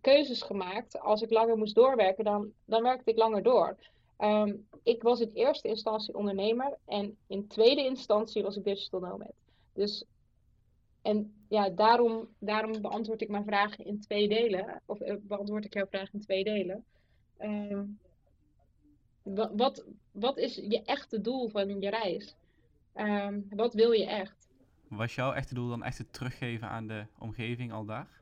keuzes 0.00 0.42
gemaakt. 0.42 1.00
Als 1.00 1.22
ik 1.22 1.30
langer 1.30 1.56
moest 1.56 1.74
doorwerken, 1.74 2.24
dan, 2.24 2.52
dan 2.64 2.82
werkte 2.82 3.10
ik 3.10 3.18
langer 3.18 3.42
door. 3.42 3.76
Um, 4.22 4.68
ik 4.82 5.02
was 5.02 5.20
in 5.20 5.30
eerste 5.34 5.68
instantie 5.68 6.14
ondernemer 6.14 6.76
en 6.86 7.16
in 7.26 7.46
tweede 7.46 7.84
instantie 7.84 8.42
was 8.42 8.56
ik 8.56 8.64
digital 8.64 9.00
nomad. 9.00 9.32
Dus, 9.72 10.04
en 11.02 11.34
ja, 11.48 11.70
daarom, 11.70 12.28
daarom 12.38 12.80
beantwoord 12.80 13.20
ik 13.20 13.28
mijn 13.28 13.44
vraag 13.44 13.76
in 13.76 14.00
twee 14.00 14.28
delen. 14.28 14.82
Of 14.86 15.00
uh, 15.00 15.14
beantwoord 15.20 15.64
ik 15.64 15.74
jouw 15.74 15.86
vraag 15.86 16.12
in 16.12 16.20
twee 16.20 16.44
delen. 16.44 16.84
Um, 17.38 17.98
wat, 19.52 19.84
wat 20.12 20.38
is 20.38 20.54
je 20.54 20.82
echte 20.84 21.20
doel 21.20 21.48
van 21.48 21.80
je 21.80 21.90
reis? 21.90 22.36
Um, 22.94 23.46
wat 23.50 23.74
wil 23.74 23.92
je 23.92 24.06
echt? 24.06 24.48
Was 24.88 25.14
jouw 25.14 25.32
echte 25.32 25.54
doel 25.54 25.68
dan 25.68 25.82
echt 25.82 25.98
het 25.98 26.12
teruggeven 26.12 26.68
aan 26.68 26.86
de 26.86 27.06
omgeving 27.18 27.72
al 27.72 27.84
daar? 27.84 28.20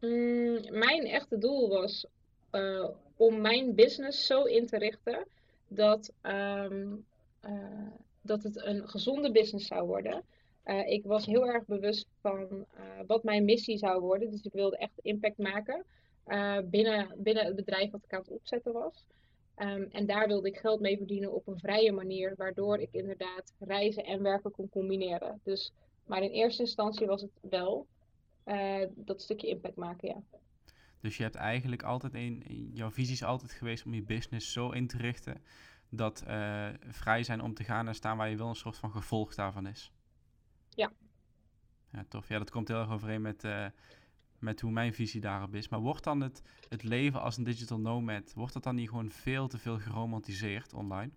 Mm, 0.00 0.78
mijn 0.78 1.06
echte 1.06 1.38
doel 1.38 1.68
was 1.68 2.06
uh, 2.52 2.88
om 3.16 3.40
mijn 3.40 3.74
business 3.74 4.26
zo 4.26 4.42
in 4.42 4.66
te 4.66 4.78
richten 4.78 5.26
dat, 5.68 6.12
um, 6.22 7.04
uh, 7.44 7.86
dat 8.20 8.42
het 8.42 8.64
een 8.64 8.88
gezonde 8.88 9.30
business 9.30 9.66
zou 9.66 9.86
worden. 9.86 10.22
Uh, 10.64 10.88
ik 10.88 11.04
was 11.04 11.26
heel 11.26 11.46
erg 11.46 11.64
bewust 11.64 12.06
van 12.20 12.48
uh, 12.50 12.82
wat 13.06 13.22
mijn 13.22 13.44
missie 13.44 13.78
zou 13.78 14.00
worden. 14.00 14.30
Dus 14.30 14.42
ik 14.42 14.52
wilde 14.52 14.76
echt 14.76 14.98
impact 15.02 15.38
maken 15.38 15.84
binnen, 16.64 17.14
binnen 17.16 17.44
het 17.44 17.56
bedrijf 17.56 17.90
wat 17.90 18.04
ik 18.04 18.12
aan 18.12 18.20
het 18.20 18.30
opzetten 18.30 18.72
was. 18.72 19.04
Ehm, 19.54 19.86
en 19.90 20.06
daar 20.06 20.26
wilde 20.26 20.48
ik 20.48 20.56
geld 20.56 20.80
mee 20.80 20.96
verdienen 20.96 21.32
op 21.32 21.46
een 21.46 21.58
vrije 21.58 21.92
manier, 21.92 22.34
waardoor 22.36 22.78
ik 22.78 22.88
inderdaad 22.92 23.52
reizen 23.58 24.04
en 24.04 24.22
werken 24.22 24.50
kon 24.50 24.68
combineren. 24.68 25.40
Dus, 25.42 25.72
maar 26.06 26.22
in 26.22 26.30
eerste 26.30 26.62
instantie 26.62 27.06
was 27.06 27.20
het 27.20 27.30
wel 27.40 27.86
dat 28.94 29.22
stukje 29.22 29.48
impact 29.48 29.76
maken, 29.76 30.08
ja. 30.08 30.22
Dus 31.04 31.16
je 31.16 31.22
hebt 31.22 31.34
eigenlijk 31.34 31.82
altijd 31.82 32.14
een, 32.14 32.42
jouw 32.72 32.90
visie 32.90 33.14
is 33.14 33.22
altijd 33.22 33.52
geweest 33.52 33.84
om 33.84 33.94
je 33.94 34.02
business 34.02 34.52
zo 34.52 34.70
in 34.70 34.86
te 34.86 34.96
richten 34.96 35.42
dat 35.88 36.24
uh, 36.26 36.68
vrij 36.88 37.22
zijn 37.22 37.40
om 37.40 37.54
te 37.54 37.64
gaan 37.64 37.88
en 37.88 37.94
staan 37.94 38.16
waar 38.16 38.30
je 38.30 38.36
wil 38.36 38.48
een 38.48 38.54
soort 38.54 38.76
van 38.76 38.90
gevolg 38.90 39.34
daarvan 39.34 39.66
is. 39.66 39.92
Ja. 40.68 40.92
Ja, 41.92 42.04
tof. 42.08 42.28
Ja, 42.28 42.38
dat 42.38 42.50
komt 42.50 42.68
heel 42.68 42.76
erg 42.76 42.90
overeen 42.90 43.22
met, 43.22 43.44
uh, 43.44 43.66
met 44.38 44.60
hoe 44.60 44.70
mijn 44.70 44.94
visie 44.94 45.20
daarop 45.20 45.54
is. 45.54 45.68
Maar 45.68 45.80
wordt 45.80 46.04
dan 46.04 46.20
het, 46.20 46.42
het 46.68 46.82
leven 46.82 47.20
als 47.20 47.36
een 47.36 47.44
digital 47.44 47.80
nomad, 47.80 48.32
wordt 48.34 48.52
dat 48.52 48.62
dan 48.62 48.74
niet 48.74 48.88
gewoon 48.88 49.10
veel 49.10 49.48
te 49.48 49.58
veel 49.58 49.78
geromantiseerd 49.78 50.72
online? 50.72 51.10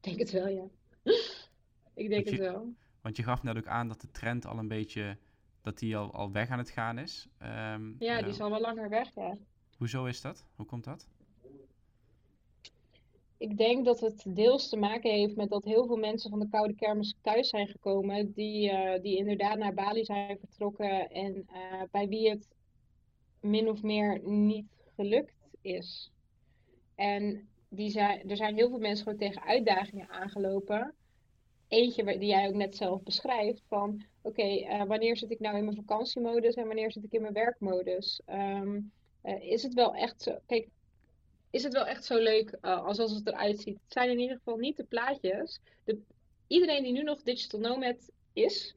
Ik 0.00 0.02
denk 0.02 0.18
het 0.18 0.30
wel, 0.30 0.48
ja. 0.48 0.64
ik 2.02 2.08
denk 2.08 2.28
het 2.28 2.38
wel. 2.38 2.74
Want 3.00 3.16
je 3.16 3.22
gaf 3.22 3.42
net 3.42 3.56
ook 3.56 3.66
aan 3.66 3.88
dat 3.88 4.00
de 4.00 4.10
trend 4.10 4.46
al 4.46 4.58
een 4.58 4.68
beetje, 4.68 5.18
dat 5.62 5.78
die 5.78 5.96
al, 5.96 6.12
al 6.12 6.32
weg 6.32 6.48
aan 6.48 6.58
het 6.58 6.70
gaan 6.70 6.98
is. 6.98 7.28
Um, 7.42 7.96
ja, 7.98 8.18
die 8.18 8.30
is 8.30 8.40
al 8.40 8.50
wel 8.50 8.60
langer 8.60 8.88
weg, 8.88 9.14
ja. 9.14 9.36
Hoezo 9.76 10.04
is 10.04 10.20
dat? 10.20 10.46
Hoe 10.56 10.66
komt 10.66 10.84
dat? 10.84 11.08
Ik 13.36 13.56
denk 13.56 13.84
dat 13.84 14.00
het 14.00 14.24
deels 14.28 14.68
te 14.68 14.76
maken 14.76 15.10
heeft 15.10 15.36
met 15.36 15.48
dat 15.48 15.64
heel 15.64 15.86
veel 15.86 15.96
mensen 15.96 16.30
van 16.30 16.38
de 16.38 16.48
koude 16.48 16.74
kermis 16.74 17.14
thuis 17.20 17.48
zijn 17.48 17.68
gekomen, 17.68 18.32
die, 18.32 18.72
uh, 18.72 19.00
die 19.02 19.16
inderdaad 19.16 19.58
naar 19.58 19.74
Bali 19.74 20.04
zijn 20.04 20.38
vertrokken 20.38 21.10
en 21.10 21.46
uh, 21.52 21.82
bij 21.90 22.08
wie 22.08 22.30
het 22.30 22.48
min 23.40 23.68
of 23.68 23.82
meer 23.82 24.20
niet 24.24 24.66
gelukt 24.96 25.48
is. 25.60 26.12
En 26.94 27.48
die 27.68 27.90
zijn, 27.90 28.30
er 28.30 28.36
zijn 28.36 28.54
heel 28.54 28.68
veel 28.68 28.78
mensen 28.78 29.04
gewoon 29.04 29.18
tegen 29.18 29.42
uitdagingen 29.42 30.08
aangelopen. 30.08 30.94
Eentje 31.70 32.18
die 32.18 32.28
jij 32.28 32.48
ook 32.48 32.54
net 32.54 32.76
zelf 32.76 33.02
beschrijft, 33.02 33.62
van 33.68 34.04
oké, 34.22 34.42
uh, 34.42 34.84
wanneer 34.84 35.16
zit 35.16 35.30
ik 35.30 35.40
nou 35.40 35.56
in 35.56 35.64
mijn 35.64 35.76
vakantiemodus 35.76 36.54
en 36.54 36.66
wanneer 36.66 36.92
zit 36.92 37.04
ik 37.04 37.12
in 37.12 37.20
mijn 37.20 37.32
werkmodus? 37.32 38.20
Um, 38.28 38.92
is 39.40 39.62
het 39.62 39.74
wel 39.74 39.94
echt 39.94 40.22
zo? 40.22 40.38
Kijk, 40.46 40.68
is 41.50 41.62
het 41.62 41.72
wel 41.72 41.86
echt 41.86 42.04
zo 42.04 42.18
leuk 42.18 42.58
uh, 42.62 42.84
als, 42.84 42.98
als 42.98 43.12
het 43.12 43.26
eruit 43.26 43.60
ziet. 43.60 43.78
Het 43.82 43.92
zijn 43.92 44.10
in 44.10 44.18
ieder 44.18 44.36
geval 44.36 44.56
niet 44.56 44.76
de 44.76 44.84
plaatjes. 44.84 45.60
De, 45.84 45.98
iedereen 46.46 46.82
die 46.82 46.92
nu 46.92 47.02
nog 47.02 47.22
digital 47.22 47.60
nomad 47.60 48.10
is, 48.32 48.74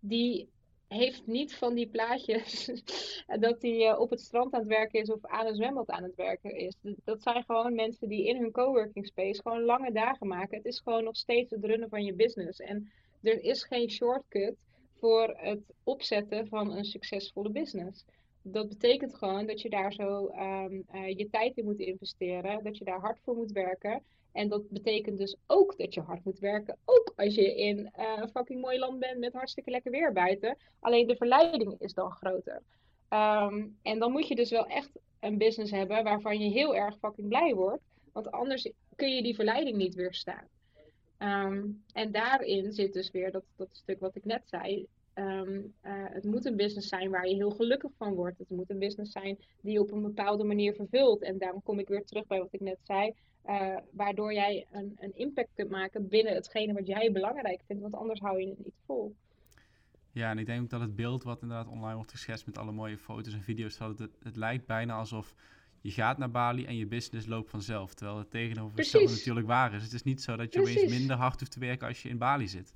die 0.00 0.48
heeft 0.94 1.26
niet 1.26 1.54
van 1.54 1.74
die 1.74 1.88
plaatjes 1.88 2.70
dat 3.40 3.62
hij 3.62 3.90
uh, 3.90 3.98
op 3.98 4.10
het 4.10 4.20
strand 4.20 4.52
aan 4.52 4.60
het 4.60 4.68
werken 4.68 5.00
is 5.00 5.10
of 5.10 5.24
aan 5.26 5.46
een 5.46 5.54
zwembad 5.54 5.90
aan 5.90 6.02
het 6.02 6.14
werken 6.14 6.56
is. 6.56 6.74
Dat 7.04 7.22
zijn 7.22 7.44
gewoon 7.44 7.74
mensen 7.74 8.08
die 8.08 8.26
in 8.26 8.36
hun 8.36 8.52
coworking 8.52 9.06
space 9.06 9.42
gewoon 9.42 9.62
lange 9.62 9.92
dagen 9.92 10.26
maken. 10.26 10.56
Het 10.56 10.66
is 10.66 10.80
gewoon 10.80 11.04
nog 11.04 11.16
steeds 11.16 11.50
het 11.50 11.64
runnen 11.64 11.88
van 11.88 12.04
je 12.04 12.14
business. 12.14 12.60
En 12.60 12.92
er 13.22 13.42
is 13.42 13.64
geen 13.64 13.90
shortcut 13.90 14.56
voor 14.98 15.34
het 15.36 15.60
opzetten 15.84 16.48
van 16.48 16.76
een 16.76 16.84
succesvolle 16.84 17.50
business 17.50 18.04
dat 18.46 18.68
betekent 18.68 19.14
gewoon 19.14 19.46
dat 19.46 19.60
je 19.60 19.70
daar 19.70 19.92
zo 19.92 20.28
um, 20.28 20.84
uh, 20.94 21.08
je 21.08 21.28
tijd 21.30 21.56
in 21.56 21.64
moet 21.64 21.78
investeren, 21.78 22.64
dat 22.64 22.78
je 22.78 22.84
daar 22.84 23.00
hard 23.00 23.20
voor 23.24 23.36
moet 23.36 23.52
werken. 23.52 24.02
En 24.34 24.48
dat 24.48 24.70
betekent 24.70 25.18
dus 25.18 25.36
ook 25.46 25.78
dat 25.78 25.94
je 25.94 26.00
hard 26.00 26.24
moet 26.24 26.38
werken, 26.38 26.76
ook 26.84 27.12
als 27.16 27.34
je 27.34 27.56
in 27.56 27.90
een 27.96 28.28
fucking 28.28 28.60
mooi 28.60 28.78
land 28.78 28.98
bent 28.98 29.18
met 29.18 29.32
hartstikke 29.32 29.70
lekker 29.70 29.90
weer 29.90 30.12
buiten. 30.12 30.56
Alleen 30.80 31.06
de 31.06 31.16
verleiding 31.16 31.74
is 31.78 31.94
dan 31.94 32.10
groter. 32.10 32.62
Um, 33.10 33.78
en 33.82 33.98
dan 33.98 34.12
moet 34.12 34.28
je 34.28 34.34
dus 34.34 34.50
wel 34.50 34.66
echt 34.66 34.90
een 35.20 35.38
business 35.38 35.70
hebben 35.70 36.04
waarvan 36.04 36.40
je 36.40 36.50
heel 36.50 36.76
erg 36.76 36.98
fucking 36.98 37.28
blij 37.28 37.54
wordt. 37.54 37.82
Want 38.12 38.30
anders 38.30 38.70
kun 38.96 39.14
je 39.14 39.22
die 39.22 39.34
verleiding 39.34 39.76
niet 39.76 39.94
weerstaan. 39.94 40.48
Um, 41.18 41.84
en 41.92 42.12
daarin 42.12 42.72
zit 42.72 42.92
dus 42.92 43.10
weer 43.10 43.30
dat, 43.32 43.44
dat 43.56 43.68
stuk 43.72 44.00
wat 44.00 44.16
ik 44.16 44.24
net 44.24 44.42
zei. 44.44 44.86
Um, 45.14 45.74
uh, 45.82 45.92
het 46.08 46.24
moet 46.24 46.44
een 46.44 46.56
business 46.56 46.88
zijn 46.88 47.10
waar 47.10 47.28
je 47.28 47.34
heel 47.34 47.50
gelukkig 47.50 47.90
van 47.96 48.14
wordt. 48.14 48.38
Het 48.38 48.50
moet 48.50 48.70
een 48.70 48.78
business 48.78 49.12
zijn 49.12 49.38
die 49.60 49.72
je 49.72 49.80
op 49.80 49.90
een 49.90 50.02
bepaalde 50.02 50.44
manier 50.44 50.74
vervult. 50.74 51.22
En 51.22 51.38
daarom 51.38 51.62
kom 51.62 51.78
ik 51.78 51.88
weer 51.88 52.04
terug 52.04 52.26
bij 52.26 52.38
wat 52.38 52.52
ik 52.52 52.60
net 52.60 52.78
zei. 52.82 53.14
Uh, 53.48 53.76
waardoor 53.90 54.32
jij 54.32 54.66
een, 54.72 54.96
een, 55.00 55.16
impact 55.16 55.48
kunt 55.54 55.70
maken 55.70 56.08
binnen 56.08 56.34
hetgene 56.34 56.72
wat 56.72 56.86
jij 56.86 57.12
belangrijk 57.12 57.60
vindt. 57.66 57.82
Want 57.82 57.94
anders 57.94 58.20
hou 58.20 58.40
je 58.40 58.48
het 58.48 58.64
niet 58.64 58.74
vol. 58.86 59.14
Ja, 60.12 60.30
en 60.30 60.38
ik 60.38 60.46
denk 60.46 60.62
ook 60.62 60.70
dat 60.70 60.80
het 60.80 60.96
beeld 60.96 61.22
wat 61.22 61.42
inderdaad 61.42 61.68
online 61.68 61.94
wordt 61.94 62.10
geschetst 62.10 62.46
met 62.46 62.58
alle 62.58 62.72
mooie 62.72 62.98
foto's 62.98 63.34
en 63.34 63.42
video's, 63.42 63.76
dat 63.76 63.98
het, 63.98 64.10
het 64.22 64.36
lijkt 64.36 64.66
bijna 64.66 64.94
alsof 64.94 65.34
je 65.80 65.90
gaat 65.90 66.18
naar 66.18 66.30
Bali 66.30 66.64
en 66.64 66.76
je 66.76 66.86
business 66.86 67.26
loopt 67.26 67.50
vanzelf. 67.50 67.94
Terwijl 67.94 68.18
het 68.18 68.30
tegenovergestelde 68.30 69.10
natuurlijk 69.10 69.46
waar 69.46 69.74
is. 69.74 69.82
Het 69.82 69.92
is 69.92 70.02
niet 70.02 70.22
zo 70.22 70.36
dat 70.36 70.52
je 70.52 70.60
Precies. 70.60 70.82
opeens 70.82 70.98
minder 70.98 71.16
hard 71.16 71.40
hoeft 71.40 71.52
te 71.52 71.60
werken 71.60 71.88
als 71.88 72.02
je 72.02 72.08
in 72.08 72.18
Bali 72.18 72.48
zit. 72.48 72.74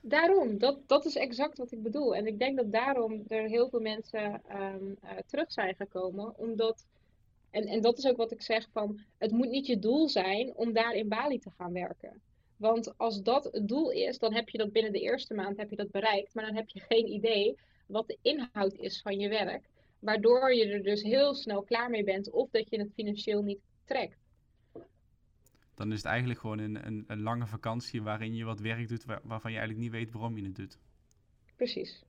Daarom, 0.00 0.58
dat, 0.58 0.78
dat 0.86 1.04
is 1.04 1.16
exact 1.16 1.58
wat 1.58 1.72
ik 1.72 1.82
bedoel. 1.82 2.16
En 2.16 2.26
ik 2.26 2.38
denk 2.38 2.56
dat 2.56 2.72
daarom 2.72 3.22
er 3.28 3.48
heel 3.48 3.68
veel 3.68 3.80
mensen 3.80 4.42
um, 4.52 4.96
uh, 5.04 5.10
terug 5.26 5.52
zijn 5.52 5.74
gekomen. 5.74 6.38
Omdat, 6.38 6.86
en, 7.50 7.62
en 7.62 7.80
dat 7.80 7.98
is 7.98 8.06
ook 8.06 8.16
wat 8.16 8.32
ik 8.32 8.42
zeg 8.42 8.68
van, 8.72 9.00
het 9.18 9.30
moet 9.30 9.50
niet 9.50 9.66
je 9.66 9.78
doel 9.78 10.08
zijn 10.08 10.54
om 10.54 10.72
daar 10.72 10.94
in 10.94 11.08
Bali 11.08 11.38
te 11.38 11.50
gaan 11.50 11.72
werken. 11.72 12.20
Want 12.56 12.98
als 12.98 13.22
dat 13.22 13.44
het 13.44 13.68
doel 13.68 13.90
is, 13.90 14.18
dan 14.18 14.34
heb 14.34 14.48
je 14.48 14.58
dat 14.58 14.72
binnen 14.72 14.92
de 14.92 15.00
eerste 15.00 15.34
maand 15.34 15.56
heb 15.56 15.70
je 15.70 15.76
dat 15.76 15.90
bereikt. 15.90 16.34
Maar 16.34 16.44
dan 16.44 16.54
heb 16.54 16.68
je 16.68 16.80
geen 16.80 17.06
idee 17.12 17.56
wat 17.86 18.06
de 18.06 18.18
inhoud 18.22 18.74
is 18.74 19.02
van 19.02 19.18
je 19.18 19.28
werk. 19.28 19.68
Waardoor 19.98 20.54
je 20.54 20.66
er 20.66 20.82
dus 20.82 21.02
heel 21.02 21.34
snel 21.34 21.62
klaar 21.62 21.90
mee 21.90 22.04
bent 22.04 22.30
of 22.30 22.50
dat 22.50 22.70
je 22.70 22.78
het 22.78 22.92
financieel 22.94 23.42
niet 23.42 23.60
trekt 23.84 24.18
dan 25.78 25.92
is 25.92 25.96
het 25.96 26.06
eigenlijk 26.06 26.40
gewoon 26.40 26.58
een, 26.58 26.86
een, 26.86 27.04
een 27.06 27.22
lange 27.22 27.46
vakantie 27.46 28.02
waarin 28.02 28.34
je 28.34 28.44
wat 28.44 28.60
werk 28.60 28.88
doet 28.88 29.04
waarvan 29.04 29.52
je 29.52 29.58
eigenlijk 29.58 29.78
niet 29.78 29.90
weet 29.90 30.10
waarom 30.12 30.36
je 30.36 30.44
het 30.44 30.56
doet. 30.56 30.78
Precies. 31.56 32.02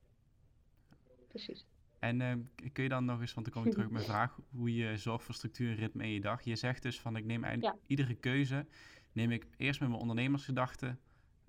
Precies. 1.28 1.66
En 2.00 2.20
uh, 2.20 2.32
kun 2.74 2.84
je 2.84 2.90
dan 2.90 3.06
nog 3.06 3.22
eens, 3.22 3.34
want 3.34 3.46
dan 3.46 3.56
kom 3.56 3.66
ik 3.66 3.72
terug 3.72 3.88
op 3.88 3.94
mijn 3.94 4.06
vraag, 4.14 4.40
hoe 4.52 4.76
je 4.76 4.98
zorgt 4.98 5.26
voor 5.26 5.36
structuur 5.36 5.70
en 5.70 5.76
ritme 5.76 6.04
in 6.04 6.12
je 6.12 6.22
dag. 6.22 6.42
Je 6.42 6.56
zegt 6.56 6.82
dus 6.82 7.00
van 7.00 7.16
ik 7.16 7.26
neem 7.26 7.44
eigenlijk 7.44 7.78
iedere 7.88 8.16
keuze, 8.16 8.66
neem 9.12 9.32
ik 9.32 9.48
eerst 9.58 9.80
met 9.80 9.90
mijn 9.90 10.02
ondernemersgedachten 10.02 11.00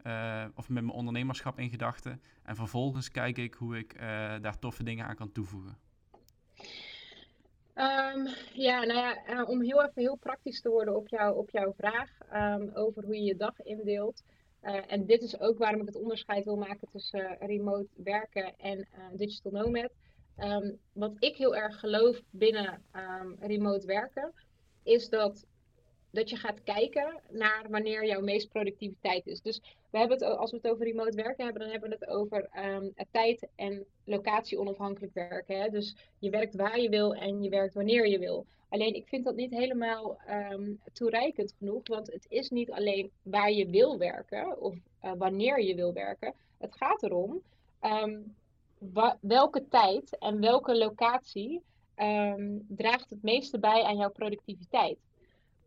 uh, 0.06 0.44
of 0.54 0.68
met 0.68 0.82
mijn 0.84 0.96
ondernemerschap 0.96 1.58
in 1.58 1.70
gedachten. 1.70 2.22
En 2.42 2.56
vervolgens 2.56 3.10
kijk 3.10 3.38
ik 3.38 3.54
hoe 3.54 3.78
ik 3.78 3.94
uh, 3.94 4.00
daar 4.40 4.58
toffe 4.58 4.82
dingen 4.82 5.06
aan 5.06 5.16
kan 5.16 5.32
toevoegen. 5.32 5.78
Um, 7.74 8.28
ja, 8.52 8.84
nou 8.84 8.98
ja, 8.98 9.30
uh, 9.30 9.48
om 9.48 9.62
heel 9.62 9.82
even 9.82 10.02
heel 10.02 10.16
praktisch 10.16 10.60
te 10.60 10.68
worden 10.68 10.96
op, 10.96 11.08
jou, 11.08 11.36
op 11.36 11.50
jouw 11.50 11.72
vraag 11.72 12.10
um, 12.32 12.70
over 12.74 13.04
hoe 13.04 13.16
je 13.16 13.22
je 13.22 13.36
dag 13.36 13.60
indeelt. 13.60 14.22
Uh, 14.62 14.92
en 14.92 15.06
dit 15.06 15.22
is 15.22 15.40
ook 15.40 15.58
waarom 15.58 15.80
ik 15.80 15.86
het 15.86 15.96
onderscheid 15.96 16.44
wil 16.44 16.56
maken 16.56 16.88
tussen 16.92 17.36
remote 17.40 17.88
werken 17.96 18.56
en 18.58 18.88
digital 19.12 19.52
nomad. 19.52 19.90
Um, 20.38 20.78
wat 20.92 21.12
ik 21.18 21.36
heel 21.36 21.56
erg 21.56 21.80
geloof 21.80 22.20
binnen 22.30 22.82
remote 23.40 23.86
werken, 23.86 24.32
is 24.82 25.08
dat 25.08 25.46
dat 26.10 26.30
je 26.30 26.36
gaat 26.36 26.62
kijken 26.62 27.20
naar 27.30 27.66
wanneer 27.68 28.06
jouw 28.06 28.20
meest 28.20 28.48
productiviteit 28.48 29.26
is. 29.26 29.40
Dus 29.40 29.60
we 29.90 29.98
hebben 29.98 30.18
het, 30.18 30.36
als 30.36 30.50
we 30.50 30.56
het 30.56 30.68
over 30.68 30.86
remote 30.86 31.16
werken 31.16 31.44
hebben, 31.44 31.62
dan 31.62 31.70
hebben 31.70 31.88
we 31.90 31.96
het 31.98 32.08
over 32.08 32.48
um, 32.74 32.94
tijd 33.10 33.48
en 33.56 33.84
locatie 34.04 34.58
onafhankelijk 34.58 35.14
werken. 35.14 35.60
Hè? 35.60 35.68
Dus 35.68 35.96
je 36.18 36.30
werkt 36.30 36.54
waar 36.54 36.80
je 36.80 36.88
wil 36.88 37.14
en 37.14 37.42
je 37.42 37.50
werkt 37.50 37.74
wanneer 37.74 38.08
je 38.08 38.18
wil. 38.18 38.46
Alleen 38.68 38.94
ik 38.94 39.08
vind 39.08 39.24
dat 39.24 39.34
niet 39.34 39.50
helemaal 39.50 40.20
toereikend 40.92 41.54
genoeg, 41.58 41.88
want 41.88 42.12
het 42.12 42.26
is 42.28 42.50
niet 42.50 42.70
alleen 42.70 43.10
waar 43.22 43.50
je 43.50 43.66
wil 43.66 43.98
werken 43.98 44.60
of 44.60 44.74
uh, 45.04 45.12
wanneer 45.18 45.62
je 45.62 45.74
wil 45.74 45.92
werken. 45.92 46.34
Het 46.58 46.74
gaat 46.74 47.02
erom 47.02 47.42
welke 49.20 49.68
tijd 49.68 50.18
en 50.18 50.40
welke 50.40 50.78
locatie 50.78 51.62
draagt 52.68 53.10
het 53.10 53.22
meeste 53.22 53.58
bij 53.58 53.82
aan 53.82 53.96
jouw 53.96 54.10
productiviteit. 54.10 54.98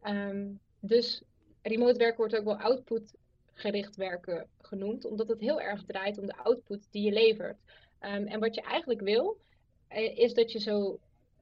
Um, 0.03 0.59
dus 0.79 1.21
remote 1.61 1.97
werken 1.97 2.17
wordt 2.17 2.35
ook 2.35 2.43
wel 2.43 2.59
output 2.59 3.13
gericht 3.53 3.95
werken 3.95 4.47
genoemd, 4.57 5.05
omdat 5.05 5.27
het 5.27 5.39
heel 5.39 5.61
erg 5.61 5.83
draait 5.85 6.17
om 6.17 6.25
de 6.25 6.37
output 6.37 6.87
die 6.91 7.03
je 7.03 7.11
levert. 7.11 7.57
Um, 8.01 8.27
en 8.27 8.39
wat 8.39 8.55
je 8.55 8.61
eigenlijk 8.61 9.01
wil, 9.01 9.37
eh, 9.87 10.17
is 10.17 10.33
dat 10.33 10.51
je 10.51 10.59
zo 10.59 10.99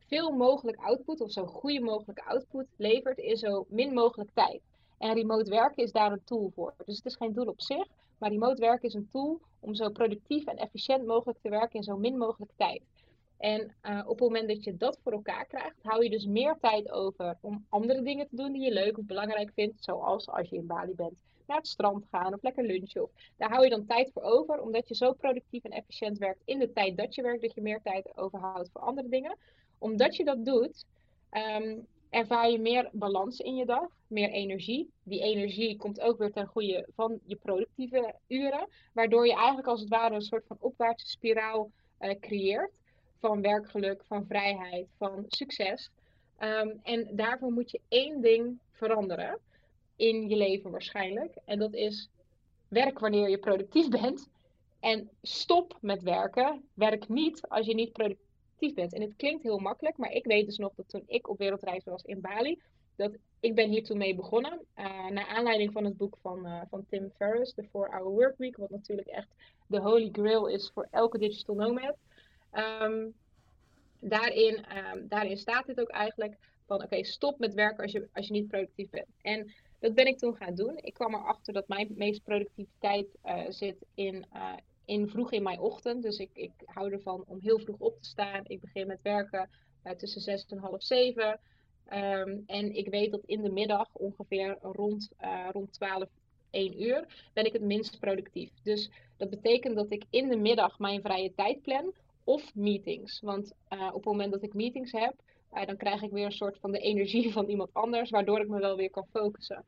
veel 0.08 0.32
mogelijk 0.32 0.78
output 0.78 1.22
of 1.22 1.32
zo 1.32 1.46
goede 1.46 1.80
mogelijke 1.80 2.26
output 2.26 2.68
levert 2.78 3.18
in 3.18 3.38
zo 3.38 3.66
min 3.70 3.94
mogelijk 3.94 4.30
tijd. 4.34 4.62
En 4.98 5.14
remote 5.14 5.50
werken 5.50 5.84
is 5.84 5.92
daar 5.92 6.12
een 6.12 6.24
tool 6.24 6.52
voor. 6.56 6.74
Dus 6.86 6.96
het 6.96 7.06
is 7.06 7.16
geen 7.16 7.34
doel 7.34 7.48
op 7.48 7.62
zich, 7.62 7.88
maar 8.22 8.30
remote 8.30 8.62
werken 8.62 8.88
is 8.88 8.94
een 8.94 9.10
tool 9.12 9.42
om 9.60 9.76
zo 9.76 9.90
productief 9.90 10.46
en 10.46 10.58
efficiënt 10.58 11.06
mogelijk 11.06 11.40
te 11.42 11.50
werken 11.50 11.76
in 11.76 11.84
zo 11.84 11.98
min 11.98 12.18
mogelijk 12.18 12.52
tijd. 12.56 12.82
En 13.38 13.76
uh, 13.84 14.00
op 14.06 14.20
het 14.20 14.28
moment 14.28 14.48
dat 14.48 14.64
je 14.64 14.78
dat 14.78 15.00
voor 15.04 15.12
elkaar 15.12 15.46
krijgt, 15.46 15.76
hou 15.82 16.04
je 16.04 16.10
dus 16.10 16.26
meer 16.26 16.58
tijd 16.62 16.92
over 16.92 17.38
om 17.42 17.66
andere 17.70 18.02
dingen 18.02 18.28
te 18.28 18.36
doen 18.36 18.52
die 18.52 18.62
je 18.62 18.74
leuk 18.74 18.98
of 18.98 19.06
belangrijk 19.06 19.52
vindt. 19.54 19.84
Zoals 19.84 20.28
als 20.28 20.50
je 20.50 20.56
in 20.56 20.68
Bali 20.68 20.96
bent, 20.96 21.14
naar 21.48 21.58
het 21.58 21.68
strand 21.68 22.06
gaan 22.12 22.34
of 22.34 22.42
lekker 22.42 22.64
lunchen. 22.64 23.04
Of, 23.04 23.10
daar 23.38 23.50
hou 23.50 23.64
je 23.64 23.70
dan 23.70 23.86
tijd 23.86 24.12
voor 24.14 24.22
over, 24.22 24.62
omdat 24.62 24.88
je 24.88 24.96
zo 24.96 25.14
productief 25.14 25.64
en 25.64 25.72
efficiënt 25.72 26.18
werkt 26.18 26.42
in 26.46 26.60
de 26.60 26.72
tijd 26.72 26.98
dat 26.98 27.16
je 27.16 27.22
werkt, 27.22 27.42
dat 27.42 27.54
je 27.54 27.62
meer 27.62 27.82
tijd 27.84 28.18
overhoudt 28.18 28.70
voor 28.72 28.82
andere 28.82 29.10
dingen. 29.10 29.38
Omdat 29.78 30.16
je 30.16 30.24
dat 30.26 30.46
doet, 30.46 30.86
um, 31.32 31.88
ervaar 32.12 32.50
je 32.50 32.60
meer 32.60 32.90
balans 32.92 33.40
in 33.40 33.56
je 33.56 33.66
dag, 33.66 33.88
meer 34.08 34.30
energie. 34.30 34.92
Die 35.04 35.22
energie 35.22 35.78
komt 35.78 36.02
ook 36.02 36.18
weer 36.18 36.32
ten 36.32 36.48
goede 36.48 36.88
van 36.96 37.20
je 37.26 37.36
productieve 37.36 38.16
uren, 38.28 38.68
waardoor 38.94 39.28
je 39.28 39.34
eigenlijk 39.34 39.68
als 39.68 39.80
het 39.80 39.90
ware 39.90 40.16
een 40.16 40.22
soort 40.22 40.46
van 40.48 40.58
opwaartse 40.60 41.08
spiraal 41.08 41.72
uh, 42.00 42.20
creëert 42.20 42.72
van 43.20 43.42
werkgeluk, 43.42 44.04
van 44.06 44.26
vrijheid, 44.26 44.88
van 44.98 45.26
succes. 45.28 45.90
Ehm, 46.38 46.70
en 46.84 47.08
daarvoor 47.12 47.52
moet 47.52 47.72
je 47.72 47.80
één 47.88 48.22
ding 48.22 48.60
veranderen 48.72 49.40
in 49.96 50.30
je 50.30 50.36
leven 50.36 50.72
waarschijnlijk. 50.72 51.36
En 51.46 51.60
dat 51.60 51.74
is 51.74 52.10
werk 52.68 53.00
wanneer 53.00 53.30
je 53.30 53.38
productief 53.38 53.90
bent. 54.02 54.30
En 54.80 55.10
stop 55.22 55.78
met 55.82 56.04
werken. 56.04 56.64
Werk 56.74 57.08
niet 57.08 57.48
als 57.48 57.66
je 57.66 57.74
niet 57.74 57.92
productief 57.92 58.31
bent. 58.70 58.94
En 58.94 59.02
het 59.02 59.16
klinkt 59.16 59.44
heel 59.44 59.60
makkelijk, 59.60 59.98
maar 59.98 60.12
ik 60.12 60.26
weet 60.26 60.46
dus 60.46 60.58
nog 60.58 60.74
dat 60.76 60.90
toen 60.90 61.04
ik 61.06 61.30
op 61.30 61.38
wereldreis 61.38 61.84
was 61.84 62.04
in 62.04 62.22
Bali, 62.22 62.62
dat 62.96 63.12
ik 63.40 63.56
ben 63.56 63.70
hier 63.70 63.84
toen 63.84 63.98
mee 63.98 64.16
begonnen. 64.16 64.60
Uh, 64.76 65.08
naar 65.08 65.28
aanleiding 65.28 65.72
van 65.72 65.84
het 65.84 65.98
boek 65.98 66.18
van, 66.22 66.46
uh, 66.46 66.62
van 66.70 66.86
Tim 66.90 67.12
Ferriss, 67.16 67.54
The 67.54 67.64
4-Hour 67.64 68.04
Workweek, 68.04 68.58
wat 68.58 68.70
natuurlijk 68.70 69.08
echt 69.08 69.28
de 69.68 69.80
holy 69.80 70.10
grail 70.12 70.48
is 70.48 70.72
voor 70.74 70.88
elke 70.92 71.18
digital 71.18 71.56
nomad. 71.56 71.96
Um, 72.54 73.14
daarin, 74.00 74.66
um, 74.78 75.08
daarin 75.08 75.38
staat 75.38 75.66
dit 75.66 75.80
ook 75.80 75.90
eigenlijk 75.90 76.38
van 76.66 76.84
oké, 76.84 77.04
stop 77.04 77.40
met 77.40 77.54
werken 77.54 77.84
als 77.84 77.92
je, 77.92 78.08
als 78.14 78.28
je 78.28 78.34
niet 78.34 78.48
productief 78.48 78.90
bent. 78.90 79.08
En 79.22 79.52
dat 79.80 79.94
ben 79.94 80.06
ik 80.06 80.18
toen 80.18 80.36
gaan 80.36 80.56
doen. 80.56 80.78
Ik 80.78 80.94
kwam 80.94 81.14
erachter 81.14 81.54
dat 81.54 81.68
mijn 81.68 81.92
meeste 81.96 82.22
productiviteit 82.22 83.08
uh, 83.26 83.44
zit 83.50 83.86
in, 83.94 84.26
in 84.92 85.10
vroeg 85.10 85.32
in 85.32 85.44
mijn 85.44 85.60
ochtend. 85.60 86.04
Dus 86.04 86.18
ik, 86.18 86.30
ik 86.34 86.52
hou 86.66 86.92
ervan 86.92 87.24
om 87.28 87.40
heel 87.42 87.60
vroeg 87.60 87.80
op 87.80 88.02
te 88.02 88.10
staan. 88.10 88.42
Ik 88.44 88.62
begin 88.62 88.88
met 88.88 89.02
werken 89.02 89.50
uh, 89.84 89.92
tussen 89.94 90.22
zes 90.22 90.46
en 90.46 90.58
half 90.58 90.84
zeven. 90.84 91.40
Um, 91.94 92.44
en 92.46 92.76
ik 92.76 92.88
weet 92.90 93.12
dat 93.12 93.22
in 93.26 93.42
de 93.42 93.52
middag 93.52 93.88
ongeveer 93.94 94.58
rond, 94.62 95.10
rond 95.52 95.74
12, 95.74 96.10
1 96.50 96.82
uur 96.82 97.30
ben 97.34 97.46
ik 97.46 97.54
het 97.54 97.62
minst 97.62 98.00
productief. 98.00 98.50
Dus 98.64 98.90
dat 99.18 99.30
betekent 99.30 99.76
dat 99.76 99.92
ik 99.92 100.04
in 100.10 100.30
de 100.30 100.38
middag 100.38 100.80
mijn 100.80 101.02
vrije 101.02 101.34
tijd 101.36 101.62
plan 101.62 101.94
of 102.24 102.56
meetings. 102.56 103.20
Want 103.22 103.54
uh, 103.70 103.88
op 103.88 103.94
het 103.94 104.06
moment 104.06 104.32
dat 104.32 104.44
ik 104.44 104.54
meetings 104.54 104.92
heb, 104.92 105.14
dan 105.66 105.78
krijg 105.78 106.02
ik 106.02 106.12
weer 106.12 106.26
een 106.26 106.32
soort 106.32 106.58
van 106.60 106.72
de 106.72 106.80
energie 106.80 107.32
van 107.32 107.50
iemand 107.50 107.74
anders, 107.74 108.10
waardoor 108.10 108.40
ik 108.40 108.48
me 108.48 108.60
wel 108.60 108.76
weer 108.76 108.90
kan 108.90 109.08
focussen. 109.12 109.64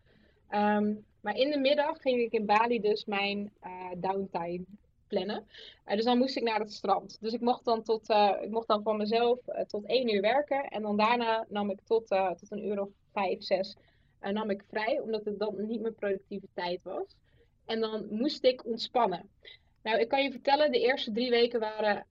Um, 0.50 1.06
maar 1.22 1.36
in 1.36 1.52
de 1.52 1.60
middag 1.60 2.02
ging 2.02 2.20
ik 2.20 2.32
in 2.32 2.46
Bali 2.46 2.80
dus 2.80 3.06
mijn 3.06 3.52
downtime 3.98 4.66
plannen. 5.14 5.48
dus 5.86 6.04
dan 6.06 6.18
moest 6.18 6.36
ik 6.36 6.44
naar 6.44 6.60
het 6.60 6.74
strand. 6.74 7.18
Dus 7.22 7.34
ik 7.34 7.42
mocht 7.42 7.66
dan, 7.66 7.84
tot, 7.84 8.10
ik 8.42 8.50
mocht 8.50 8.68
dan 8.68 8.84
van 8.84 8.98
mezelf 8.98 9.40
tot 9.68 9.86
één 9.86 10.14
uur 10.14 10.22
werken. 10.22 10.64
En 10.64 10.82
dan 10.82 10.98
daarna 10.98 11.46
nam 11.50 11.70
ik 11.70 11.80
tot, 11.84 12.08
tot 12.08 12.52
een 12.52 12.66
uur 12.66 12.82
of 12.82 12.90
vijf, 13.14 13.44
zes 13.44 13.76
nam 14.32 14.50
ik 14.50 14.64
vrij, 14.70 15.00
omdat 15.00 15.26
het 15.26 15.40
dan 15.40 15.68
niet 15.68 15.82
mijn 15.82 15.96
productieve 15.96 16.48
tijd 16.54 16.84
was. 16.84 17.16
En 17.66 17.80
dan 17.80 18.08
moest 18.10 18.44
ik 18.44 18.66
ontspannen. 18.66 19.30
Nou, 19.84 20.00
ik 20.00 20.08
kan 20.08 20.24
je 20.24 20.32
vertellen, 20.32 20.72
de 20.72 20.80
eerste 20.80 21.12
drie 21.12 21.30
weken 21.30 21.60
waren 21.60 22.06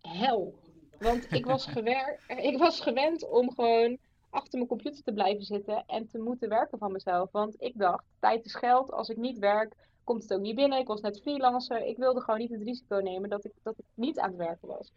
hel. 0.00 0.54
Want 0.98 1.32
ik 1.32 1.46
was, 1.46 1.66
gewer 1.76 2.20
ik 2.26 2.58
was 2.58 2.80
gewend 2.80 3.28
om 3.28 3.54
gewoon 3.54 3.98
achter 4.30 4.58
mijn 4.58 4.68
computer 4.68 5.02
te 5.02 5.12
blijven 5.12 5.44
zitten 5.44 5.84
en 5.86 6.08
te 6.08 6.18
moeten 6.18 6.48
werken 6.48 6.78
van 6.78 6.92
mezelf. 6.92 7.30
Want 7.30 7.54
ik 7.58 7.78
dacht, 7.78 8.04
tijd 8.20 8.44
is 8.44 8.54
geld. 8.54 8.92
Als 8.92 9.08
ik 9.08 9.16
niet 9.16 9.38
werk, 9.38 9.74
komt 10.08 10.22
het 10.22 10.32
ook 10.32 10.40
niet 10.40 10.54
binnen. 10.54 10.78
Ik 10.78 10.86
was 10.86 11.00
net 11.00 11.20
freelancer. 11.20 11.86
Ik 11.86 11.96
wilde 11.96 12.20
gewoon 12.20 12.40
niet 12.40 12.50
het 12.50 12.62
risico 12.62 12.96
nemen 12.96 13.28
dat 13.28 13.44
ik, 13.44 13.52
dat 13.62 13.78
ik 13.78 13.84
niet 13.94 14.18
aan 14.18 14.28
het 14.28 14.38
werken 14.38 14.68
was. 14.68 14.92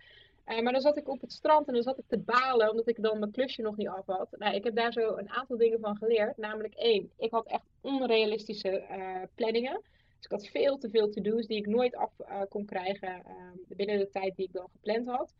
Uh, 0.47 0.62
maar 0.62 0.74
dan 0.74 0.82
zat 0.82 0.97
ik 0.97 1.10
op 1.10 1.21
het 1.21 1.32
strand 1.32 1.67
en 1.67 1.74
dan 1.74 1.84
zat 1.84 1.97
ik 1.97 2.04
te 2.08 2.19
balen 2.19 2.69
omdat 2.69 2.88
ik 2.88 3.02
dan 3.02 3.19
mijn 3.19 3.32
klusje 3.32 3.62
nog 3.62 3.78
niet 3.78 3.88
af 3.88 4.06
had. 4.06 4.28
Nou, 4.38 4.56
ik 4.56 4.63
heb 4.63 4.76
daar 4.76 4.91
zo 4.91 5.17
een 5.17 5.30
aantal 5.30 5.58
dingen 5.58 5.80
van 5.80 5.95
geleerd. 5.95 6.38
Namelijk 6.38 6.74
één, 6.74 7.12
ik 7.17 7.32
had 7.32 7.45
echt 7.47 7.65
onrealistische 7.82 8.86
uh, 8.91 9.24
planningen. 9.36 9.82
Dus 10.15 10.26
ik 10.26 10.32
had 10.32 10.47
veel 10.47 10.78
te 10.78 10.89
veel 10.89 11.10
to-do's 11.10 11.47
die 11.47 11.58
ik 11.58 11.67
nooit 11.67 11.95
af 11.95 12.12
uh, 12.19 12.41
kon 12.50 12.65
krijgen 12.65 13.24
uh, 13.28 13.78
binnen 13.78 13.97
de 13.97 14.10
tijd 14.10 14.36
die 14.36 14.45
ik 14.45 14.54
dan 14.54 14.69
gepland 14.71 15.08
had. 15.08 15.34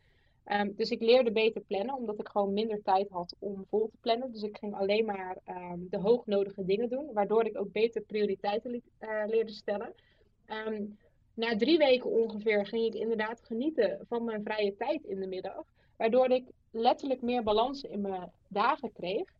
Um, 0.46 0.74
dus 0.76 0.90
ik 0.90 1.00
leerde 1.00 1.32
beter 1.32 1.60
plannen, 1.60 1.94
omdat 1.94 2.18
ik 2.18 2.28
gewoon 2.28 2.52
minder 2.52 2.82
tijd 2.82 3.08
had 3.08 3.36
om 3.38 3.64
vol 3.68 3.88
te 3.88 3.96
plannen. 4.00 4.32
Dus 4.32 4.42
ik 4.42 4.56
ging 4.58 4.74
alleen 4.74 5.04
maar 5.04 5.38
um, 5.48 5.86
de 5.90 5.98
hoognodige 5.98 6.64
dingen 6.64 6.88
doen, 6.88 7.12
waardoor 7.12 7.46
ik 7.46 7.58
ook 7.58 7.72
beter 7.72 8.02
prioriteiten 8.02 8.74
uh, 8.74 8.80
leerde 9.26 9.52
stellen. 9.52 9.94
Um, 10.66 10.98
na 11.34 11.56
drie 11.56 11.78
weken 11.78 12.10
ongeveer 12.10 12.66
ging 12.66 12.84
ik 12.84 12.94
inderdaad 12.94 13.40
genieten 13.44 13.98
van 14.08 14.24
mijn 14.24 14.42
vrije 14.44 14.76
tijd 14.76 15.04
in 15.04 15.20
de 15.20 15.26
middag, 15.26 15.64
waardoor 15.96 16.30
ik 16.30 16.44
letterlijk 16.70 17.22
meer 17.22 17.42
balans 17.42 17.82
in 17.82 18.00
mijn 18.00 18.32
dagen 18.48 18.92
kreeg. 18.92 19.32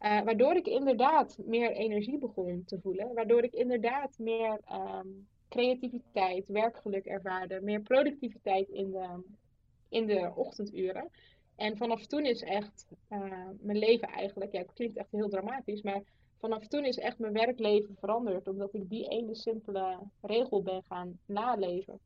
Uh, 0.00 0.22
waardoor 0.22 0.56
ik 0.56 0.66
inderdaad 0.66 1.38
meer 1.44 1.70
energie 1.70 2.18
begon 2.18 2.62
te 2.66 2.80
voelen. 2.80 3.14
Waardoor 3.14 3.42
ik 3.42 3.52
inderdaad 3.52 4.18
meer 4.18 4.60
creativiteit, 5.48 6.48
werkgeluk 6.48 7.06
ervaarde. 7.06 7.60
Meer 7.60 7.80
productiviteit 7.80 8.68
in 8.68 8.90
de, 8.90 9.22
in 9.88 10.06
de 10.06 10.32
ochtenduren. 10.34 11.10
En 11.56 11.76
vanaf 11.76 12.06
toen 12.06 12.24
is 12.24 12.42
echt 12.42 12.86
uh, 13.10 13.20
mijn 13.60 13.78
leven 13.78 14.08
eigenlijk, 14.08 14.52
ja, 14.52 14.58
het 14.58 14.72
klinkt 14.72 14.96
echt 14.96 15.10
heel 15.10 15.28
dramatisch, 15.28 15.82
maar 15.82 16.02
vanaf 16.38 16.66
toen 16.66 16.84
is 16.84 16.98
echt 16.98 17.18
mijn 17.18 17.32
werkleven 17.32 17.96
veranderd. 17.98 18.48
Omdat 18.48 18.74
ik 18.74 18.88
die 18.88 19.08
ene 19.08 19.34
simpele 19.34 19.98
regel 20.20 20.62
ben 20.62 20.82
gaan 20.82 21.18
naleven. 21.26 21.98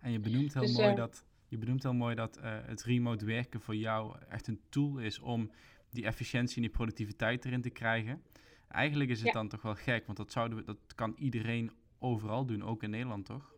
En 0.00 0.12
je 0.12 0.20
benoemt 0.20 0.54
heel 0.54 0.62
dus, 0.62 0.76
mooi 0.76 0.90
uh, 0.90 0.96
dat. 0.96 1.24
Je 1.48 1.58
benoemt 1.58 1.82
heel 1.82 1.94
mooi 1.94 2.14
dat 2.14 2.38
het 2.42 2.82
remote 2.82 3.24
werken 3.24 3.60
voor 3.60 3.76
jou 3.76 4.16
echt 4.28 4.46
een 4.46 4.60
tool 4.68 4.98
is 4.98 5.20
om 5.20 5.50
die 5.90 6.04
efficiëntie 6.04 6.56
en 6.56 6.62
die 6.62 6.70
productiviteit 6.70 7.44
erin 7.44 7.62
te 7.62 7.70
krijgen. 7.70 8.22
Eigenlijk 8.68 9.10
is 9.10 9.22
het 9.22 9.32
dan 9.32 9.48
toch 9.48 9.62
wel 9.62 9.74
gek, 9.74 10.06
want 10.06 10.18
dat, 10.18 10.32
zouden 10.32 10.58
we, 10.58 10.64
dat 10.64 10.94
kan 10.94 11.14
iedereen 11.18 11.70
overal 11.98 12.46
doen, 12.46 12.62
ook 12.62 12.82
in 12.82 12.90
Nederland, 12.90 13.24
toch? 13.24 13.54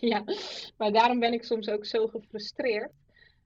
Ja, 0.00 0.24
maar 0.76 0.92
daarom 0.92 1.18
ben 1.18 1.32
ik 1.32 1.44
soms 1.44 1.68
ook 1.68 1.84
zo 1.84 2.06
gefrustreerd 2.06 2.92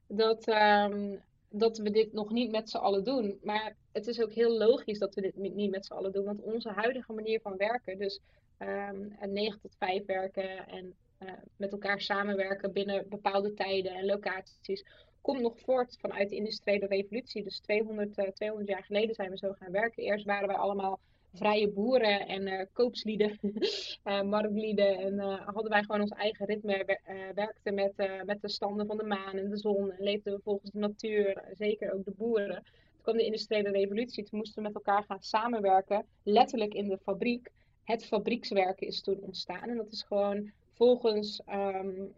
dat, 0.07 0.49
um, 0.49 1.21
dat 1.49 1.79
we 1.79 1.91
dit 1.91 2.13
nog 2.13 2.31
niet 2.31 2.51
met 2.51 2.71
z'n 2.71 2.77
allen 2.77 3.05
doen. 3.05 3.39
Maar 3.43 3.77
het 3.93 4.07
is 4.07 4.21
ook 4.21 4.33
heel 4.33 4.59
logisch 4.59 4.99
dat 4.99 5.15
we 5.15 5.21
dit 5.21 5.37
niet 5.37 5.71
met 5.71 5.87
z'n 5.87 5.93
allen 5.93 6.13
doen, 6.13 6.25
want 6.25 6.41
onze 6.41 6.69
huidige 6.69 7.13
manier 7.13 7.41
van 7.41 7.57
werken, 7.57 7.99
dus 7.99 8.21
um, 8.59 9.17
9 9.21 9.61
tot 9.61 9.77
5 9.79 10.07
werken 10.07 10.69
en 10.69 10.95
uh, 11.23 11.33
met 11.57 11.73
elkaar 11.73 12.01
samenwerken 12.01 12.73
binnen 12.73 13.09
bepaalde 13.09 13.55
tijden 13.55 13.93
en 13.93 14.05
locaties, 14.05 14.85
komt 15.21 15.41
nog 15.41 15.61
voort 15.61 15.97
vanuit 16.01 16.29
de 16.31 16.37
industriële 16.37 16.87
revolutie. 16.87 17.43
Dus 17.43 17.61
200, 17.61 18.19
uh, 18.19 18.29
200 18.29 18.71
jaar 18.71 18.85
geleden 18.85 19.15
zijn 19.15 19.31
we 19.31 19.37
zo 19.37 19.53
gaan 19.53 19.73
werken. 19.73 20.03
Eerst 20.03 20.25
waren 20.25 20.49
wij 20.49 20.57
allemaal 20.57 21.01
vrije 21.33 21.69
boeren 21.69 22.27
en 22.27 22.47
uh, 22.47 22.63
koopslieden, 22.73 23.39
uh, 24.05 24.23
marktlieden. 24.35 24.99
En 24.99 25.15
uh, 25.15 25.41
hadden 25.47 25.71
wij 25.71 25.83
gewoon 25.83 26.01
ons 26.01 26.11
eigen 26.11 26.47
ritme, 26.47 26.99
werkten 27.35 27.75
met, 27.75 27.93
met 28.25 28.41
de 28.41 28.49
standen 28.49 28.87
van 28.87 28.97
de 28.97 29.05
maan 29.05 29.37
en 29.37 29.51
de 29.51 29.57
zon. 29.57 29.91
En 29.91 30.05
leefden 30.05 30.35
we 30.35 30.41
volgens 30.43 30.71
de 30.71 30.79
natuur, 30.79 31.45
zeker 31.59 31.93
ook 31.93 32.05
de 32.05 32.15
boeren. 32.17 32.63
Toen 32.63 33.03
kwam 33.03 33.17
de 33.17 33.25
industriële 33.25 33.71
revolutie, 33.71 34.25
toen 34.25 34.39
moesten 34.39 34.63
we 34.63 34.69
met 34.69 34.75
elkaar 34.75 35.05
gaan 35.05 35.23
samenwerken, 35.23 36.07
letterlijk 36.23 36.75
in 36.75 36.89
de 36.89 36.99
fabriek. 36.99 37.51
Het 37.85 38.05
fabriekswerken 38.05 38.87
is 38.87 39.01
toen 39.01 39.19
ontstaan 39.21 39.69
en 39.69 39.77
dat 39.77 39.93
is 39.93 40.03
gewoon 40.03 40.51
volgens, 40.73 41.43
um, 41.49 42.15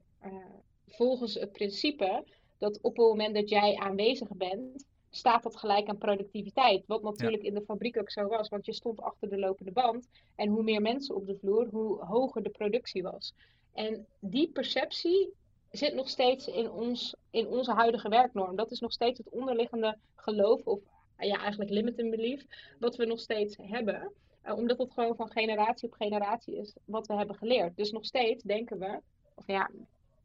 volgens 0.87 1.35
het 1.35 1.53
principe 1.53 2.25
dat 2.59 2.81
op 2.81 2.97
het 2.97 3.07
moment 3.07 3.35
dat 3.35 3.49
jij 3.49 3.77
aanwezig 3.77 4.29
bent, 4.37 4.87
staat 5.17 5.43
dat 5.43 5.57
gelijk 5.57 5.89
aan 5.89 5.99
productiviteit. 5.99 6.87
Wat 6.87 7.03
natuurlijk 7.03 7.43
in 7.43 7.55
de 7.55 7.63
fabriek 7.67 7.99
ook 7.99 8.11
zo 8.11 8.27
was, 8.27 8.49
want 8.49 8.67
je 8.67 8.73
stond 8.73 9.01
achter 9.01 9.29
de 9.29 9.39
lopende 9.39 9.73
band. 9.73 10.09
En 10.37 10.49
hoe 10.49 10.63
meer 10.63 10.81
mensen 10.81 11.15
op 11.15 11.27
de 11.27 11.37
vloer, 11.37 11.69
hoe 11.71 12.05
hoger 12.05 12.43
de 12.43 12.51
productie 12.51 13.03
was. 13.03 13.35
En 13.73 14.07
die 14.21 14.49
perceptie 14.49 15.33
zit 15.71 15.95
nog 15.95 16.09
steeds 16.09 16.47
in, 16.47 16.71
ons, 16.71 17.15
in 17.31 17.47
onze 17.47 17.73
huidige 17.73 18.09
werknorm. 18.09 18.57
Dat 18.57 18.71
is 18.71 18.81
nog 18.81 18.93
steeds 18.93 19.19
het 19.19 19.29
onderliggende 19.29 19.97
geloof, 20.17 20.67
of 20.67 20.81
ja, 21.19 21.39
eigenlijk 21.39 21.71
limiting 21.71 22.11
belief, 22.11 22.45
wat 22.79 22.97
we 22.97 23.05
nog 23.05 23.21
steeds 23.21 23.57
hebben. 23.63 24.13
Uh, 24.47 24.57
omdat 24.57 24.79
het 24.79 24.93
gewoon 24.93 25.17
van 25.17 25.31
generatie 25.31 25.89
op 25.89 25.95
generatie 25.95 26.57
is 26.57 26.75
wat 26.85 27.07
we 27.07 27.15
hebben 27.15 27.37
geleerd. 27.37 27.77
Dus 27.77 27.91
nog 27.91 28.05
steeds 28.05 28.43
denken 28.43 28.79
we, 28.79 29.01
of 29.35 29.47
ja, 29.47 29.71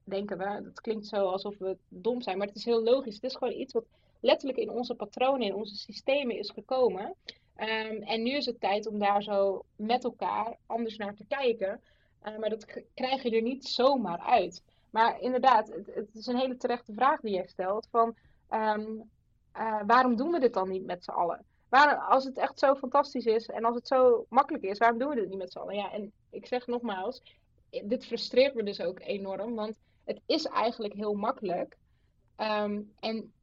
denken 0.03 0.37
we. 0.37 0.61
Dat 0.63 0.81
klinkt 0.81 1.07
zo 1.07 1.27
alsof 1.27 1.57
we 1.57 1.77
dom 1.87 2.21
zijn, 2.21 2.37
maar 2.37 2.47
het 2.47 2.55
is 2.55 2.65
heel 2.65 2.83
logisch. 2.83 3.15
Het 3.15 3.23
is 3.23 3.35
gewoon 3.35 3.53
iets 3.53 3.73
wat 3.73 3.85
letterlijk 4.19 4.59
in 4.59 4.69
onze 4.69 4.95
patronen, 4.95 5.47
in 5.47 5.55
onze 5.55 5.75
systemen 5.75 6.37
is 6.37 6.49
gekomen. 6.49 7.15
Um, 7.55 8.01
en 8.03 8.23
nu 8.23 8.31
is 8.31 8.45
het 8.45 8.59
tijd 8.59 8.87
om 8.87 8.99
daar 8.99 9.23
zo 9.23 9.65
met 9.75 10.03
elkaar 10.03 10.57
anders 10.65 10.97
naar 10.97 11.15
te 11.15 11.25
kijken. 11.27 11.81
Uh, 12.23 12.37
maar 12.37 12.49
dat 12.49 12.65
krijg 12.93 13.23
je 13.23 13.29
er 13.29 13.41
niet 13.41 13.65
zomaar 13.65 14.19
uit. 14.19 14.63
Maar 14.89 15.21
inderdaad, 15.21 15.67
het, 15.67 15.95
het 15.95 16.15
is 16.15 16.25
een 16.25 16.37
hele 16.37 16.57
terechte 16.57 16.93
vraag 16.93 17.19
die 17.19 17.35
je 17.35 17.47
stelt. 17.47 17.87
Van, 17.91 18.15
um, 18.49 19.09
uh, 19.57 19.81
waarom 19.85 20.15
doen 20.15 20.31
we 20.31 20.39
dit 20.39 20.53
dan 20.53 20.69
niet 20.69 20.85
met 20.85 21.03
z'n 21.03 21.11
allen? 21.11 21.45
Waar, 21.69 21.97
als 21.97 22.23
het 22.23 22.37
echt 22.37 22.59
zo 22.59 22.75
fantastisch 22.75 23.25
is 23.25 23.45
en 23.45 23.65
als 23.65 23.75
het 23.75 23.87
zo 23.87 24.25
makkelijk 24.29 24.63
is, 24.63 24.77
waarom 24.77 24.99
doen 24.99 25.09
we 25.09 25.15
dit 25.15 25.29
niet 25.29 25.37
met 25.37 25.51
z'n 25.51 25.59
allen? 25.59 25.75
Ja, 25.75 25.91
en 25.91 26.11
ik 26.29 26.45
zeg 26.45 26.67
nogmaals, 26.67 27.21
dit 27.83 28.05
frustreert 28.05 28.55
me 28.55 28.63
dus 28.63 28.81
ook 28.81 28.99
enorm. 28.99 29.55
Want 29.55 29.79
het 30.05 30.21
is 30.25 30.45
eigenlijk 30.45 30.93
heel 30.93 31.13
makkelijk. 31.13 31.77
En 32.35 33.33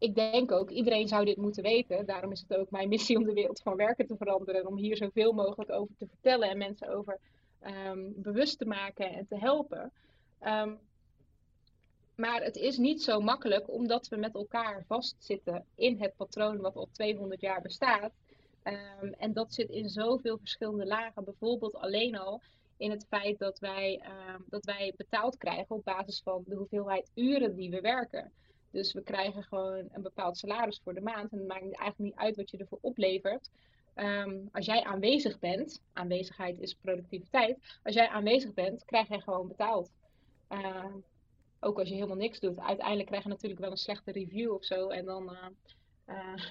ik 0.00 0.14
denk 0.14 0.52
ook, 0.52 0.70
iedereen 0.70 1.08
zou 1.08 1.24
dit 1.24 1.36
moeten 1.36 1.62
weten. 1.62 2.06
Daarom 2.06 2.32
is 2.32 2.44
het 2.48 2.58
ook 2.58 2.70
mijn 2.70 2.88
missie 2.88 3.16
om 3.16 3.24
de 3.24 3.32
wereld 3.32 3.60
van 3.60 3.76
werken 3.76 4.06
te 4.06 4.16
veranderen. 4.16 4.60
En 4.60 4.66
om 4.66 4.76
hier 4.76 4.96
zoveel 4.96 5.32
mogelijk 5.32 5.70
over 5.70 5.94
te 5.96 6.06
vertellen 6.06 6.48
en 6.48 6.58
mensen 6.58 6.88
over 6.88 7.18
ehm, 7.60 8.08
bewust 8.14 8.58
te 8.58 8.66
maken 8.66 9.10
en 9.10 9.26
te 9.26 9.38
helpen. 9.38 9.92
Ehm, 10.38 10.74
maar 12.14 12.42
het 12.42 12.56
is 12.56 12.76
niet 12.76 13.02
zo 13.02 13.20
makkelijk 13.20 13.70
omdat 13.70 14.08
we 14.08 14.16
met 14.16 14.34
elkaar 14.34 14.84
vastzitten 14.86 15.64
in 15.74 16.00
het 16.00 16.16
patroon 16.16 16.60
wat 16.60 16.76
al 16.76 16.88
200 16.92 17.40
jaar 17.40 17.62
bestaat. 17.62 18.12
Ehm, 18.62 19.12
en 19.18 19.32
dat 19.32 19.54
zit 19.54 19.70
in 19.70 19.88
zoveel 19.88 20.38
verschillende 20.38 20.86
lagen. 20.86 21.24
Bijvoorbeeld 21.24 21.76
alleen 21.76 22.18
al 22.18 22.42
in 22.76 22.90
het 22.90 23.06
feit 23.08 23.38
dat 23.38 23.58
wij, 23.58 24.02
dat 24.46 24.64
wij 24.64 24.92
betaald 24.96 25.36
krijgen 25.36 25.76
op 25.76 25.84
basis 25.84 26.20
van 26.22 26.42
de 26.46 26.54
hoeveelheid 26.54 27.10
uren 27.14 27.54
die 27.54 27.70
we 27.70 27.80
werken. 27.80 28.32
Dus 28.70 28.92
we 28.92 29.02
krijgen 29.02 29.42
gewoon 29.42 29.88
een 29.92 30.02
bepaald 30.02 30.38
salaris 30.38 30.80
voor 30.84 30.94
de 30.94 31.00
maand. 31.00 31.32
En 31.32 31.38
het 31.38 31.46
maakt 31.46 31.62
eigenlijk 31.62 31.98
niet 31.98 32.14
uit 32.14 32.36
wat 32.36 32.50
je 32.50 32.56
ervoor 32.56 32.78
oplevert. 32.80 33.50
Ehm, 33.94 34.36
als 34.52 34.66
jij 34.66 34.84
aanwezig 34.84 35.38
bent, 35.38 35.82
aanwezigheid 35.92 36.58
is 36.58 36.74
productiviteit. 36.74 37.78
Als 37.82 37.94
jij 37.94 38.08
aanwezig 38.08 38.54
bent, 38.54 38.84
krijg 38.84 39.08
jij 39.08 39.20
gewoon 39.20 39.48
betaald. 39.48 39.90
Ehm, 40.48 40.92
ook 41.60 41.78
als 41.78 41.88
je 41.88 41.94
helemaal 41.94 42.16
niks 42.16 42.40
doet. 42.40 42.58
Uiteindelijk 42.58 43.06
krijg 43.06 43.22
je 43.22 43.28
natuurlijk 43.28 43.60
wel 43.60 43.70
een 43.70 43.76
slechte 43.76 44.12
review 44.12 44.52
of 44.52 44.64
zo. 44.64 44.88
En 44.88 45.04
dan, 45.04 45.32
uh, 45.32 46.16
uh, 46.16 46.44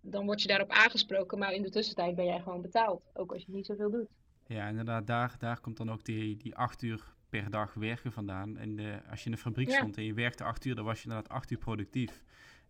dan 0.00 0.24
word 0.24 0.42
je 0.42 0.48
daarop 0.48 0.70
aangesproken. 0.70 1.38
Maar 1.38 1.52
in 1.52 1.62
de 1.62 1.70
tussentijd 1.70 2.14
ben 2.14 2.24
jij 2.24 2.40
gewoon 2.40 2.62
betaald. 2.62 3.10
Ook 3.14 3.32
als 3.32 3.42
je 3.42 3.52
niet 3.52 3.66
zoveel 3.66 3.90
doet. 3.90 4.08
Ja, 4.46 4.68
inderdaad. 4.68 5.06
Daar, 5.06 5.34
daar 5.38 5.60
komt 5.60 5.76
dan 5.76 5.90
ook 5.90 6.04
die, 6.04 6.36
die 6.36 6.56
acht 6.56 6.82
uur 6.82 7.14
per 7.30 7.50
dag 7.50 7.74
werken 7.74 8.12
vandaan. 8.12 8.56
En 8.56 8.76
de, 8.76 9.00
als 9.10 9.18
je 9.20 9.24
in 9.24 9.32
de 9.32 9.38
fabriek 9.38 9.70
stond 9.70 9.96
en 9.96 10.04
je 10.04 10.14
werkte 10.14 10.44
acht 10.44 10.64
uur, 10.64 10.74
dan 10.74 10.84
was 10.84 11.02
je 11.02 11.08
inderdaad 11.08 11.32
acht 11.32 11.50
uur 11.50 11.58
productief. 11.58 12.24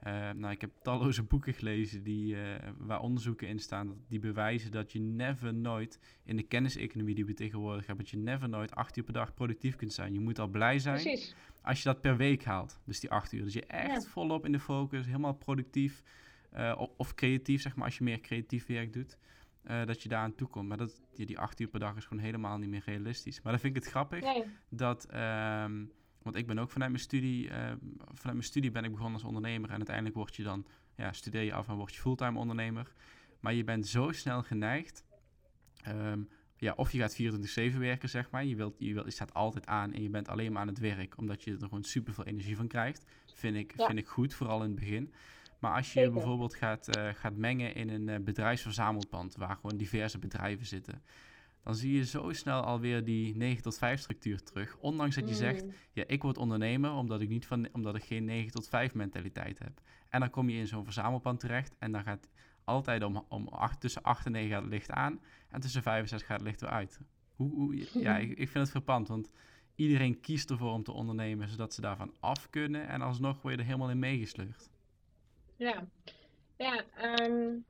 Uh, 0.06 0.30
nou, 0.30 0.52
ik 0.52 0.60
heb 0.60 0.70
talloze 0.82 1.22
boeken 1.22 1.54
gelezen 1.54 2.02
die, 2.02 2.34
uh, 2.34 2.40
waar 2.78 3.00
onderzoeken 3.00 3.48
in 3.48 3.58
staan 3.58 4.04
die 4.08 4.18
bewijzen 4.18 4.70
dat 4.70 4.92
je 4.92 5.00
never 5.00 5.54
nooit 5.54 5.98
in 6.24 6.36
de 6.36 6.42
kenniseconomie 6.42 7.14
die 7.14 7.24
we 7.24 7.34
tegenwoordig 7.34 7.86
hebben, 7.86 8.04
dat 8.04 8.14
je 8.14 8.20
never 8.20 8.48
nooit 8.48 8.74
acht 8.74 8.96
uur 8.96 9.04
per 9.04 9.12
dag 9.12 9.34
productief 9.34 9.76
kunt 9.76 9.92
zijn. 9.92 10.12
Je 10.12 10.20
moet 10.20 10.38
al 10.38 10.48
blij 10.48 10.78
zijn 10.78 11.02
Precies. 11.02 11.34
als 11.62 11.78
je 11.78 11.84
dat 11.84 12.00
per 12.00 12.16
week 12.16 12.44
haalt, 12.44 12.80
dus 12.84 13.00
die 13.00 13.10
acht 13.10 13.32
uur. 13.32 13.44
Dus 13.44 13.52
je 13.52 13.66
echt 13.66 14.08
volop 14.08 14.44
in 14.44 14.52
de 14.52 14.60
focus, 14.60 15.06
helemaal 15.06 15.34
productief 15.34 16.02
of, 16.96 17.14
creatief, 17.14 17.60
zeg 17.60 17.76
maar, 17.76 17.84
als 17.84 17.98
je 17.98 18.04
meer 18.04 18.20
creatief 18.20 18.66
werk 18.66 18.92
doet. 18.92 19.18
Uh, 19.64 19.84
dat 19.84 20.02
je 20.02 20.08
daar 20.08 20.22
aan 20.22 20.34
toe 20.34 20.48
komt. 20.48 20.68
Maar 20.68 20.76
dat, 20.76 21.00
die, 21.14 21.26
die 21.26 21.38
acht 21.38 21.60
uur 21.60 21.68
per 21.68 21.80
dag 21.80 21.96
is 21.96 22.04
gewoon 22.04 22.22
helemaal 22.22 22.58
niet 22.58 22.68
meer 22.68 22.82
realistisch. 22.84 23.42
Maar 23.42 23.52
dan 23.52 23.60
vind 23.60 23.76
ik 23.76 23.82
het 23.82 23.90
grappig 23.90 24.24
dat... 24.68 25.08
Um, 25.14 25.92
want 26.22 26.36
ik 26.36 26.46
ben 26.46 26.58
ook 26.58 26.70
vanuit 26.70 26.90
mijn 26.90 27.02
studie... 27.02 27.48
Uh, 27.48 27.52
vanuit 27.96 28.22
mijn 28.22 28.42
studie 28.42 28.70
ben 28.70 28.84
ik 28.84 28.90
begonnen 28.90 29.14
als 29.14 29.24
ondernemer. 29.24 29.70
En 29.70 29.76
uiteindelijk 29.76 30.16
word 30.16 30.36
je 30.36 30.42
dan... 30.42 30.66
Ja, 30.96 31.12
studeer 31.12 31.42
je 31.42 31.52
af 31.52 31.68
en 31.68 31.74
word 31.74 31.94
je 31.94 32.00
fulltime 32.00 32.38
ondernemer. 32.38 32.92
Maar 33.40 33.54
je 33.54 33.64
bent 33.64 33.86
zo 33.86 34.12
snel 34.12 34.42
geneigd... 34.42 35.04
Um, 35.88 36.28
ja, 36.56 36.72
of 36.76 36.92
je 36.92 36.98
gaat 36.98 37.72
24-7 37.74 37.76
werken, 37.78 38.08
zeg 38.08 38.30
maar. 38.30 38.44
Je, 38.44 38.56
wilt, 38.56 38.74
je, 38.78 38.94
wilt, 38.94 39.06
je 39.06 39.12
staat 39.12 39.34
altijd 39.34 39.66
aan 39.66 39.92
en 39.92 40.02
je 40.02 40.10
bent 40.10 40.28
alleen 40.28 40.52
maar 40.52 40.62
aan 40.62 40.68
het 40.68 40.78
werk... 40.78 41.18
omdat 41.18 41.42
je 41.42 41.52
er 41.52 41.58
gewoon 41.58 41.84
super 41.84 42.14
veel 42.14 42.24
energie 42.24 42.56
van 42.56 42.66
krijgt. 42.66 43.04
Vind 43.34 43.56
ik, 43.56 43.72
vind 43.76 43.98
ik 43.98 44.08
goed, 44.08 44.34
vooral 44.34 44.62
in 44.62 44.70
het 44.70 44.80
begin. 44.80 45.12
Maar 45.60 45.74
als 45.74 45.92
je 45.92 46.10
bijvoorbeeld 46.10 46.54
gaat, 46.54 46.96
uh, 46.96 47.08
gaat 47.14 47.36
mengen 47.36 47.74
in 47.74 47.88
een 47.88 48.08
uh, 48.08 48.24
bedrijfsverzamelpand 48.24 49.36
waar 49.36 49.56
gewoon 49.56 49.76
diverse 49.76 50.18
bedrijven 50.18 50.66
zitten, 50.66 51.02
dan 51.62 51.74
zie 51.74 51.92
je 51.92 52.04
zo 52.04 52.32
snel 52.32 52.62
alweer 52.62 53.04
die 53.04 53.36
9 53.36 53.62
tot 53.62 53.78
5 53.78 54.00
structuur 54.00 54.42
terug. 54.42 54.76
Ondanks 54.76 55.14
dat 55.14 55.28
je 55.28 55.34
zegt, 55.34 55.64
mm. 55.64 55.72
ja, 55.92 56.04
ik 56.06 56.22
word 56.22 56.38
ondernemer 56.38 56.92
omdat 56.92 57.20
ik, 57.20 57.28
niet 57.28 57.46
van, 57.46 57.68
omdat 57.72 57.94
ik 57.94 58.02
geen 58.02 58.24
9 58.24 58.50
tot 58.50 58.68
5 58.68 58.94
mentaliteit 58.94 59.58
heb. 59.58 59.80
En 60.08 60.20
dan 60.20 60.30
kom 60.30 60.48
je 60.48 60.58
in 60.58 60.66
zo'n 60.66 60.84
verzamelpand 60.84 61.40
terecht 61.40 61.76
en 61.78 61.92
dan 61.92 62.02
gaat 62.02 62.28
altijd 62.64 63.04
om, 63.04 63.24
om 63.28 63.48
8, 63.48 63.80
tussen 63.80 64.02
8 64.02 64.26
en 64.26 64.32
9 64.32 64.50
gaat 64.50 64.62
het 64.62 64.70
licht 64.70 64.90
aan 64.90 65.20
en 65.48 65.60
tussen 65.60 65.82
5 65.82 66.02
en 66.02 66.08
6 66.08 66.22
gaat 66.22 66.38
het 66.38 66.46
licht 66.46 66.60
weer 66.60 66.70
uit. 66.70 67.00
Hoe, 67.36 67.54
hoe 67.54 68.00
ja, 68.00 68.18
ik, 68.18 68.30
ik 68.30 68.48
vind 68.48 68.54
het 68.64 68.70
verpand, 68.70 69.08
want 69.08 69.30
iedereen 69.74 70.20
kiest 70.20 70.50
ervoor 70.50 70.72
om 70.72 70.82
te 70.82 70.92
ondernemen 70.92 71.48
zodat 71.48 71.74
ze 71.74 71.80
daarvan 71.80 72.14
af 72.20 72.50
kunnen 72.50 72.88
en 72.88 73.02
alsnog 73.02 73.42
word 73.42 73.54
je 73.54 73.60
er 73.60 73.66
helemaal 73.66 73.90
in 73.90 73.98
meegesleurd. 73.98 74.70
Ja, 75.60 75.88
ja 76.56 76.84
um, 77.02 77.64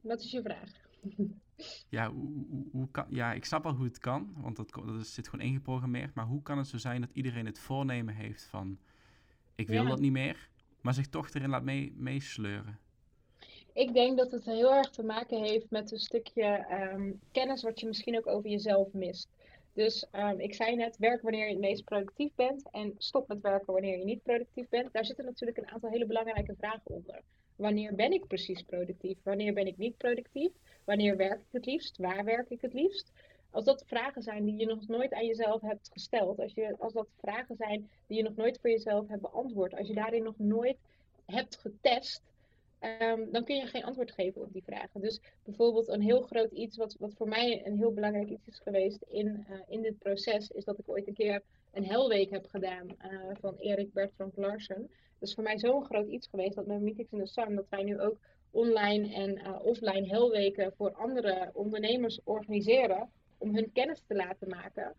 wat 0.00 0.20
is 0.20 0.30
je 0.30 0.42
vraag? 0.42 0.70
ja, 1.96 2.10
hoe, 2.12 2.46
hoe, 2.48 2.66
hoe, 2.72 2.90
kan, 2.90 3.06
ja, 3.08 3.32
ik 3.32 3.44
snap 3.44 3.66
al 3.66 3.74
hoe 3.74 3.84
het 3.84 3.98
kan, 3.98 4.34
want 4.36 4.56
dat, 4.56 4.70
dat 4.70 5.06
zit 5.06 5.28
gewoon 5.28 5.46
ingeprogrammeerd. 5.46 6.14
Maar 6.14 6.26
hoe 6.26 6.42
kan 6.42 6.58
het 6.58 6.66
zo 6.66 6.78
zijn 6.78 7.00
dat 7.00 7.10
iedereen 7.12 7.46
het 7.46 7.58
voornemen 7.58 8.14
heeft 8.14 8.44
van... 8.44 8.78
ik 9.54 9.68
wil 9.68 9.86
dat 9.86 10.00
niet 10.00 10.12
meer, 10.12 10.48
maar 10.80 10.94
zich 10.94 11.08
toch 11.08 11.30
erin 11.30 11.50
laat 11.50 11.62
mee, 11.62 11.94
meesleuren? 11.96 12.78
Ik 13.72 13.92
denk 13.92 14.18
dat 14.18 14.30
het 14.30 14.44
heel 14.44 14.74
erg 14.74 14.90
te 14.90 15.02
maken 15.02 15.42
heeft 15.42 15.70
met 15.70 15.92
een 15.92 15.98
stukje 15.98 16.66
um, 16.70 17.20
kennis 17.32 17.62
wat 17.62 17.80
je 17.80 17.86
misschien 17.86 18.16
ook 18.16 18.26
over 18.26 18.50
jezelf 18.50 18.92
mist. 18.92 19.28
Dus 19.74 20.06
um, 20.12 20.40
ik 20.40 20.54
zei 20.54 20.76
net, 20.76 20.96
werk 20.96 21.22
wanneer 21.22 21.44
je 21.44 21.52
het 21.52 21.60
meest 21.60 21.84
productief 21.84 22.34
bent 22.34 22.70
en 22.70 22.94
stop 22.98 23.28
met 23.28 23.40
werken 23.40 23.72
wanneer 23.72 23.98
je 23.98 24.04
niet 24.04 24.22
productief 24.22 24.68
bent. 24.68 24.92
Daar 24.92 25.04
zitten 25.04 25.24
natuurlijk 25.24 25.58
een 25.58 25.68
aantal 25.68 25.90
hele 25.90 26.06
belangrijke 26.06 26.54
vragen 26.58 26.90
onder. 26.90 27.22
Wanneer 27.56 27.94
ben 27.94 28.12
ik 28.12 28.26
precies 28.26 28.62
productief? 28.62 29.18
Wanneer 29.22 29.52
ben 29.52 29.66
ik 29.66 29.76
niet 29.76 29.96
productief? 29.96 30.50
Wanneer 30.84 31.16
werk 31.16 31.40
ik 31.40 31.46
het 31.50 31.66
liefst? 31.66 31.96
Waar 31.96 32.24
werk 32.24 32.50
ik 32.50 32.60
het 32.60 32.72
liefst? 32.72 33.12
Als 33.50 33.64
dat 33.64 33.84
vragen 33.86 34.22
zijn 34.22 34.44
die 34.44 34.56
je 34.56 34.66
nog 34.66 34.86
nooit 34.86 35.12
aan 35.12 35.26
jezelf 35.26 35.60
hebt 35.60 35.90
gesteld, 35.92 36.40
als, 36.40 36.52
je, 36.54 36.74
als 36.78 36.92
dat 36.92 37.08
vragen 37.20 37.56
zijn 37.56 37.90
die 38.06 38.16
je 38.16 38.22
nog 38.22 38.36
nooit 38.36 38.58
voor 38.60 38.70
jezelf 38.70 39.08
hebt 39.08 39.22
beantwoord, 39.22 39.74
als 39.74 39.86
je 39.86 39.94
daarin 39.94 40.22
nog 40.22 40.38
nooit 40.38 40.76
hebt 41.26 41.56
getest, 41.56 42.22
um, 42.84 43.32
dan 43.32 43.44
kun 43.44 43.56
je 43.56 43.66
geen 43.66 43.84
antwoord 43.84 44.12
geven 44.12 44.42
op 44.42 44.52
die 44.52 44.62
vragen. 44.62 45.00
Dus 45.00 45.20
bijvoorbeeld 45.44 45.88
een 45.88 46.00
heel 46.00 46.20
groot 46.20 46.50
iets, 46.50 46.76
wat, 46.76 46.96
wat 46.98 47.14
voor 47.14 47.28
mij 47.28 47.66
een 47.66 47.76
heel 47.76 47.92
belangrijk 47.92 48.28
iets 48.28 48.46
is 48.46 48.58
geweest 48.58 49.02
in, 49.08 49.46
uh, 49.50 49.56
in 49.68 49.82
dit 49.82 49.98
proces, 49.98 50.50
is 50.50 50.64
dat 50.64 50.78
ik 50.78 50.88
ooit 50.88 51.06
een 51.06 51.14
keer 51.14 51.42
een 51.72 51.84
helweek 51.84 52.30
heb 52.30 52.46
gedaan 52.46 52.86
uh, 52.88 53.30
van 53.40 53.56
Erik 53.56 53.92
Bertrand 53.92 54.36
Larsen. 54.36 54.90
Dat 55.18 55.28
is 55.28 55.34
voor 55.34 55.42
mij 55.44 55.58
zo'n 55.58 55.84
groot 55.84 56.08
iets 56.08 56.28
geweest 56.28 56.54
dat 56.54 56.66
met 56.66 56.80
Meetings 56.80 57.12
in 57.12 57.18
the 57.18 57.26
Sun, 57.26 57.54
dat 57.54 57.68
wij 57.68 57.82
nu 57.82 58.00
ook 58.00 58.18
online 58.50 59.14
en 59.14 59.38
uh, 59.38 59.64
offline 59.64 60.08
helweken 60.08 60.72
voor 60.76 60.92
andere 60.92 61.50
ondernemers 61.52 62.20
organiseren 62.24 63.10
om 63.38 63.54
hun 63.54 63.72
kennis 63.72 64.02
te 64.06 64.14
laten 64.14 64.48
maken 64.48 64.94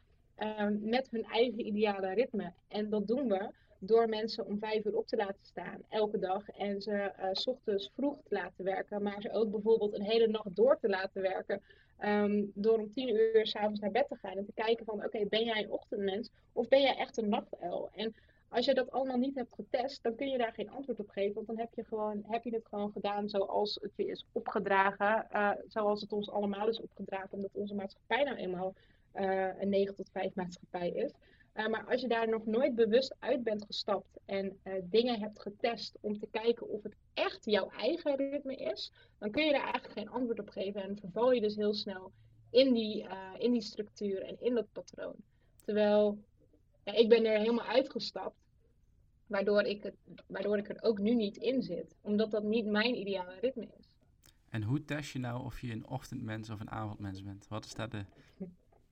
met 0.82 1.08
hun 1.12 1.24
eigen 1.24 1.66
ideale 1.66 2.14
ritme. 2.14 2.54
En 2.68 2.90
dat 2.90 3.08
doen 3.08 3.28
we 3.28 3.50
door 3.80 4.10
mensen 4.10 4.46
om 4.46 4.60
vijf 4.60 4.86
uur 4.86 4.98
op 4.98 5.08
te 5.08 5.16
laten 5.16 5.46
staan 5.46 5.82
elke 5.90 6.20
dag 6.20 6.50
en 6.50 6.82
ze 6.82 6.92
uh, 6.92 7.30
s 7.32 7.48
ochtends 7.48 7.92
vroeg 7.96 8.18
te 8.24 8.34
laten 8.34 8.64
werken, 8.64 9.04
maar 9.04 9.22
ze 9.22 9.32
ook 9.32 9.52
bijvoorbeeld 9.52 9.94
een 9.94 10.06
hele 10.06 10.28
nacht 10.28 10.56
door 10.56 10.80
te 10.80 10.90
laten 10.90 11.22
werken. 11.22 11.62
Um, 12.00 12.52
door 12.54 12.80
om 12.80 12.92
tien 12.92 13.16
uur 13.16 13.48
s'avonds 13.48 13.80
naar 13.80 13.92
bed 13.92 14.08
te 14.08 14.16
gaan 14.16 14.38
en 14.38 14.46
te 14.46 14.54
kijken 14.54 14.86
van 14.86 15.04
oké, 15.04 15.26
ben 15.26 15.44
jij 15.44 15.64
een 15.64 15.72
ochtendmens 15.72 16.30
of 16.54 16.68
ben 16.68 16.82
jij 16.82 16.96
echt 16.96 17.18
een 17.18 17.30
nachtuil? 17.30 17.90
En 17.94 18.16
als 18.50 18.66
je 18.66 18.74
dat 18.74 18.92
allemaal 18.92 19.18
niet 19.18 19.36
hebt 19.36 19.54
getest, 19.54 20.04
dan 20.04 20.16
kun 20.16 20.28
je 20.28 20.38
daar 20.38 20.54
geen 20.54 20.70
antwoord 20.70 21.00
op 21.00 21.10
geven. 21.10 21.34
Want 21.34 21.48
dan 21.48 21.58
heb 21.58 21.74
je, 21.74 21.84
gewoon, 21.84 22.24
heb 22.28 22.44
je 22.44 22.54
het 22.54 22.68
gewoon 22.68 22.92
gedaan 22.92 23.30
zoals 23.30 23.80
het 23.82 23.92
is 23.96 24.26
opgedragen. 24.32 25.28
Uh, 25.34 25.52
zoals 25.68 26.02
het 26.02 26.12
ons 26.12 26.30
allemaal 26.30 26.68
is 26.68 26.82
opgedragen. 26.82 27.32
Omdat 27.32 27.50
onze 27.54 27.76
maatschappij 27.76 28.24
nou 28.24 28.38
eenmaal 28.38 28.74
uh, 29.16 29.62
een 29.62 29.70
9 29.70 29.96
tot 29.96 30.10
5 30.12 30.36
maatschappij 30.36 30.90
is. 30.90 31.12
Uh, 31.56 31.68
maar 31.68 31.86
als 31.86 32.02
je 32.02 32.08
daar 32.08 32.30
nog 32.30 32.46
nooit 32.46 32.76
bewust 32.76 33.16
uit 33.20 33.44
bent 33.44 33.66
gestapt 33.66 34.20
en 34.26 34.60
uh, 34.64 34.74
dingen 34.84 35.20
hebt 35.20 35.42
getest 35.42 35.98
om 36.02 36.20
te 36.20 36.28
kijken 36.32 36.70
of 36.70 36.84
het 36.84 36.96
echt 37.14 37.46
jouw 37.46 37.70
eigen 37.70 38.16
ritme 38.16 38.56
is, 38.56 38.92
dan 39.18 39.32
kun 39.32 39.46
je 39.46 39.52
daar 39.52 39.64
eigenlijk 39.64 39.94
geen 39.94 40.10
antwoord 40.10 40.40
op 40.40 40.50
geven 40.50 40.84
en 40.84 40.98
verval 40.98 41.32
je 41.32 41.42
dus 41.42 41.56
heel 41.56 41.74
snel 41.74 42.12
in 42.50 42.74
die, 42.74 43.04
uh, 43.04 43.30
in 43.38 43.52
die 43.52 43.62
structuur 43.62 44.22
en 44.22 44.42
in 44.42 44.54
dat 44.54 44.72
patroon. 44.72 45.16
Terwijl 45.64 46.20
ik 46.84 47.10
ben 47.10 47.26
er 47.26 47.40
helemaal 47.40 47.66
uitgestapt, 47.66 48.36
waardoor 49.28 49.62
ik, 49.62 49.84
het, 49.84 49.96
waardoor 50.28 50.58
ik 50.58 50.70
er 50.70 50.82
ook 50.82 51.00
nu 51.00 51.14
niet 51.14 51.38
in 51.38 51.62
zit, 51.62 51.96
omdat 52.02 52.32
dat 52.32 52.44
niet 52.44 52.66
mijn 52.66 52.96
ideale 52.96 53.40
ritme 53.40 53.68
is. 53.80 53.96
En 54.50 54.64
hoe 54.64 54.86
test 54.86 55.12
je 55.12 55.20
nou 55.20 55.44
of 55.44 55.62
je 55.62 55.72
een 55.72 55.88
ochtendmens 55.88 56.50
of 56.50 56.60
een 56.60 56.72
avondmens 56.72 57.24
bent? 57.24 57.48
Wat 57.48 57.66
is 57.66 57.74
daar 57.74 57.90
de 57.90 58.06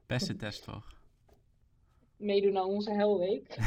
beste 0.05 0.35
test 0.35 0.63
voor? 0.63 1.01
Meedoen 2.23 2.57
aan 2.57 2.67
onze 2.67 2.91
helweek. 2.91 3.57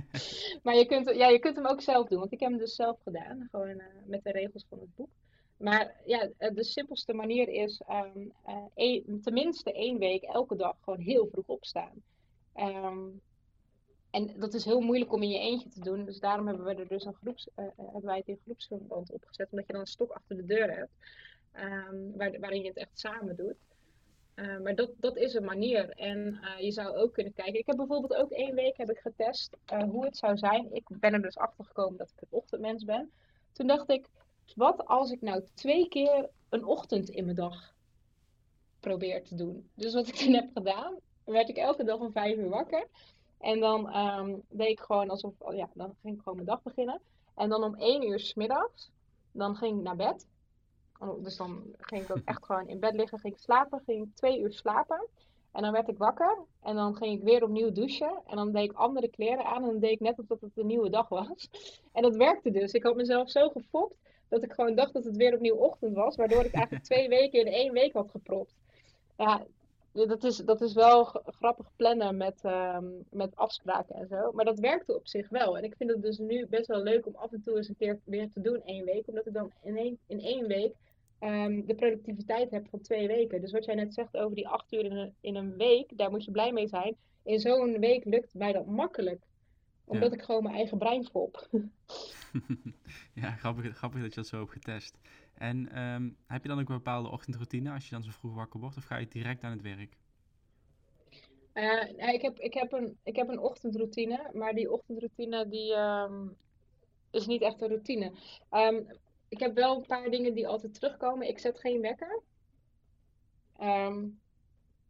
maar 0.62 0.74
je 0.74 0.86
kunt, 0.86 1.16
ja, 1.16 1.28
je 1.28 1.38
kunt 1.38 1.56
hem 1.56 1.66
ook 1.66 1.80
zelf 1.80 2.08
doen, 2.08 2.18
want 2.18 2.32
ik 2.32 2.40
heb 2.40 2.50
hem 2.50 2.58
dus 2.58 2.74
zelf 2.74 3.00
gedaan, 3.02 3.48
gewoon 3.50 3.68
uh, 3.68 3.84
met 4.06 4.24
de 4.24 4.30
regels 4.30 4.66
van 4.68 4.78
het 4.80 4.94
boek. 4.94 5.10
Maar 5.56 5.94
ja, 6.04 6.28
eh, 6.36 6.54
de 6.54 6.64
simpelste 6.64 7.12
manier 7.12 7.48
is 7.48 7.82
um, 7.90 8.32
uh, 8.48 8.64
een, 8.74 9.20
tenminste 9.22 9.72
één 9.72 9.98
week 9.98 10.22
elke 10.22 10.56
dag 10.56 10.76
gewoon 10.80 11.00
heel 11.00 11.28
vroeg 11.32 11.46
opstaan. 11.46 12.02
Um, 12.56 13.20
en 14.10 14.34
dat 14.38 14.54
is 14.54 14.64
heel 14.64 14.80
moeilijk 14.80 15.12
om 15.12 15.22
in 15.22 15.28
je 15.28 15.38
eentje 15.38 15.68
te 15.68 15.80
doen, 15.80 16.04
dus 16.04 16.20
daarom 16.20 16.46
hebben 16.46 16.64
we 16.64 16.74
er 16.74 16.88
dus 16.88 17.04
een 17.04 17.14
groeps, 17.14 17.48
uh, 17.56 17.64
hebben 17.76 18.04
wij 18.04 18.16
het 18.16 18.28
in 18.28 18.40
groepsverband 18.44 19.12
opgezet, 19.12 19.50
omdat 19.50 19.66
je 19.66 19.72
dan 19.72 19.80
een 19.80 19.86
stok 19.86 20.10
achter 20.10 20.36
de 20.36 20.44
deur 20.44 20.76
hebt, 20.76 20.92
um, 21.54 22.16
waar, 22.16 22.40
waarin 22.40 22.62
je 22.62 22.68
het 22.68 22.76
echt 22.76 22.98
samen 22.98 23.36
doet. 23.36 23.56
Uh, 24.38 24.58
maar 24.58 24.74
dat, 24.74 24.90
dat 24.96 25.16
is 25.16 25.34
een 25.34 25.44
manier. 25.44 25.90
En 25.90 26.40
uh, 26.42 26.58
je 26.58 26.70
zou 26.70 26.96
ook 26.96 27.12
kunnen 27.12 27.32
kijken. 27.32 27.58
Ik 27.58 27.66
heb 27.66 27.76
bijvoorbeeld 27.76 28.14
ook 28.14 28.30
één 28.30 28.54
week 28.54 28.76
heb 28.76 28.90
ik 28.90 28.98
getest 28.98 29.56
uh, 29.72 29.82
hoe 29.82 30.04
het 30.04 30.16
zou 30.16 30.36
zijn. 30.36 30.74
Ik 30.74 30.84
ben 30.88 31.12
er 31.12 31.22
dus 31.22 31.36
achter 31.36 31.64
gekomen 31.64 31.98
dat 31.98 32.10
ik 32.10 32.20
een 32.20 32.38
ochtendmens 32.38 32.84
ben. 32.84 33.10
Toen 33.52 33.66
dacht 33.66 33.90
ik, 33.90 34.08
wat 34.54 34.86
als 34.86 35.10
ik 35.10 35.20
nou 35.20 35.44
twee 35.54 35.88
keer 35.88 36.28
een 36.48 36.64
ochtend 36.64 37.08
in 37.08 37.24
mijn 37.24 37.36
dag 37.36 37.74
probeer 38.80 39.24
te 39.24 39.34
doen? 39.34 39.70
Dus 39.74 39.94
wat 39.94 40.08
ik 40.08 40.14
toen 40.14 40.32
heb 40.32 40.50
gedaan, 40.54 40.94
werd 41.24 41.48
ik 41.48 41.56
elke 41.56 41.84
dag 41.84 41.98
om 41.98 42.12
vijf 42.12 42.36
uur 42.36 42.48
wakker. 42.48 42.86
En 43.38 43.60
dan 43.60 43.90
ehm, 43.90 44.36
deed 44.48 44.68
ik 44.68 44.80
gewoon 44.80 45.10
alsof, 45.10 45.34
ja, 45.50 45.68
dan 45.74 45.94
ging 46.02 46.14
ik 46.14 46.22
gewoon 46.22 46.34
mijn 46.34 46.48
dag 46.48 46.62
beginnen. 46.62 47.00
En 47.34 47.48
dan 47.48 47.64
om 47.64 47.74
één 47.74 48.08
uur 48.08 48.20
s 48.20 48.34
middags, 48.34 48.90
dan 49.32 49.56
ging 49.56 49.76
ik 49.78 49.82
naar 49.82 49.96
bed. 49.96 50.26
Oh, 50.98 51.24
dus 51.24 51.36
dan 51.36 51.62
ging 51.78 52.02
ik 52.02 52.10
ook 52.10 52.22
echt 52.24 52.44
gewoon 52.44 52.68
in 52.68 52.80
bed 52.80 52.94
liggen, 52.94 53.18
ging 53.18 53.34
ik 53.34 53.40
slapen, 53.40 53.82
ging 53.86 54.04
ik 54.04 54.14
twee 54.14 54.40
uur 54.40 54.52
slapen. 54.52 55.06
En 55.52 55.62
dan 55.62 55.72
werd 55.72 55.88
ik 55.88 55.98
wakker 55.98 56.38
en 56.62 56.74
dan 56.74 56.96
ging 56.96 57.18
ik 57.18 57.24
weer 57.24 57.42
opnieuw 57.42 57.72
douchen. 57.72 58.20
En 58.26 58.36
dan 58.36 58.52
deed 58.52 58.70
ik 58.70 58.76
andere 58.76 59.08
kleren 59.08 59.44
aan 59.44 59.62
en 59.62 59.70
dan 59.70 59.78
deed 59.78 59.90
ik 59.90 60.00
net 60.00 60.18
alsof 60.18 60.40
het 60.40 60.50
een 60.54 60.66
nieuwe 60.66 60.90
dag 60.90 61.08
was. 61.08 61.48
En 61.92 62.02
dat 62.02 62.16
werkte 62.16 62.50
dus. 62.50 62.72
Ik 62.72 62.82
had 62.82 62.96
mezelf 62.96 63.30
zo 63.30 63.48
gefopt 63.48 63.94
dat 64.28 64.42
ik 64.42 64.52
gewoon 64.52 64.74
dacht 64.74 64.92
dat 64.92 65.04
het 65.04 65.16
weer 65.16 65.34
opnieuw 65.34 65.54
ochtend 65.54 65.94
was. 65.94 66.16
Waardoor 66.16 66.44
ik 66.44 66.52
eigenlijk 66.52 66.84
twee 66.84 67.08
weken 67.18 67.40
in 67.40 67.52
één 67.52 67.72
week 67.72 67.92
had 67.92 68.10
gepropt. 68.10 68.54
Ja, 69.16 69.46
dat 69.92 70.24
is, 70.24 70.36
dat 70.36 70.60
is 70.60 70.72
wel 70.72 71.04
grappig 71.26 71.70
plannen 71.76 72.16
met, 72.16 72.40
ehm, 72.42 72.86
met 73.10 73.36
afspraken 73.36 73.94
en 73.94 74.06
zo. 74.08 74.32
Maar 74.32 74.44
dat 74.44 74.58
werkte 74.58 74.94
op 74.94 75.06
zich 75.06 75.28
wel. 75.28 75.56
En 75.56 75.64
ik 75.64 75.74
vind 75.76 75.90
het 75.90 76.02
dus 76.02 76.18
nu 76.18 76.46
best 76.46 76.66
wel 76.66 76.82
leuk 76.82 77.06
om 77.06 77.14
af 77.16 77.32
en 77.32 77.42
toe 77.42 77.56
eens 77.56 77.68
een 77.68 77.76
keer 77.76 77.98
weer 78.04 78.30
te 78.30 78.40
doen 78.40 78.62
één 78.64 78.84
week. 78.84 79.08
Omdat 79.08 79.26
ik 79.26 79.32
dan 79.32 79.52
in 79.62 79.76
één, 79.76 79.98
in 80.06 80.20
één 80.20 80.46
week 80.46 80.74
um, 81.20 81.66
de 81.66 81.74
productiviteit 81.74 82.50
heb 82.50 82.68
van 82.68 82.80
twee 82.80 83.06
weken. 83.06 83.40
Dus 83.40 83.52
wat 83.52 83.64
jij 83.64 83.74
net 83.74 83.94
zegt 83.94 84.16
over 84.16 84.36
die 84.36 84.48
acht 84.48 84.72
uur 84.72 84.84
in 84.84 84.92
een, 84.92 85.14
in 85.20 85.34
een 85.34 85.56
week, 85.56 85.96
daar 85.96 86.10
moet 86.10 86.24
je 86.24 86.30
blij 86.30 86.52
mee 86.52 86.68
zijn. 86.68 86.96
In 87.22 87.40
zo'n 87.40 87.78
week 87.78 88.04
lukt 88.04 88.34
mij 88.34 88.52
dat 88.52 88.66
makkelijk. 88.66 89.26
Omdat 89.84 90.12
ik 90.12 90.22
gewoon 90.22 90.42
mijn 90.42 90.54
eigen 90.54 90.78
brein 90.78 91.04
fop. 91.04 91.48
ja, 93.14 93.30
grappig, 93.30 93.76
grappig 93.76 94.00
dat 94.00 94.10
je 94.10 94.20
dat 94.20 94.26
zo 94.26 94.38
hebt 94.38 94.50
getest. 94.50 94.98
En 95.34 95.82
um, 95.82 96.16
heb 96.26 96.42
je 96.42 96.48
dan 96.48 96.60
ook 96.60 96.68
een 96.68 96.76
bepaalde 96.76 97.08
ochtendroutine 97.08 97.72
als 97.72 97.84
je 97.84 97.94
dan 97.94 98.02
zo 98.02 98.10
vroeg 98.10 98.34
wakker 98.34 98.60
wordt? 98.60 98.76
Of 98.76 98.84
ga 98.84 98.96
je 98.96 99.08
direct 99.08 99.42
aan 99.42 99.50
het 99.50 99.62
werk? 99.62 99.96
Uh, 101.54 102.12
ik, 102.14 102.22
heb, 102.22 102.38
ik, 102.38 102.54
heb 102.54 102.72
een, 102.72 102.98
ik 103.02 103.16
heb 103.16 103.28
een 103.28 103.38
ochtendroutine, 103.38 104.30
maar 104.32 104.54
die 104.54 104.72
ochtendroutine 104.72 105.48
die, 105.48 105.74
um, 105.74 106.36
is 107.10 107.26
niet 107.26 107.42
echt 107.42 107.62
een 107.62 107.68
routine. 107.68 108.12
Um, 108.50 108.86
ik 109.28 109.38
heb 109.38 109.54
wel 109.54 109.76
een 109.76 109.86
paar 109.86 110.10
dingen 110.10 110.34
die 110.34 110.48
altijd 110.48 110.74
terugkomen. 110.74 111.28
Ik 111.28 111.38
zet 111.38 111.60
geen 111.60 111.80
wekker. 111.80 112.22
Um, 113.60 114.20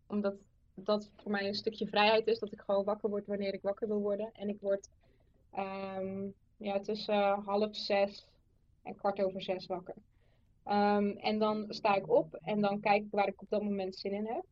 omdat 0.07 0.35
dat 0.75 1.11
voor 1.17 1.31
mij 1.31 1.47
een 1.47 1.55
stukje 1.55 1.87
vrijheid 1.87 2.27
is. 2.27 2.39
Dat 2.39 2.53
ik 2.53 2.61
gewoon 2.61 2.85
wakker 2.85 3.11
word 3.11 3.27
wanneer 3.27 3.55
ik 3.55 3.63
wakker 3.63 3.89
wil 3.89 4.01
worden. 4.01 4.31
En 4.33 4.49
ik 4.49 4.61
word 4.61 4.89
um, 5.57 6.35
ja, 6.57 6.81
tussen 6.81 7.43
half 7.45 7.77
zes 7.77 8.27
en 8.83 8.97
kwart 8.97 9.23
over 9.23 9.43
zes 9.43 9.67
wakker. 9.67 9.95
Um, 10.67 11.11
en 11.11 11.39
dan 11.39 11.67
sta 11.69 11.95
ik 11.95 12.09
op 12.09 12.35
en 12.35 12.61
dan 12.61 12.81
kijk 12.81 13.05
ik 13.05 13.11
waar 13.11 13.29
ik 13.29 13.43
op 13.43 13.51
dat 13.51 13.63
moment 13.63 13.97
zin 13.97 14.13
in 14.13 14.27
heb. 14.27 14.45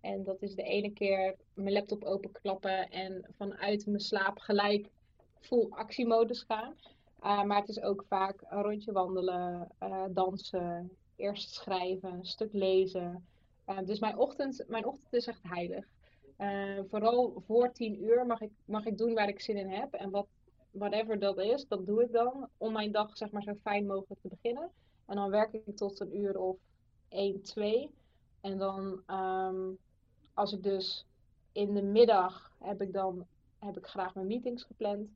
En 0.00 0.24
dat 0.24 0.42
is 0.42 0.54
de 0.54 0.62
ene 0.62 0.92
keer 0.92 1.36
mijn 1.54 1.72
laptop 1.72 2.04
openklappen 2.04 2.90
en 2.90 3.24
vanuit 3.36 3.86
mijn 3.86 4.00
slaap 4.00 4.38
gelijk 4.38 4.88
full 5.40 5.66
actiemodus 5.70 6.42
gaan. 6.42 6.74
Uh, 7.24 7.42
maar 7.42 7.60
het 7.60 7.68
is 7.68 7.80
ook 7.80 8.04
vaak 8.08 8.44
een 8.48 8.62
rondje 8.62 8.92
wandelen, 8.92 9.68
uh, 9.82 10.04
dansen, 10.10 10.90
eerst 11.16 11.54
schrijven, 11.54 12.12
een 12.12 12.26
stuk 12.26 12.52
lezen. 12.52 13.26
Uh, 13.68 13.78
dus 13.84 13.98
mijn 13.98 14.18
ochtend, 14.18 14.64
mijn 14.68 14.86
ochtend 14.86 15.12
is 15.12 15.26
echt 15.26 15.42
heilig. 15.42 15.86
vooral 16.88 17.42
voor 17.46 17.72
tien 17.72 18.02
uur 18.02 18.26
mag 18.26 18.40
ik, 18.40 18.50
mag 18.64 18.84
ik 18.84 18.98
doen 18.98 19.14
waar 19.14 19.28
ik 19.28 19.40
zin 19.40 19.56
in 19.56 19.68
heb. 19.68 19.92
En 19.92 20.10
wat, 20.10 20.26
whatever 20.70 21.18
dat 21.18 21.38
is, 21.38 21.68
dat 21.68 21.86
doe 21.86 22.02
ik 22.02 22.12
dan. 22.12 22.48
Om 22.58 22.72
mijn 22.72 22.92
dag 22.92 23.16
zeg 23.16 23.30
maar, 23.30 23.42
zo 23.42 23.54
fijn 23.62 23.86
mogelijk 23.86 24.20
te 24.20 24.28
beginnen. 24.28 24.70
En 25.06 25.16
dan 25.16 25.30
werk 25.30 25.52
ik 25.52 25.76
tot 25.76 26.00
een 26.00 26.16
uur 26.16 26.38
of 26.38 26.56
1, 27.08 27.42
2. 27.42 27.90
En 28.40 28.58
dan, 28.58 29.02
um, 29.06 29.78
als 30.34 30.52
ik 30.52 30.62
dus 30.62 31.06
in 31.52 31.74
de 31.74 31.82
middag 31.82 32.52
heb 32.58 32.82
ik 32.82 32.92
dan 32.92 33.26
heb 33.58 33.76
ik 33.76 33.86
graag 33.86 34.14
mijn 34.14 34.26
meetings 34.26 34.62
gepland. 34.62 35.08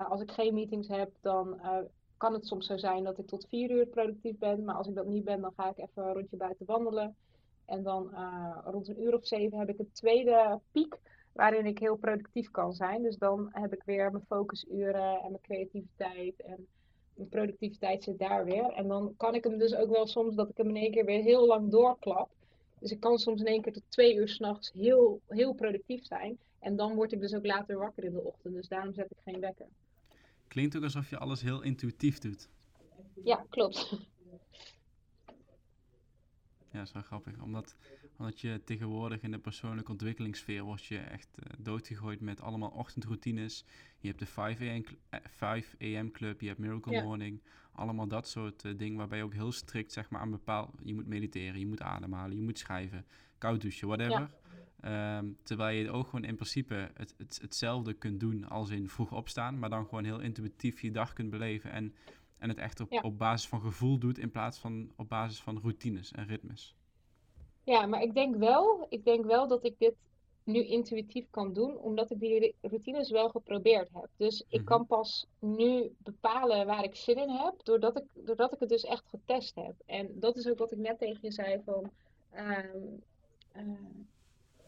Uh, 0.00 0.10
als 0.10 0.20
ik 0.20 0.30
geen 0.30 0.54
meetings 0.54 0.88
heb, 0.88 1.10
dan 1.20 1.58
uh, 1.62 1.78
kan 2.16 2.32
het 2.32 2.46
soms 2.46 2.66
zo 2.66 2.76
zijn 2.76 3.04
dat 3.04 3.18
ik 3.18 3.26
tot 3.26 3.46
4 3.48 3.70
uur 3.70 3.86
productief 3.86 4.38
ben. 4.38 4.64
Maar 4.64 4.74
als 4.74 4.88
ik 4.88 4.94
dat 4.94 5.06
niet 5.06 5.24
ben, 5.24 5.40
dan 5.40 5.52
ga 5.56 5.70
ik 5.70 5.78
even 5.78 6.06
een 6.06 6.12
rondje 6.12 6.36
buiten 6.36 6.66
wandelen. 6.66 7.16
En 7.64 7.82
dan 7.82 8.10
uh, 8.12 8.58
rond 8.64 8.88
een 8.88 9.02
uur 9.02 9.14
of 9.14 9.26
zeven 9.26 9.58
heb 9.58 9.68
ik 9.68 9.78
een 9.78 9.92
tweede 9.92 10.60
piek 10.72 10.98
waarin 11.32 11.66
ik 11.66 11.78
heel 11.78 11.96
productief 11.96 12.50
kan 12.50 12.72
zijn. 12.72 13.02
Dus 13.02 13.16
dan 13.16 13.48
heb 13.52 13.72
ik 13.72 13.82
weer 13.84 14.10
mijn 14.10 14.24
focusuren 14.28 15.20
en 15.20 15.30
mijn 15.30 15.42
creativiteit 15.42 16.42
en 16.42 16.66
mijn 17.14 17.28
productiviteit 17.28 18.02
zit 18.02 18.18
daar 18.18 18.44
weer. 18.44 18.72
En 18.72 18.88
dan 18.88 19.14
kan 19.16 19.34
ik 19.34 19.44
hem 19.44 19.58
dus 19.58 19.74
ook 19.74 19.90
wel 19.90 20.06
soms 20.06 20.34
dat 20.34 20.48
ik 20.48 20.56
hem 20.56 20.68
in 20.68 20.76
één 20.76 20.90
keer 20.90 21.04
weer 21.04 21.22
heel 21.22 21.46
lang 21.46 21.70
doorklap. 21.70 22.30
Dus 22.78 22.90
ik 22.90 23.00
kan 23.00 23.18
soms 23.18 23.40
in 23.40 23.46
één 23.46 23.62
keer 23.62 23.72
tot 23.72 23.82
twee 23.88 24.14
uur 24.14 24.28
s'nachts 24.28 24.72
heel, 24.72 25.20
heel 25.28 25.52
productief 25.52 26.04
zijn. 26.04 26.38
En 26.58 26.76
dan 26.76 26.94
word 26.94 27.12
ik 27.12 27.20
dus 27.20 27.34
ook 27.34 27.46
later 27.46 27.78
wakker 27.78 28.04
in 28.04 28.12
de 28.12 28.24
ochtend. 28.24 28.54
Dus 28.54 28.68
daarom 28.68 28.94
zet 28.94 29.10
ik 29.10 29.18
geen 29.24 29.40
wekker. 29.40 29.66
Klinkt 30.48 30.76
ook 30.76 30.82
alsof 30.82 31.10
je 31.10 31.18
alles 31.18 31.40
heel 31.40 31.62
intuïtief 31.62 32.18
doet. 32.18 32.48
Ja, 33.24 33.46
klopt. 33.48 34.06
Ja, 36.70 36.82
dat 36.82 36.86
is 36.86 36.92
wel 36.92 37.02
grappig. 37.02 37.40
Omdat, 37.40 37.76
omdat 38.16 38.40
je 38.40 38.60
tegenwoordig 38.64 39.22
in 39.22 39.30
de 39.30 39.38
persoonlijke 39.38 39.90
ontwikkelingssfeer 39.90 40.62
wordt 40.62 40.84
je 40.84 40.98
echt 40.98 41.28
uh, 41.38 41.52
doodgegooid 41.58 42.20
met 42.20 42.40
allemaal 42.40 42.70
ochtendroutines. 42.70 43.64
Je 43.98 44.08
hebt 44.08 44.18
de 44.18 44.26
5 44.26 44.60
AM, 44.60 44.84
5 45.30 45.76
AM 45.80 46.10
club, 46.10 46.40
je 46.40 46.46
hebt 46.46 46.58
Miracle 46.58 46.92
ja. 46.92 47.02
Morning. 47.02 47.42
Allemaal 47.72 48.08
dat 48.08 48.28
soort 48.28 48.64
uh, 48.64 48.78
dingen 48.78 48.96
waarbij 48.96 49.18
je 49.18 49.24
ook 49.24 49.32
heel 49.32 49.52
strikt 49.52 49.92
zeg 49.92 50.10
maar 50.10 50.20
aan 50.20 50.30
bepaald... 50.30 50.70
Je 50.82 50.94
moet 50.94 51.06
mediteren, 51.06 51.58
je 51.60 51.66
moet 51.66 51.82
ademhalen, 51.82 52.36
je 52.36 52.42
moet 52.42 52.58
schrijven, 52.58 53.06
koud 53.38 53.60
douchen, 53.60 53.88
whatever. 53.88 54.20
Ja. 54.20 54.30
Um, 54.84 55.36
terwijl 55.42 55.78
je 55.78 55.90
ook 55.90 56.04
gewoon 56.04 56.24
in 56.24 56.34
principe 56.34 56.90
het, 56.94 57.14
het, 57.18 57.38
hetzelfde 57.42 57.94
kunt 57.94 58.20
doen 58.20 58.48
als 58.48 58.70
in 58.70 58.88
vroeg 58.88 59.12
opstaan. 59.12 59.58
Maar 59.58 59.70
dan 59.70 59.84
gewoon 59.84 60.04
heel 60.04 60.20
intuïtief 60.20 60.80
je 60.80 60.90
dag 60.90 61.12
kunt 61.12 61.30
beleven 61.30 61.70
en 61.70 61.94
en 62.38 62.48
het 62.48 62.58
echt 62.58 62.80
op, 62.80 62.92
ja. 62.92 63.00
op 63.00 63.18
basis 63.18 63.48
van 63.48 63.60
gevoel 63.60 63.98
doet 63.98 64.18
in 64.18 64.30
plaats 64.30 64.58
van 64.58 64.92
op 64.96 65.08
basis 65.08 65.40
van 65.40 65.60
routines 65.60 66.12
en 66.12 66.26
ritmes. 66.26 66.74
Ja, 67.64 67.86
maar 67.86 68.02
ik 68.02 68.14
denk 68.14 68.36
wel, 68.36 68.86
ik 68.88 69.04
denk 69.04 69.24
wel 69.24 69.48
dat 69.48 69.64
ik 69.64 69.78
dit 69.78 69.94
nu 70.44 70.64
intuïtief 70.64 71.30
kan 71.30 71.52
doen, 71.52 71.78
omdat 71.78 72.10
ik 72.10 72.20
die 72.20 72.54
routines 72.60 73.10
wel 73.10 73.28
geprobeerd 73.28 73.88
heb. 73.92 74.08
Dus 74.16 74.44
ik 74.48 74.64
kan 74.64 74.78
Mhm. 74.78 74.88
pas 74.88 75.26
nu 75.38 75.94
bepalen 75.98 76.66
waar 76.66 76.84
ik 76.84 76.94
zin 76.96 77.16
in 77.16 77.30
heb, 77.30 77.54
doordat 77.64 77.96
ik, 77.96 78.04
doordat 78.12 78.52
ik 78.52 78.60
het 78.60 78.68
dus 78.68 78.84
echt 78.84 79.04
getest 79.08 79.54
heb. 79.54 79.74
En 79.86 80.20
dat 80.20 80.36
is 80.36 80.48
ook 80.48 80.58
wat 80.58 80.72
ik 80.72 80.78
net 80.78 80.98
tegen 80.98 81.18
je 81.22 81.32
zei 81.32 81.62
van, 81.64 81.90
ehm, 82.30 82.78
eh, 83.52 83.62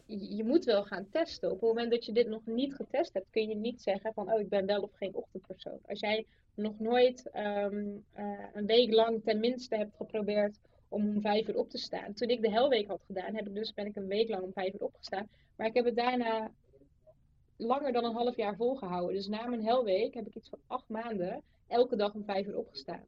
je 0.09 0.43
moet 0.43 0.65
wel 0.65 0.83
gaan 0.83 1.09
testen. 1.09 1.51
Op 1.51 1.59
het 1.59 1.69
moment 1.69 1.91
dat 1.91 2.05
je 2.05 2.11
dit 2.11 2.27
nog 2.27 2.45
niet 2.45 2.75
getest 2.75 3.13
hebt, 3.13 3.29
kun 3.29 3.49
je 3.49 3.55
niet 3.55 3.81
zeggen 3.81 4.13
van, 4.13 4.33
oh, 4.33 4.39
ik 4.39 4.49
ben 4.49 4.65
wel 4.65 4.81
of 4.81 4.91
geen 4.93 5.15
ochtendpersoon. 5.15 5.79
Als 5.87 5.99
jij 5.99 6.25
nog 6.53 6.79
nooit 6.79 7.29
ehm, 7.29 7.87
eh, 8.13 8.45
een 8.53 8.65
week 8.65 8.93
lang 8.93 9.23
tenminste 9.23 9.75
hebt 9.75 9.95
geprobeerd 9.95 10.59
om 10.87 11.09
om 11.09 11.21
vijf 11.21 11.47
uur 11.47 11.57
op 11.57 11.69
te 11.69 11.77
staan. 11.77 12.13
Toen 12.13 12.29
ik 12.29 12.41
de 12.41 12.51
helweek 12.51 12.87
had 12.87 13.01
gedaan, 13.05 13.35
heb 13.35 13.47
ik 13.47 13.53
dus, 13.53 13.73
ben 13.73 13.85
ik 13.85 13.95
een 13.95 14.07
week 14.07 14.29
lang 14.29 14.43
om 14.43 14.53
vijf 14.53 14.73
uur 14.73 14.83
opgestaan. 14.83 15.29
Maar 15.55 15.67
ik 15.67 15.73
heb 15.73 15.85
het 15.85 15.95
daarna 15.95 16.51
langer 17.57 17.91
dan 17.91 18.05
een 18.05 18.13
half 18.13 18.35
jaar 18.35 18.55
volgehouden. 18.55 19.15
Dus 19.15 19.27
na 19.27 19.47
mijn 19.47 19.65
helweek 19.65 20.13
heb 20.13 20.27
ik 20.27 20.35
iets 20.35 20.49
van 20.49 20.59
acht 20.67 20.89
maanden 20.89 21.41
elke 21.67 21.95
dag 21.95 22.13
om 22.13 22.23
vijf 22.23 22.47
uur 22.47 22.57
opgestaan. 22.57 23.03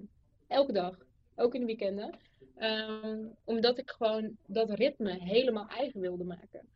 Elke 0.48 0.72
dag. 0.72 0.98
Ook 1.36 1.54
in 1.54 1.60
de 1.60 1.66
weekenden. 1.66 2.20
Ehm, 2.56 3.26
omdat 3.44 3.78
ik 3.78 3.90
gewoon 3.90 4.38
dat 4.46 4.70
ritme 4.70 5.18
helemaal 5.20 5.68
eigen 5.68 6.00
wilde 6.00 6.24
maken. 6.24 6.68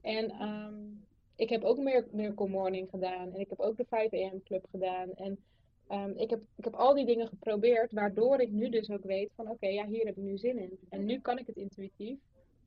En 0.00 0.30
ehm, 0.30 0.74
ik 1.36 1.48
heb 1.48 1.62
ook 1.62 1.78
meer 1.78 2.06
Miracle 2.12 2.48
Morning 2.48 2.90
gedaan. 2.90 3.32
En 3.32 3.40
ik 3.40 3.48
heb 3.48 3.60
ook 3.60 3.76
de 3.76 3.84
5 3.88 4.12
AM 4.12 4.42
Club 4.42 4.66
gedaan. 4.70 5.14
En 5.14 5.38
um, 5.90 6.16
ik, 6.16 6.30
heb, 6.30 6.40
ik 6.56 6.64
heb 6.64 6.74
al 6.74 6.94
die 6.94 7.06
dingen 7.06 7.28
geprobeerd. 7.28 7.92
Waardoor 7.92 8.40
ik 8.40 8.50
nu 8.50 8.68
dus 8.68 8.90
ook 8.90 9.04
weet 9.04 9.30
van 9.34 9.48
oké, 9.48 9.66
ja, 9.66 9.86
hier 9.86 10.06
heb 10.06 10.16
ik 10.16 10.22
nu 10.22 10.38
zin 10.38 10.58
in. 10.58 10.78
En 10.88 11.04
nu 11.04 11.20
kan 11.20 11.38
ik 11.38 11.46
het 11.46 11.56
intuïtief. 11.56 12.18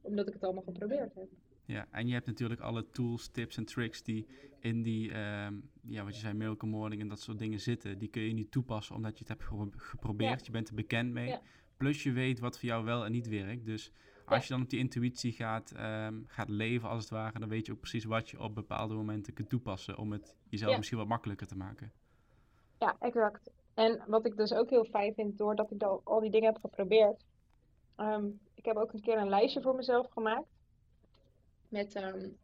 Omdat 0.01 0.27
ik 0.27 0.33
het 0.33 0.43
allemaal 0.43 0.63
geprobeerd 0.63 1.15
heb. 1.15 1.27
Ja, 1.65 1.87
en 1.91 2.07
je 2.07 2.13
hebt 2.13 2.25
natuurlijk 2.25 2.61
alle 2.61 2.85
tools, 2.91 3.27
tips 3.27 3.57
en 3.57 3.65
tricks 3.65 4.03
die 4.03 4.25
in 4.59 4.81
die, 4.81 5.17
um, 5.17 5.69
ja, 5.81 6.03
wat 6.03 6.15
je 6.15 6.19
zei, 6.19 6.33
Miracle 6.33 6.69
Morning 6.69 7.01
en 7.01 7.07
dat 7.07 7.19
soort 7.19 7.39
dingen 7.39 7.59
zitten. 7.59 7.97
Die 7.97 8.09
kun 8.09 8.21
je 8.21 8.33
niet 8.33 8.51
toepassen 8.51 8.95
omdat 8.95 9.11
je 9.11 9.19
het 9.19 9.27
hebt 9.27 9.43
ge 9.43 9.67
geprobeerd. 9.75 10.39
Ja. 10.39 10.45
Je 10.45 10.51
bent 10.51 10.69
er 10.69 10.75
bekend 10.75 11.13
mee. 11.13 11.27
Ja. 11.27 11.41
Plus 11.77 12.03
je 12.03 12.11
weet 12.11 12.39
wat 12.39 12.59
voor 12.59 12.69
jou 12.69 12.85
wel 12.85 13.05
en 13.05 13.11
niet 13.11 13.27
werkt. 13.27 13.65
Dus 13.65 13.91
als 14.29 14.47
je 14.47 14.53
dan 14.53 14.61
op 14.61 14.69
die 14.69 14.79
intuïtie 14.79 15.31
gaat, 15.31 15.73
um, 15.79 16.25
gaat 16.27 16.49
leven 16.49 16.89
als 16.89 17.03
het 17.03 17.09
ware, 17.11 17.39
dan 17.39 17.49
weet 17.49 17.65
je 17.65 17.71
ook 17.71 17.79
precies 17.79 18.03
wat 18.03 18.29
je 18.29 18.39
op 18.39 18.55
bepaalde 18.55 18.93
momenten 18.93 19.33
kunt 19.33 19.49
toepassen 19.49 19.97
om 19.97 20.11
het 20.11 20.35
jezelf 20.49 20.77
misschien 20.77 20.97
wat 20.97 21.07
makkelijker 21.07 21.47
te 21.47 21.55
maken. 21.55 21.91
Ja, 22.79 22.95
exact. 22.99 23.51
En 23.73 24.03
wat 24.07 24.25
ik 24.25 24.37
dus 24.37 24.53
ook 24.53 24.69
heel 24.69 24.85
fijn 24.85 25.13
vind, 25.13 25.37
doordat 25.37 25.71
ik 25.71 25.83
al, 25.83 26.01
al 26.03 26.19
die 26.19 26.31
dingen 26.31 26.53
heb 26.53 26.61
geprobeerd. 26.61 27.23
Um, 27.97 28.39
ik 28.55 28.65
heb 28.65 28.75
ook 28.75 28.93
een 28.93 29.01
keer 29.01 29.17
een 29.17 29.29
lijstje 29.29 29.61
voor 29.61 29.75
mezelf 29.75 30.09
gemaakt. 30.09 30.47
Met 31.69 31.95
um, 31.95 32.37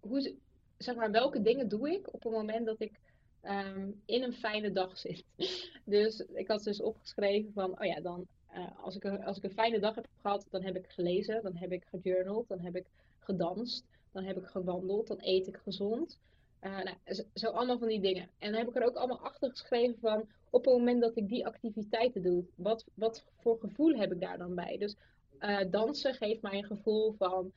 hoe, 0.00 0.34
zeg 0.76 0.94
maar, 0.94 1.10
welke 1.10 1.42
dingen 1.42 1.68
doe 1.68 1.92
ik 1.92 2.14
op 2.14 2.22
het 2.22 2.32
moment 2.32 2.66
dat 2.66 2.80
ik 2.80 3.00
ehm, 3.40 3.90
in 4.04 4.22
een 4.22 4.32
fijne 4.32 4.72
dag 4.72 4.98
zit. 4.98 5.24
dus 5.84 6.20
ik 6.20 6.48
had 6.48 6.62
dus 6.62 6.82
opgeschreven 6.82 7.52
van, 7.52 7.80
oh 7.80 7.84
ja, 7.84 8.00
dan 8.00 8.26
uh, 8.54 8.84
als, 8.84 8.96
ik, 8.96 9.04
als 9.04 9.36
ik 9.36 9.42
een 9.42 9.50
fijne 9.50 9.78
dag 9.78 9.94
heb 9.94 10.06
gehad, 10.22 10.46
dan 10.50 10.62
heb 10.62 10.76
ik 10.76 10.88
gelezen, 10.88 11.42
dan 11.42 11.56
heb 11.56 11.72
ik 11.72 11.84
gejournald, 11.84 12.48
dan 12.48 12.60
heb 12.60 12.76
ik 12.76 12.86
gedanst, 13.18 13.84
dan 14.12 14.24
heb 14.24 14.36
ik 14.36 14.46
gewandeld, 14.46 15.06
dan 15.06 15.18
eet 15.20 15.46
ik 15.46 15.56
gezond. 15.56 16.18
Uh, 16.62 16.82
nou, 16.82 16.96
zo 17.34 17.50
allemaal 17.50 17.78
van 17.78 17.88
die 17.88 18.00
dingen. 18.00 18.28
En 18.38 18.50
dan 18.50 18.58
heb 18.60 18.68
ik 18.68 18.76
er 18.76 18.86
ook 18.86 18.96
allemaal 18.96 19.20
achter 19.20 19.50
geschreven 19.50 19.98
van 20.00 20.28
op 20.50 20.64
het 20.64 20.74
moment 20.74 21.00
dat 21.00 21.16
ik 21.16 21.28
die 21.28 21.46
activiteiten 21.46 22.22
doe, 22.22 22.44
wat, 22.54 22.84
wat 22.94 23.24
voor 23.40 23.58
gevoel 23.58 23.94
heb 23.94 24.12
ik 24.12 24.20
daar 24.20 24.38
dan 24.38 24.54
bij? 24.54 24.76
Dus 24.78 24.96
uh, 25.40 25.60
dansen 25.70 26.14
geeft 26.14 26.42
mij 26.42 26.58
een 26.58 26.64
gevoel 26.64 27.12
van 27.12 27.52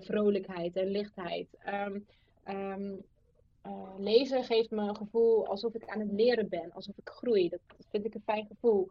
vrolijkheid 0.00 0.76
en 0.76 0.90
lichtheid. 0.90 1.48
Um, 1.66 2.06
um, 2.48 3.04
lezen 3.98 4.44
geeft 4.44 4.70
me 4.70 4.88
een 4.88 4.96
gevoel 4.96 5.46
alsof 5.46 5.74
ik 5.74 5.88
aan 5.88 6.00
het 6.00 6.12
leren 6.12 6.48
ben, 6.48 6.72
alsof 6.72 6.96
ik 6.96 7.08
groei. 7.08 7.48
Dat 7.48 7.60
vind 7.90 8.04
ik 8.04 8.14
een 8.14 8.22
fijn 8.24 8.46
gevoel. 8.46 8.90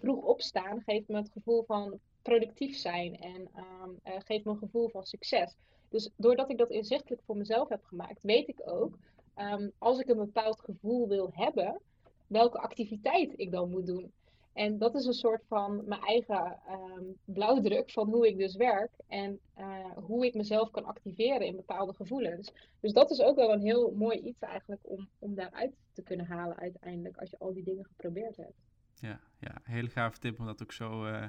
Vroeg 0.00 0.24
opstaan 0.24 0.82
geeft 0.86 1.08
me 1.08 1.16
het 1.16 1.30
gevoel 1.30 1.62
van 1.62 1.98
productief 2.22 2.76
zijn 2.76 3.20
en 3.20 3.48
um, 3.56 3.98
geeft 4.02 4.44
me 4.44 4.50
een 4.50 4.58
gevoel 4.58 4.88
van 4.88 5.04
succes. 5.04 5.56
Dus 5.88 6.10
doordat 6.16 6.50
ik 6.50 6.58
dat 6.58 6.70
inzichtelijk 6.70 7.22
voor 7.22 7.36
mezelf 7.36 7.68
heb 7.68 7.84
gemaakt, 7.84 8.22
weet 8.22 8.48
ik 8.48 8.60
ook, 8.64 8.98
um, 9.36 9.72
als 9.78 9.98
ik 9.98 10.08
een 10.08 10.16
bepaald 10.16 10.60
gevoel 10.60 11.08
wil 11.08 11.30
hebben, 11.32 11.80
welke 12.26 12.58
activiteit 12.58 13.32
ik 13.36 13.50
dan 13.50 13.70
moet 13.70 13.86
doen. 13.86 14.12
En 14.52 14.78
dat 14.78 14.94
is 14.94 15.04
een 15.04 15.12
soort 15.12 15.42
van 15.46 15.82
mijn 15.86 16.00
eigen 16.00 16.58
um, 16.70 17.16
blauwdruk 17.24 17.90
van 17.90 18.08
hoe 18.08 18.28
ik 18.28 18.38
dus 18.38 18.56
werk 18.56 18.90
en 19.06 19.40
uh, 19.58 19.96
hoe 19.96 20.26
ik 20.26 20.34
mezelf 20.34 20.70
kan 20.70 20.84
activeren 20.84 21.46
in 21.46 21.56
bepaalde 21.56 21.94
gevoelens. 21.94 22.52
Dus 22.80 22.92
dat 22.92 23.10
is 23.10 23.20
ook 23.20 23.36
wel 23.36 23.52
een 23.52 23.62
heel 23.62 23.90
mooi 23.90 24.18
iets 24.18 24.40
eigenlijk 24.40 24.80
om, 24.82 25.08
om 25.18 25.34
daaruit 25.34 25.72
te 25.92 26.02
kunnen 26.02 26.26
halen 26.26 26.56
uiteindelijk 26.56 27.16
als 27.16 27.30
je 27.30 27.38
al 27.38 27.52
die 27.52 27.64
dingen 27.64 27.84
geprobeerd 27.84 28.36
hebt. 28.36 28.54
Ja, 29.00 29.20
ja 29.38 29.60
hele 29.62 29.88
gave 29.88 30.18
tip 30.18 30.40
om 30.40 30.46
dat 30.46 30.62
ook 30.62 30.72
zo 30.72 31.06
uh, 31.06 31.26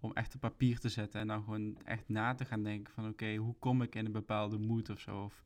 om 0.00 0.12
echt 0.12 0.34
op 0.34 0.40
papier 0.40 0.78
te 0.78 0.88
zetten 0.88 1.20
en 1.20 1.26
dan 1.26 1.42
gewoon 1.44 1.78
echt 1.84 2.08
na 2.08 2.34
te 2.34 2.44
gaan 2.44 2.62
denken 2.62 2.92
van 2.92 3.08
oké, 3.08 3.34
hoe 3.34 3.54
kom 3.58 3.82
ik 3.82 3.94
in 3.94 4.06
een 4.06 4.12
bepaalde 4.12 4.58
moed 4.58 4.90
of 4.90 5.00
zo? 5.00 5.22
Of 5.22 5.42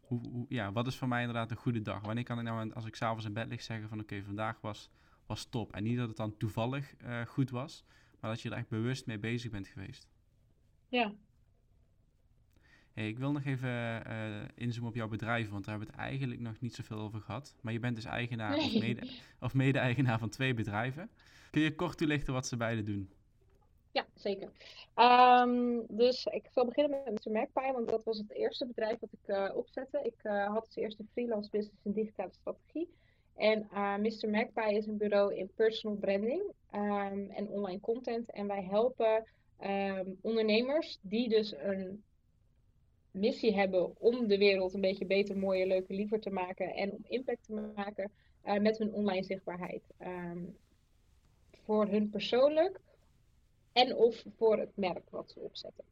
hoe, 0.00 0.46
ja, 0.48 0.72
wat 0.72 0.86
is 0.86 0.96
voor 0.96 1.08
mij 1.08 1.20
inderdaad 1.20 1.50
een 1.50 1.56
goede 1.56 1.82
dag? 1.82 2.00
Wanneer 2.00 2.24
kan 2.24 2.38
ik 2.38 2.44
nou, 2.44 2.72
als 2.72 2.86
ik 2.86 2.96
s'avonds 2.96 3.24
in 3.24 3.32
bed 3.32 3.48
lig, 3.48 3.62
zeggen 3.62 3.88
van 3.88 4.00
oké, 4.00 4.22
vandaag 4.22 4.60
was, 4.60 4.90
was 5.26 5.44
top. 5.44 5.72
En 5.72 5.82
niet 5.82 5.96
dat 5.96 6.08
het 6.08 6.16
dan 6.16 6.36
toevallig 6.36 6.94
uh, 7.02 7.20
goed 7.20 7.50
was, 7.50 7.84
maar 8.20 8.30
dat 8.30 8.40
je 8.40 8.50
er 8.50 8.56
echt 8.56 8.68
bewust 8.68 9.06
mee 9.06 9.18
bezig 9.18 9.50
bent 9.50 9.66
geweest. 9.66 10.08
Ja. 10.88 11.14
Ik 13.06 13.18
wil 13.18 13.32
nog 13.32 13.44
even 13.44 13.68
uh, 13.68 14.42
inzoomen 14.54 14.90
op 14.90 14.96
jouw 14.96 15.08
bedrijf, 15.08 15.50
want 15.50 15.64
daar 15.64 15.74
hebben 15.76 15.94
we 15.94 16.00
het 16.00 16.10
eigenlijk 16.10 16.40
nog 16.40 16.60
niet 16.60 16.74
zoveel 16.74 16.98
over 16.98 17.20
gehad. 17.20 17.54
Maar 17.60 17.72
je 17.72 17.78
bent 17.78 17.96
dus 17.96 18.04
eigenaar 18.04 18.56
nee. 18.56 18.66
of, 18.66 18.80
mede, 18.80 19.08
of 19.40 19.54
mede-eigenaar 19.54 20.18
van 20.18 20.28
twee 20.28 20.54
bedrijven. 20.54 21.10
Kun 21.50 21.62
je 21.62 21.74
kort 21.74 21.98
toelichten 21.98 22.32
wat 22.32 22.46
ze 22.46 22.56
beide 22.56 22.82
doen? 22.82 23.10
Ja, 23.92 24.06
zeker. 24.14 24.50
Um, 24.96 25.86
dus 25.88 26.26
ik 26.26 26.48
zal 26.50 26.64
beginnen 26.64 27.02
met 27.04 27.24
Mr. 27.24 27.32
Magpie, 27.32 27.72
want 27.72 27.88
dat 27.88 28.04
was 28.04 28.18
het 28.18 28.32
eerste 28.32 28.66
bedrijf 28.66 28.98
dat 28.98 29.12
ik 29.12 29.34
uh, 29.34 29.50
opzette. 29.54 30.00
Ik 30.02 30.16
uh, 30.22 30.46
had 30.46 30.66
als 30.66 30.76
eerste 30.76 31.04
freelance 31.12 31.50
business 31.50 31.84
in 31.84 31.92
digitale 31.92 32.32
strategie. 32.32 32.88
En 33.36 33.68
uh, 33.72 33.96
Mr. 33.96 34.30
Magpie 34.30 34.76
is 34.76 34.86
een 34.86 34.96
bureau 34.96 35.34
in 35.34 35.50
personal 35.54 35.96
branding 35.96 36.42
um, 36.74 37.30
en 37.30 37.48
online 37.48 37.80
content. 37.80 38.30
En 38.30 38.46
wij 38.46 38.62
helpen 38.62 39.24
um, 39.62 40.18
ondernemers 40.20 40.98
die 41.02 41.28
dus 41.28 41.54
een 41.56 42.02
missie 43.10 43.54
hebben 43.54 44.00
om 44.00 44.26
de 44.26 44.38
wereld 44.38 44.74
een 44.74 44.80
beetje 44.80 45.06
beter, 45.06 45.36
mooier, 45.36 45.66
leuker, 45.66 45.94
liever 45.94 46.20
te 46.20 46.30
maken 46.30 46.74
en 46.74 46.92
om 46.92 47.04
impact 47.08 47.44
te 47.44 47.72
maken 47.74 48.10
met 48.60 48.78
hun 48.78 48.92
online 48.92 49.24
zichtbaarheid. 49.24 49.82
voor 51.64 51.86
hun 51.86 52.10
persoonlijk 52.10 52.80
en 53.72 53.96
of 53.96 54.24
voor 54.36 54.58
het 54.58 54.76
merk 54.76 55.10
wat 55.10 55.30
ze 55.30 55.40
opzetten. 55.40 55.84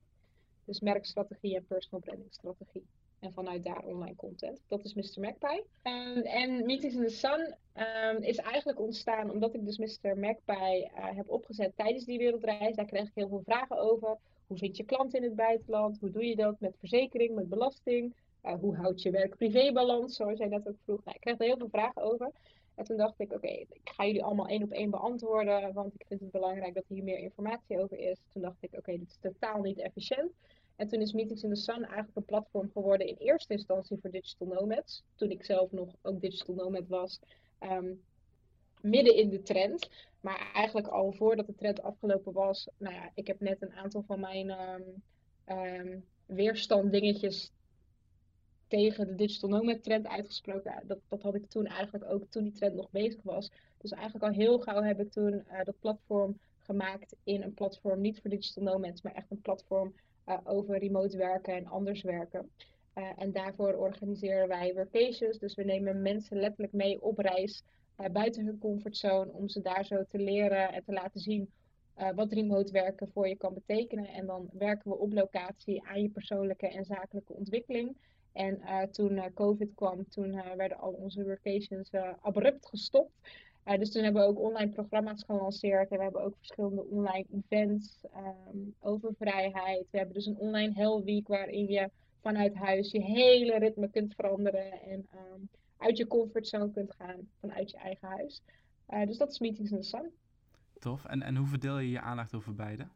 Dus 0.65 0.81
merkstrategie 0.81 1.57
en 1.57 1.67
personal 1.67 2.01
branding 2.01 2.33
strategie. 2.33 2.87
En 3.19 3.33
vanuit 3.33 3.65
daar 3.65 3.85
online 3.85 4.17
content. 4.17 4.61
Dat 4.69 4.85
is 4.85 4.95
Mr. 4.95 5.21
Magpie. 5.21 5.65
Um, 5.83 6.23
en 6.23 6.67
Meetings 6.67 6.95
in 6.95 7.03
the 7.03 7.09
Sun 7.09 7.55
um, 7.77 8.23
is 8.23 8.37
eigenlijk 8.37 8.81
ontstaan 8.81 9.31
omdat 9.31 9.55
ik 9.55 9.65
dus 9.65 9.79
Mr. 9.79 10.19
Magpie 10.19 10.85
uh, 10.85 11.17
heb 11.17 11.29
opgezet 11.29 11.77
tijdens 11.77 12.05
die 12.05 12.19
wereldreis. 12.19 12.77
Daar 12.77 12.85
kreeg 12.85 13.07
ik 13.07 13.15
heel 13.15 13.29
veel 13.29 13.43
vragen 13.45 13.79
over. 13.79 14.19
Hoe 14.49 14.59
vind 14.59 14.77
je 14.77 14.85
klanten 14.85 15.19
in 15.19 15.25
het 15.25 15.37
buitenland? 15.37 16.01
Hoe 16.01 16.11
doe 16.11 16.27
je 16.27 16.37
dat 16.37 16.61
met 16.61 16.77
verzekering, 16.79 17.35
met 17.35 17.49
belasting? 17.49 18.15
Uh, 18.45 18.55
hoe 18.55 18.77
houd 18.77 19.03
je 19.03 19.11
werk-privé-balans? 19.11 20.17
Zoals 20.17 20.39
jij 20.39 20.49
net 20.49 20.69
ook 20.69 20.79
vroeg. 20.85 21.05
Nou, 21.05 21.17
ik 21.17 21.21
kreeg 21.21 21.39
er 21.39 21.47
heel 21.47 21.57
veel 21.57 21.69
vragen 21.69 22.03
over. 22.03 22.33
En 22.75 22.85
toen 22.85 22.97
dacht 22.97 23.21
ik, 23.21 23.33
oké, 23.33 23.49
ik 23.49 23.81
ga 23.85 24.07
jullie 24.07 24.25
allemaal 24.25 24.47
één 24.47 24.63
op 24.63 24.71
één 24.71 24.91
beantwoorden, 24.91 25.73
want 25.73 25.95
ik 25.95 26.05
vind 26.07 26.21
het 26.21 26.31
belangrijk 26.31 26.75
dat 26.75 26.85
hier 26.89 27.05
meer 27.05 27.19
informatie 27.19 27.79
over 27.79 27.99
is. 27.99 28.19
Toen 28.33 28.43
dacht 28.43 28.57
ik, 28.61 28.75
oké, 28.77 28.99
dit 28.99 29.09
is 29.09 29.19
totaal 29.21 29.61
niet 29.61 29.79
efficiënt. 29.79 30.33
En 30.77 30.89
toen 30.89 31.01
is 31.01 31.13
Meetings 31.13 31.43
in 31.43 31.55
the 31.55 31.61
Sun 31.61 31.85
eigenlijk 31.85 32.17
een 32.17 32.25
platform 32.25 32.71
geworden 32.73 33.07
in 33.07 33.17
eerste 33.19 33.53
instantie 33.53 33.99
voor 34.01 34.11
digital 34.11 34.47
nomads. 34.47 35.03
Toen 35.15 35.31
ik 35.31 35.45
zelf 35.45 35.73
nog 35.73 35.95
ook 36.03 36.21
digital 36.21 36.55
nomad 36.55 36.89
was, 36.89 37.21
um, 37.61 38.03
midden 38.83 39.15
in 39.15 39.29
de 39.29 39.43
trend. 39.43 39.89
Maar 40.21 40.51
eigenlijk 40.55 40.87
al 40.87 41.13
voordat 41.13 41.47
de 41.47 41.55
trend 41.55 41.83
afgelopen 41.83 42.33
was, 42.33 42.69
nou 42.79 42.95
ja, 42.95 43.11
ik 43.15 43.27
heb 43.27 43.41
net 43.41 43.63
een 43.63 43.73
aantal 43.73 44.03
van 44.03 44.21
mijn 44.21 44.51
um, 44.51 45.03
um, 45.47 46.05
weerstand 46.27 46.93
dingetjes 46.93 47.53
tegen 48.69 49.07
de 49.07 49.15
digital 49.15 49.49
nomad 49.49 49.83
trend 49.83 50.07
uitgesproken. 50.07 50.83
Dat, 50.87 50.99
dat 51.09 51.23
had 51.23 51.35
ik 51.35 51.47
toen 51.47 51.67
eigenlijk 51.67 52.05
ook 52.13 52.25
toen 52.29 52.43
die 52.43 52.53
trend 52.53 52.75
nog 52.75 52.91
bezig 52.91 53.23
was. 53.23 53.51
Dus 53.79 53.91
eigenlijk 53.91 54.25
al 54.25 54.41
heel 54.41 54.59
gauw 54.59 54.83
heb 54.83 55.01
ik 55.01 55.11
toen 55.11 55.33
uh, 55.33 55.65
dat 55.65 55.79
platform 55.81 56.39
gemaakt 56.59 57.17
in 57.25 57.43
een 57.43 57.55
platform 57.55 58.01
niet 58.01 58.21
voor 58.21 58.31
digital 58.31 58.63
nomads, 58.63 59.03
maar 59.03 59.15
echt 59.15 59.31
een 59.31 59.41
platform 59.41 59.95
uh, 60.27 60.39
over 60.45 60.79
remote 60.79 61.17
werken 61.17 61.55
en 61.55 61.67
anders 61.67 62.03
werken. 62.03 62.51
Uh, 62.95 63.11
en 63.17 63.33
daarvoor 63.33 63.75
organiseren 63.75 64.49
wij 64.49 64.75
workations. 64.75 65.39
Dus 65.39 65.55
we 65.55 65.65
nemen 65.65 66.03
mensen 66.03 66.37
letterlijk 66.37 66.73
mee 66.73 67.03
op 67.03 67.19
reis 67.19 67.63
buiten 68.13 68.45
hun 68.45 68.59
comfortzone 68.59 69.33
om 69.33 69.49
ze 69.49 69.61
daar 69.61 69.85
zo 69.85 70.05
te 70.05 70.19
leren 70.19 70.73
en 70.73 70.85
te 70.85 70.93
laten 70.93 71.21
zien 71.21 71.51
wat 72.15 72.33
remote 72.33 72.73
werken 72.73 73.09
voor 73.09 73.29
je 73.29 73.37
kan 73.37 73.55
betekenen. 73.55 74.07
En 74.07 74.27
dan 74.27 74.49
werken 74.53 74.91
we 74.91 74.99
op 74.99 75.13
locatie 75.13 75.87
aan 75.87 76.03
je 76.03 76.09
persoonlijke 76.09 76.69
en 76.69 76.85
zakelijke 76.85 77.33
ontwikkeling. 77.33 77.97
En 78.33 78.61
uh, 78.61 78.83
toen 78.83 79.33
COVID 79.35 79.75
kwam, 79.75 80.09
toen 80.09 80.43
werden 80.57 80.79
al 80.79 80.93
onze 80.93 81.25
workations 81.25 81.91
abrupt 82.21 82.67
gestopt. 82.67 83.13
dus 83.79 83.93
toen 83.93 84.03
hebben 84.03 84.23
we 84.23 84.29
ook 84.29 84.41
online 84.41 84.71
programma's 84.71 85.25
gelanceerd. 85.25 85.91
En 85.91 85.97
we 85.97 86.03
hebben 86.03 86.23
ook 86.25 86.37
verschillende 86.37 86.85
online 86.85 87.27
events 87.33 88.05
um, 88.53 88.75
over 88.81 89.15
vrijheid. 89.19 89.87
We 89.91 89.99
hebben 89.99 90.15
dus 90.15 90.27
een 90.27 90.39
online 90.39 90.73
Hell 90.75 91.03
Week 91.05 91.29
waarin 91.29 91.67
je 91.67 91.91
vanuit 92.21 92.55
huis 92.55 92.91
je 92.91 93.03
hele 93.03 93.59
ritme 93.59 93.91
kunt 93.91 94.15
veranderen. 94.15 94.73
En 94.73 95.07
um, 95.15 95.49
uit 95.79 95.97
je 95.97 96.07
comfortzone 96.07 96.71
kunt 96.71 96.95
gaan 96.95 97.29
vanuit 97.41 97.71
je 97.71 97.77
eigen 97.77 98.09
huis. 98.09 98.43
dus 98.87 99.17
dat 99.17 99.31
is 99.31 99.39
Meetings 99.39 99.71
in 99.71 99.81
the 99.81 99.87
Sun. 99.87 100.13
Tof. 100.79 101.05
En, 101.05 101.23
en 101.23 101.37
hoe 101.37 101.47
verdeel 101.47 101.79
je 101.79 101.91
je 101.91 102.01
aandacht 102.01 102.35
over 102.35 102.55
beide? 102.55 102.87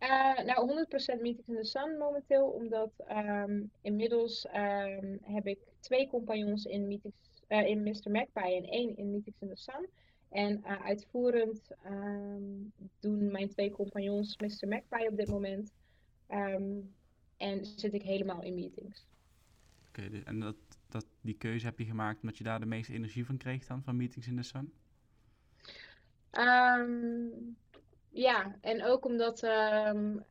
Uh, 0.00 0.38
nou, 0.44 0.86
100% 1.18 1.20
Meetings 1.20 1.48
in 1.48 1.54
the 1.54 1.64
Sun 1.64 1.98
momenteel, 1.98 2.46
omdat 2.46 2.90
um, 3.08 3.70
inmiddels 3.80 4.46
um, 4.46 5.18
heb 5.22 5.46
ik 5.46 5.58
twee 5.80 6.08
compagnons 6.08 6.64
in, 6.64 6.86
meetings, 6.86 7.16
uh, 7.48 7.66
in 7.66 7.82
Mr. 7.82 8.10
Magpie 8.10 8.56
en 8.56 8.64
één 8.64 8.96
in 8.96 9.10
Meetings 9.10 9.40
in 9.40 9.48
the 9.48 9.56
Sun. 9.56 9.88
En 10.28 10.58
uh, 10.58 10.84
uitvoerend 10.84 11.70
um, 11.86 12.72
doen 13.00 13.30
mijn 13.30 13.48
twee 13.48 13.70
compagnons 13.70 14.36
Mr. 14.38 14.68
Magpie 14.68 15.08
op 15.08 15.16
dit 15.16 15.28
moment. 15.28 15.72
en 17.36 17.64
zit 17.64 17.94
ik 17.94 18.02
helemaal 18.02 18.42
in 18.42 18.54
meetings. 18.54 19.06
Oké, 19.88 20.06
okay, 20.06 20.22
en 20.24 20.40
dat, 20.40 20.56
die 21.24 21.36
keuze 21.38 21.66
heb 21.66 21.78
je 21.78 21.84
gemaakt 21.84 22.20
omdat 22.20 22.38
je 22.38 22.44
daar 22.44 22.60
de 22.60 22.66
meeste 22.66 22.92
energie 22.92 23.26
van 23.26 23.36
kreeg 23.36 23.66
dan, 23.66 23.82
van 23.82 23.96
Meetings 23.96 24.26
in 24.26 24.36
the 24.36 24.42
Sun? 24.42 24.72
Ja, 28.14 28.56
en 28.60 28.84
ook 28.84 29.04
omdat 29.04 29.42
um, 29.42 30.24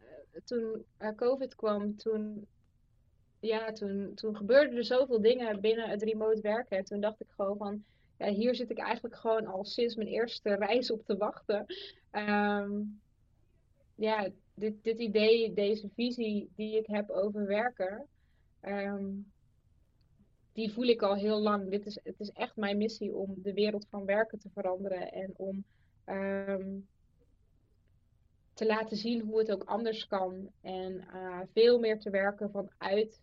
toen 0.43 0.85
uh, 0.99 1.09
COVID 1.15 1.55
kwam, 1.55 1.95
toen, 1.95 2.47
ja, 3.39 3.71
toen, 3.71 4.11
toen 4.15 4.35
gebeurden 4.35 4.77
er 4.77 4.85
zoveel 4.85 5.21
dingen 5.21 5.61
binnen 5.61 5.89
het 5.89 6.03
remote 6.03 6.41
werken. 6.41 6.77
En 6.77 6.83
toen 6.83 7.01
dacht 7.01 7.21
ik 7.21 7.27
gewoon 7.29 7.57
van, 7.57 7.83
ja, 8.17 8.29
hier 8.29 8.55
zit 8.55 8.69
ik 8.69 8.77
eigenlijk 8.77 9.15
gewoon 9.15 9.45
al 9.45 9.65
sinds 9.65 9.95
mijn 9.95 10.07
eerste 10.07 10.55
reis 10.55 10.91
op 10.91 11.05
te 11.05 11.17
wachten. 11.17 11.65
Um, 12.11 13.01
ja, 13.95 14.29
dit, 14.53 14.83
dit 14.83 14.99
idee, 14.99 15.53
deze 15.53 15.89
visie 15.95 16.51
die 16.55 16.77
ik 16.77 16.87
heb 16.87 17.09
over 17.09 17.47
werken, 17.47 18.07
die 20.53 20.71
voel 20.71 20.85
ik 20.85 21.01
al 21.01 21.15
heel 21.15 21.39
lang. 21.39 21.69
Dit 21.69 21.85
is, 21.85 21.99
het 22.03 22.19
is 22.19 22.29
echt 22.29 22.55
mijn 22.55 22.77
missie 22.77 23.15
om 23.15 23.33
de 23.37 23.53
wereld 23.53 23.87
van 23.89 24.05
werken 24.05 24.39
te 24.39 24.49
veranderen 24.49 25.11
en 25.11 25.33
om 25.37 25.63
um, 26.05 26.87
te 28.53 28.65
laten 28.65 28.97
zien 28.97 29.21
hoe 29.21 29.39
het 29.39 29.51
ook 29.51 29.63
anders 29.63 30.07
kan. 30.07 30.49
En 30.61 30.93
uh, 31.13 31.39
veel 31.53 31.79
meer 31.79 31.99
te 31.99 32.09
werken 32.09 32.51
vanuit 32.51 33.21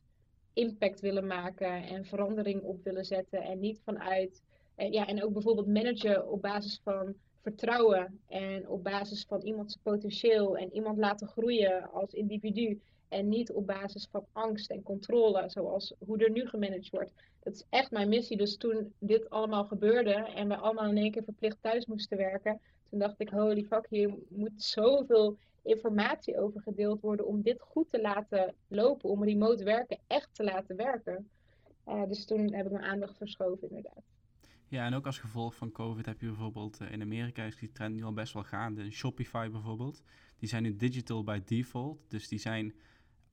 impact 0.53 1.01
willen 1.01 1.27
maken 1.27 1.83
en 1.83 2.05
verandering 2.05 2.63
op 2.63 2.85
willen 2.85 3.05
zetten. 3.05 3.43
En 3.43 3.61
niet 3.61 3.81
vanuit, 3.85 4.43
eh, 4.75 4.93
ja, 4.93 5.07
en 5.07 5.25
ook 5.25 5.33
bijvoorbeeld 5.33 5.67
managen 5.67 6.29
op 6.29 6.43
basis 6.43 6.81
van 6.85 7.15
vertrouwen 7.41 8.21
en 8.29 8.69
op 8.69 8.85
basis 8.85 9.25
van 9.29 9.41
iemands 9.41 9.79
potentieel 9.83 10.57
en 10.57 10.73
iemand 10.73 10.99
laten 10.99 11.29
groeien 11.29 11.91
als 11.91 12.13
individu. 12.13 12.81
En 13.11 13.29
niet 13.29 13.53
op 13.53 13.67
basis 13.67 14.09
van 14.11 14.27
angst 14.33 14.71
en 14.71 14.83
controle, 14.83 15.49
zoals 15.49 15.95
hoe 15.99 16.19
er 16.19 16.31
nu 16.31 16.47
gemanaged 16.47 16.91
wordt. 16.91 17.13
Dat 17.43 17.55
is 17.55 17.65
echt 17.69 17.91
mijn 17.91 18.09
missie. 18.09 18.37
Dus 18.37 18.57
toen 18.57 18.93
dit 18.99 19.31
allemaal 19.31 19.65
gebeurde 19.65 20.13
en 20.13 20.49
we 20.49 20.57
allemaal 20.57 20.89
in 20.91 20.97
één 20.97 21.11
keer 21.11 21.25
verplicht 21.25 21.57
thuis 21.61 21.87
moesten 21.87 22.17
werken, 22.17 22.61
toen 22.91 22.99
dacht 22.99 23.21
ik, 23.21 23.29
holy 23.29 23.65
fuck, 23.65 23.87
hier 23.89 24.15
moet 24.29 24.63
zoveel 24.63 25.37
informatie 25.63 26.39
over 26.39 26.61
gedeeld 26.61 27.01
worden 27.01 27.27
om 27.27 27.43
dit 27.43 27.61
goed 27.61 27.91
te 27.91 28.01
laten 28.01 28.55
lopen, 28.69 29.11
om 29.11 29.25
remote 29.25 29.65
werken 29.65 29.99
echt 30.07 30.29
te 30.33 30.45
laten 30.45 30.77
werken. 30.77 31.31
Uh, 31.87 32.07
dus 32.07 32.25
toen 32.25 32.53
heb 32.53 32.67
ik 32.67 32.73
mijn 32.73 32.85
aandacht 32.85 33.17
verschoven, 33.17 33.69
inderdaad. 33.69 34.03
Ja, 34.69 34.87
en 34.87 34.95
ook 34.95 35.07
als 35.07 35.19
gevolg 35.19 35.55
van 35.55 35.73
COVID 35.73 36.07
heb 36.07 36.21
je 36.21 36.27
bijvoorbeeld 36.27 36.81
uh, 36.81 36.93
in 36.93 37.03
Amerika 37.03 37.45
is 37.45 37.57
die 37.57 37.73
trend 37.73 37.95
nu 37.95 38.03
al 38.03 38.13
best 38.13 38.33
wel 38.33 38.43
gaande. 38.43 38.91
Shopify 38.91 39.49
bijvoorbeeld, 39.51 40.03
die 40.37 40.49
zijn 40.49 40.63
nu 40.63 40.77
digital 40.77 41.25
by 41.25 41.41
default. 41.45 41.99
Dus 42.09 42.29
die 42.29 42.39
zijn 42.39 42.75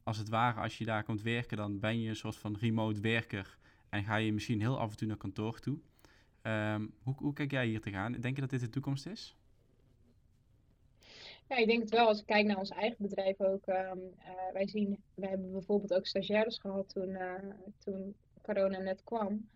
als 0.08 0.18
het 0.18 0.30
ware, 0.30 0.62
als 0.62 0.78
je 0.78 0.86
daar 0.86 1.04
komt 1.04 1.22
werken, 1.22 1.58
dan 1.58 1.80
ben 1.80 2.02
je 2.02 2.10
een 2.10 2.16
soort 2.16 2.36
van 2.36 2.58
remote 2.60 3.00
werker 3.00 3.58
en 3.90 4.04
ga 4.04 4.16
je 4.16 4.34
misschien 4.34 4.60
heel 4.60 4.80
af 4.80 4.92
en 4.92 4.98
toe 4.98 5.08
naar 5.08 5.18
kantoor 5.18 5.60
toe. 5.60 5.78
Um, 6.44 6.94
hoe, 7.04 7.16
hoe 7.18 7.34
kijk 7.34 7.52
jij 7.52 7.68
hier 7.68 7.82
tegenaan? 7.82 8.12
Denk 8.12 8.36
je 8.36 8.42
dat 8.42 8.50
dit 8.50 8.60
de 8.60 8.70
toekomst 8.70 9.06
is? 9.06 9.36
Ja, 11.50 11.56
ik 11.56 11.68
denk 11.68 11.82
het 11.82 11.90
wel. 11.90 12.08
Als 12.08 12.20
ik 12.20 12.26
kijk 12.26 12.46
naar 12.46 12.58
ons 12.58 12.70
eigen 12.70 12.98
bedrijf 13.00 13.40
ook. 13.40 13.68
Um, 13.68 14.00
uh, 14.20 14.54
wij 14.54 14.68
zien, 14.68 15.04
wij 15.16 15.30
hebben 15.30 15.52
bijvoorbeeld 15.52 15.94
ook 15.94 16.06
stagiaires 16.06 16.60
gehad 16.60 16.90
toen, 16.90 17.10
uh, 17.10 17.34
toen 17.78 18.16
corona 18.42 18.78
net 18.78 19.04
kwam. 19.04 19.50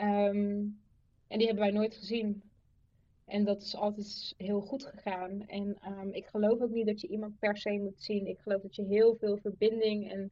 Um, 0.00 0.80
en 1.28 1.38
die 1.38 1.46
hebben 1.46 1.64
wij 1.64 1.74
nooit 1.74 1.94
gezien. 1.94 2.42
En 3.24 3.44
dat 3.44 3.62
is 3.62 3.76
altijd 3.76 4.34
heel 4.36 4.60
goed 4.60 4.84
gegaan. 4.84 5.46
En 5.46 5.78
um, 5.86 6.12
ik 6.12 6.26
geloof 6.26 6.60
ook 6.60 6.70
niet 6.70 6.86
dat 6.86 7.00
je 7.00 7.08
iemand 7.08 7.38
per 7.38 7.56
se 7.56 7.70
moet 7.70 8.02
zien. 8.02 8.26
Ik 8.26 8.38
geloof 8.38 8.62
dat 8.62 8.76
je 8.76 8.84
heel 8.84 9.16
veel 9.16 9.36
verbinding 9.36 10.10
en 10.10 10.30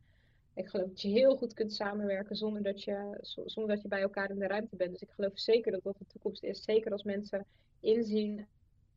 ik 0.55 0.69
geloof 0.69 0.89
dat 0.89 1.01
je 1.01 1.09
heel 1.09 1.37
goed 1.37 1.55
kunt 1.55 1.73
samenwerken 1.73 2.37
zonder 2.37 2.63
dat 2.63 2.83
je, 2.83 3.19
zonder 3.45 3.75
dat 3.75 3.83
je 3.83 3.89
bij 3.89 4.03
elkaar 4.03 4.31
in 4.31 4.39
de 4.39 4.47
ruimte 4.47 4.77
bent. 4.77 4.91
Dus 4.91 5.03
ik 5.03 5.11
geloof 5.11 5.39
zeker 5.39 5.73
dat 5.73 5.83
dat 5.83 5.99
de 5.99 6.07
toekomst 6.07 6.43
is. 6.43 6.63
Zeker 6.65 6.93
als 6.93 7.03
mensen 7.03 7.47
inzien 7.81 8.47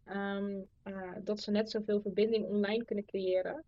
um, 0.05 0.67
uh, 0.83 1.11
dat 1.23 1.39
ze 1.39 1.51
net 1.51 1.69
zoveel 1.69 2.01
verbinding 2.01 2.45
online 2.45 2.85
kunnen 2.85 3.05
creëren 3.05 3.63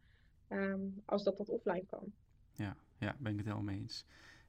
um, 0.49 1.01
als 1.05 1.23
dat 1.23 1.38
dat 1.38 1.49
offline 1.49 1.86
kan. 1.89 2.13
Ja, 2.53 2.75
ja, 2.99 3.15
ben 3.19 3.32
ik 3.32 3.38
het 3.38 3.47
helemaal 3.47 3.73
mee 3.73 3.80
eens. 3.80 4.05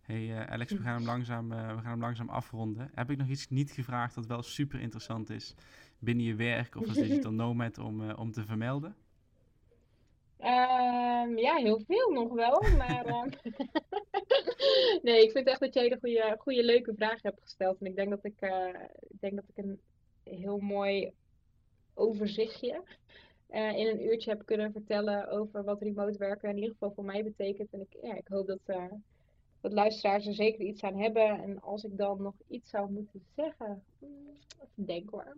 Hey 0.09 0.29
uh, 0.29 0.47
Alex, 0.47 0.73
we 0.73 0.79
gaan, 0.79 0.95
hem 0.95 1.05
langzaam, 1.05 1.53
uh, 1.53 1.75
we 1.75 1.81
gaan 1.81 1.91
hem 1.91 2.01
langzaam 2.01 2.29
afronden. 2.29 2.91
Heb 2.95 3.11
ik 3.11 3.17
nog 3.17 3.29
iets 3.29 3.49
niet 3.49 3.71
gevraagd 3.71 4.15
dat 4.15 4.27
wel 4.27 4.43
super 4.43 4.81
interessant 4.81 5.31
is 5.31 5.55
binnen 5.99 6.25
je 6.25 6.35
werk 6.35 6.77
of 6.77 6.89
als 6.89 6.97
digital 6.97 7.33
nomad 7.43 7.79
om, 7.79 8.01
uh, 8.01 8.19
om 8.19 8.33
te 8.33 8.45
vermelden? 8.45 8.97
Um, 10.41 11.39
ja, 11.39 11.57
heel 11.57 11.81
veel 11.87 12.11
nog 12.11 12.33
wel. 12.33 12.63
Maar 12.77 13.07
um, 13.07 13.31
nee, 15.07 15.23
ik 15.23 15.31
vind 15.31 15.47
echt 15.47 15.61
dat 15.61 15.75
je 15.75 15.81
hele 15.81 15.99
goede, 16.01 16.37
goede 16.39 16.65
leuke 16.65 16.95
vragen 16.95 17.21
hebt 17.23 17.43
gesteld. 17.43 17.81
En 17.81 17.87
ik 17.87 17.97
denk 17.97 18.11
dat 18.11 18.25
ik, 18.25 18.41
ik, 19.09 19.21
denk 19.21 19.35
dat 19.35 19.45
ik 19.55 19.65
een 19.65 19.81
heel 20.23 20.59
mooi 20.59 21.13
overzichtje 21.95 22.83
in 23.51 23.87
een 23.87 24.03
uurtje 24.03 24.31
heb 24.31 24.47
kunnen 24.47 24.73
vertellen 24.73 25.29
over 25.29 25.65
wat 25.65 25.83
remote 25.83 26.19
werken 26.19 26.49
in 26.49 26.57
ieder 26.57 26.73
geval 26.73 26.93
voor 26.93 27.05
mij 27.05 27.25
betekent. 27.25 27.73
En 27.73 27.81
ik, 27.81 27.97
ja, 28.03 28.15
ik 28.15 28.29
hoop 28.29 28.47
dat 28.47 28.77
dat 29.69 29.77
luisteraars 29.77 30.27
er 30.27 30.35
zeker 30.35 30.61
iets 30.61 30.83
aan 30.83 30.99
hebben. 30.99 31.43
En 31.43 31.61
als 31.61 31.85
ik 31.85 31.97
dan 31.97 32.23
nog 32.23 32.35
iets 32.49 32.71
zou 32.71 32.91
moeten 32.91 33.23
zeggen. 33.37 33.83
Hmm, 33.99 34.39
denken 34.75 35.11
hoor. 35.11 35.37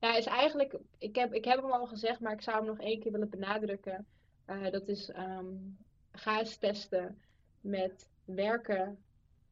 Ja, 0.00 0.16
is 0.16 0.26
eigenlijk. 0.26 0.78
Ik 0.98 1.16
heb, 1.16 1.32
ik 1.32 1.44
heb 1.44 1.62
hem 1.62 1.70
al 1.70 1.86
gezegd, 1.86 2.20
maar 2.20 2.32
ik 2.32 2.42
zou 2.42 2.56
hem 2.56 2.66
nog 2.66 2.78
één 2.78 3.00
keer 3.00 3.12
willen 3.12 3.30
benadrukken. 3.30 4.06
Uh, 4.46 4.70
dat 4.70 4.88
is. 4.88 5.08
Um, 5.08 5.78
ga 6.12 6.38
eens 6.38 6.56
testen 6.56 7.18
met 7.60 8.08
werken 8.24 8.98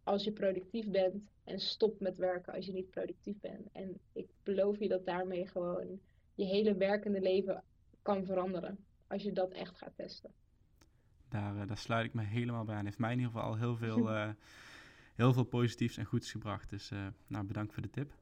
als 0.04 0.24
je 0.24 0.32
productief 0.32 0.90
bent. 0.90 1.30
En 1.44 1.60
stop 1.60 2.00
met 2.00 2.16
werken 2.16 2.52
als 2.52 2.66
je 2.66 2.72
niet 2.72 2.90
productief 2.90 3.40
bent. 3.40 3.68
En 3.72 4.00
ik 4.12 4.28
beloof 4.42 4.78
je 4.78 4.88
dat 4.88 5.06
daarmee 5.06 5.46
gewoon 5.46 6.00
je 6.34 6.44
hele 6.44 6.74
werkende 6.74 7.20
leven 7.20 7.62
kan 8.02 8.24
veranderen. 8.24 8.84
Als 9.06 9.22
je 9.22 9.32
dat 9.32 9.52
echt 9.52 9.76
gaat 9.78 9.96
testen. 9.96 10.32
Daar, 11.30 11.54
uh, 11.56 11.66
daar 11.66 11.78
sluit 11.78 12.06
ik 12.06 12.14
me 12.14 12.22
helemaal 12.22 12.64
bij 12.64 12.76
aan. 12.76 12.84
Heeft 12.84 12.98
mij 12.98 13.12
in 13.12 13.18
ieder 13.18 13.32
geval 13.32 13.48
al 13.48 13.56
heel 13.56 13.76
veel, 13.76 14.12
uh, 14.12 14.28
heel 15.20 15.32
veel 15.32 15.44
positiefs 15.44 15.96
en 15.96 16.04
goeds 16.04 16.30
gebracht. 16.30 16.70
Dus 16.70 16.90
uh, 16.90 17.06
nou, 17.26 17.44
bedankt 17.44 17.72
voor 17.72 17.82
de 17.82 17.90
tip. 17.90 18.12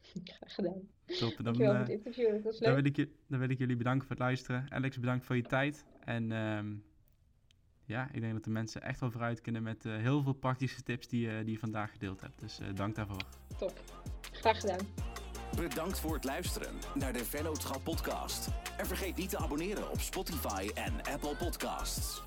Graag 0.00 0.54
gedaan. 0.54 0.80
Top, 1.06 1.34
dan, 1.36 1.44
Dankjewel 1.44 1.72
voor 1.72 1.80
het 1.80 1.88
interview, 1.88 2.30
dat 2.30 2.42
was 2.42 2.52
leuk. 2.52 2.62
Dan 2.62 2.74
wil, 2.74 2.84
ik 2.84 2.96
je, 2.96 3.08
dan 3.26 3.38
wil 3.38 3.50
ik 3.50 3.58
jullie 3.58 3.76
bedanken 3.76 4.06
voor 4.06 4.16
het 4.16 4.24
luisteren. 4.24 4.66
Alex, 4.68 4.98
bedankt 4.98 5.24
voor 5.24 5.36
je 5.36 5.42
tijd. 5.42 5.84
En 6.04 6.32
um, 6.32 6.84
ja, 7.84 8.08
ik 8.12 8.20
denk 8.20 8.32
dat 8.32 8.44
de 8.44 8.50
mensen 8.50 8.82
echt 8.82 9.00
wel 9.00 9.10
vooruit 9.10 9.40
kunnen 9.40 9.62
met 9.62 9.82
heel 9.82 10.22
veel 10.22 10.32
praktische 10.32 10.82
tips 10.82 11.08
die, 11.08 11.44
die 11.44 11.52
je 11.52 11.58
vandaag 11.58 11.90
gedeeld 11.90 12.20
hebt. 12.20 12.40
Dus 12.40 12.60
dank 12.74 12.94
daarvoor. 12.94 13.22
Top, 13.58 13.82
graag 14.32 14.60
gedaan. 14.60 15.07
Bedankt 15.56 16.00
voor 16.00 16.14
het 16.14 16.24
luisteren 16.24 16.74
naar 16.94 17.12
de 17.12 17.24
Vennootschap 17.24 17.84
podcast. 17.84 18.48
En 18.76 18.86
vergeet 18.86 19.16
niet 19.16 19.30
te 19.30 19.38
abonneren 19.38 19.90
op 19.90 20.00
Spotify 20.00 20.70
en 20.74 20.92
Apple 21.12 21.36
Podcasts. 21.36 22.22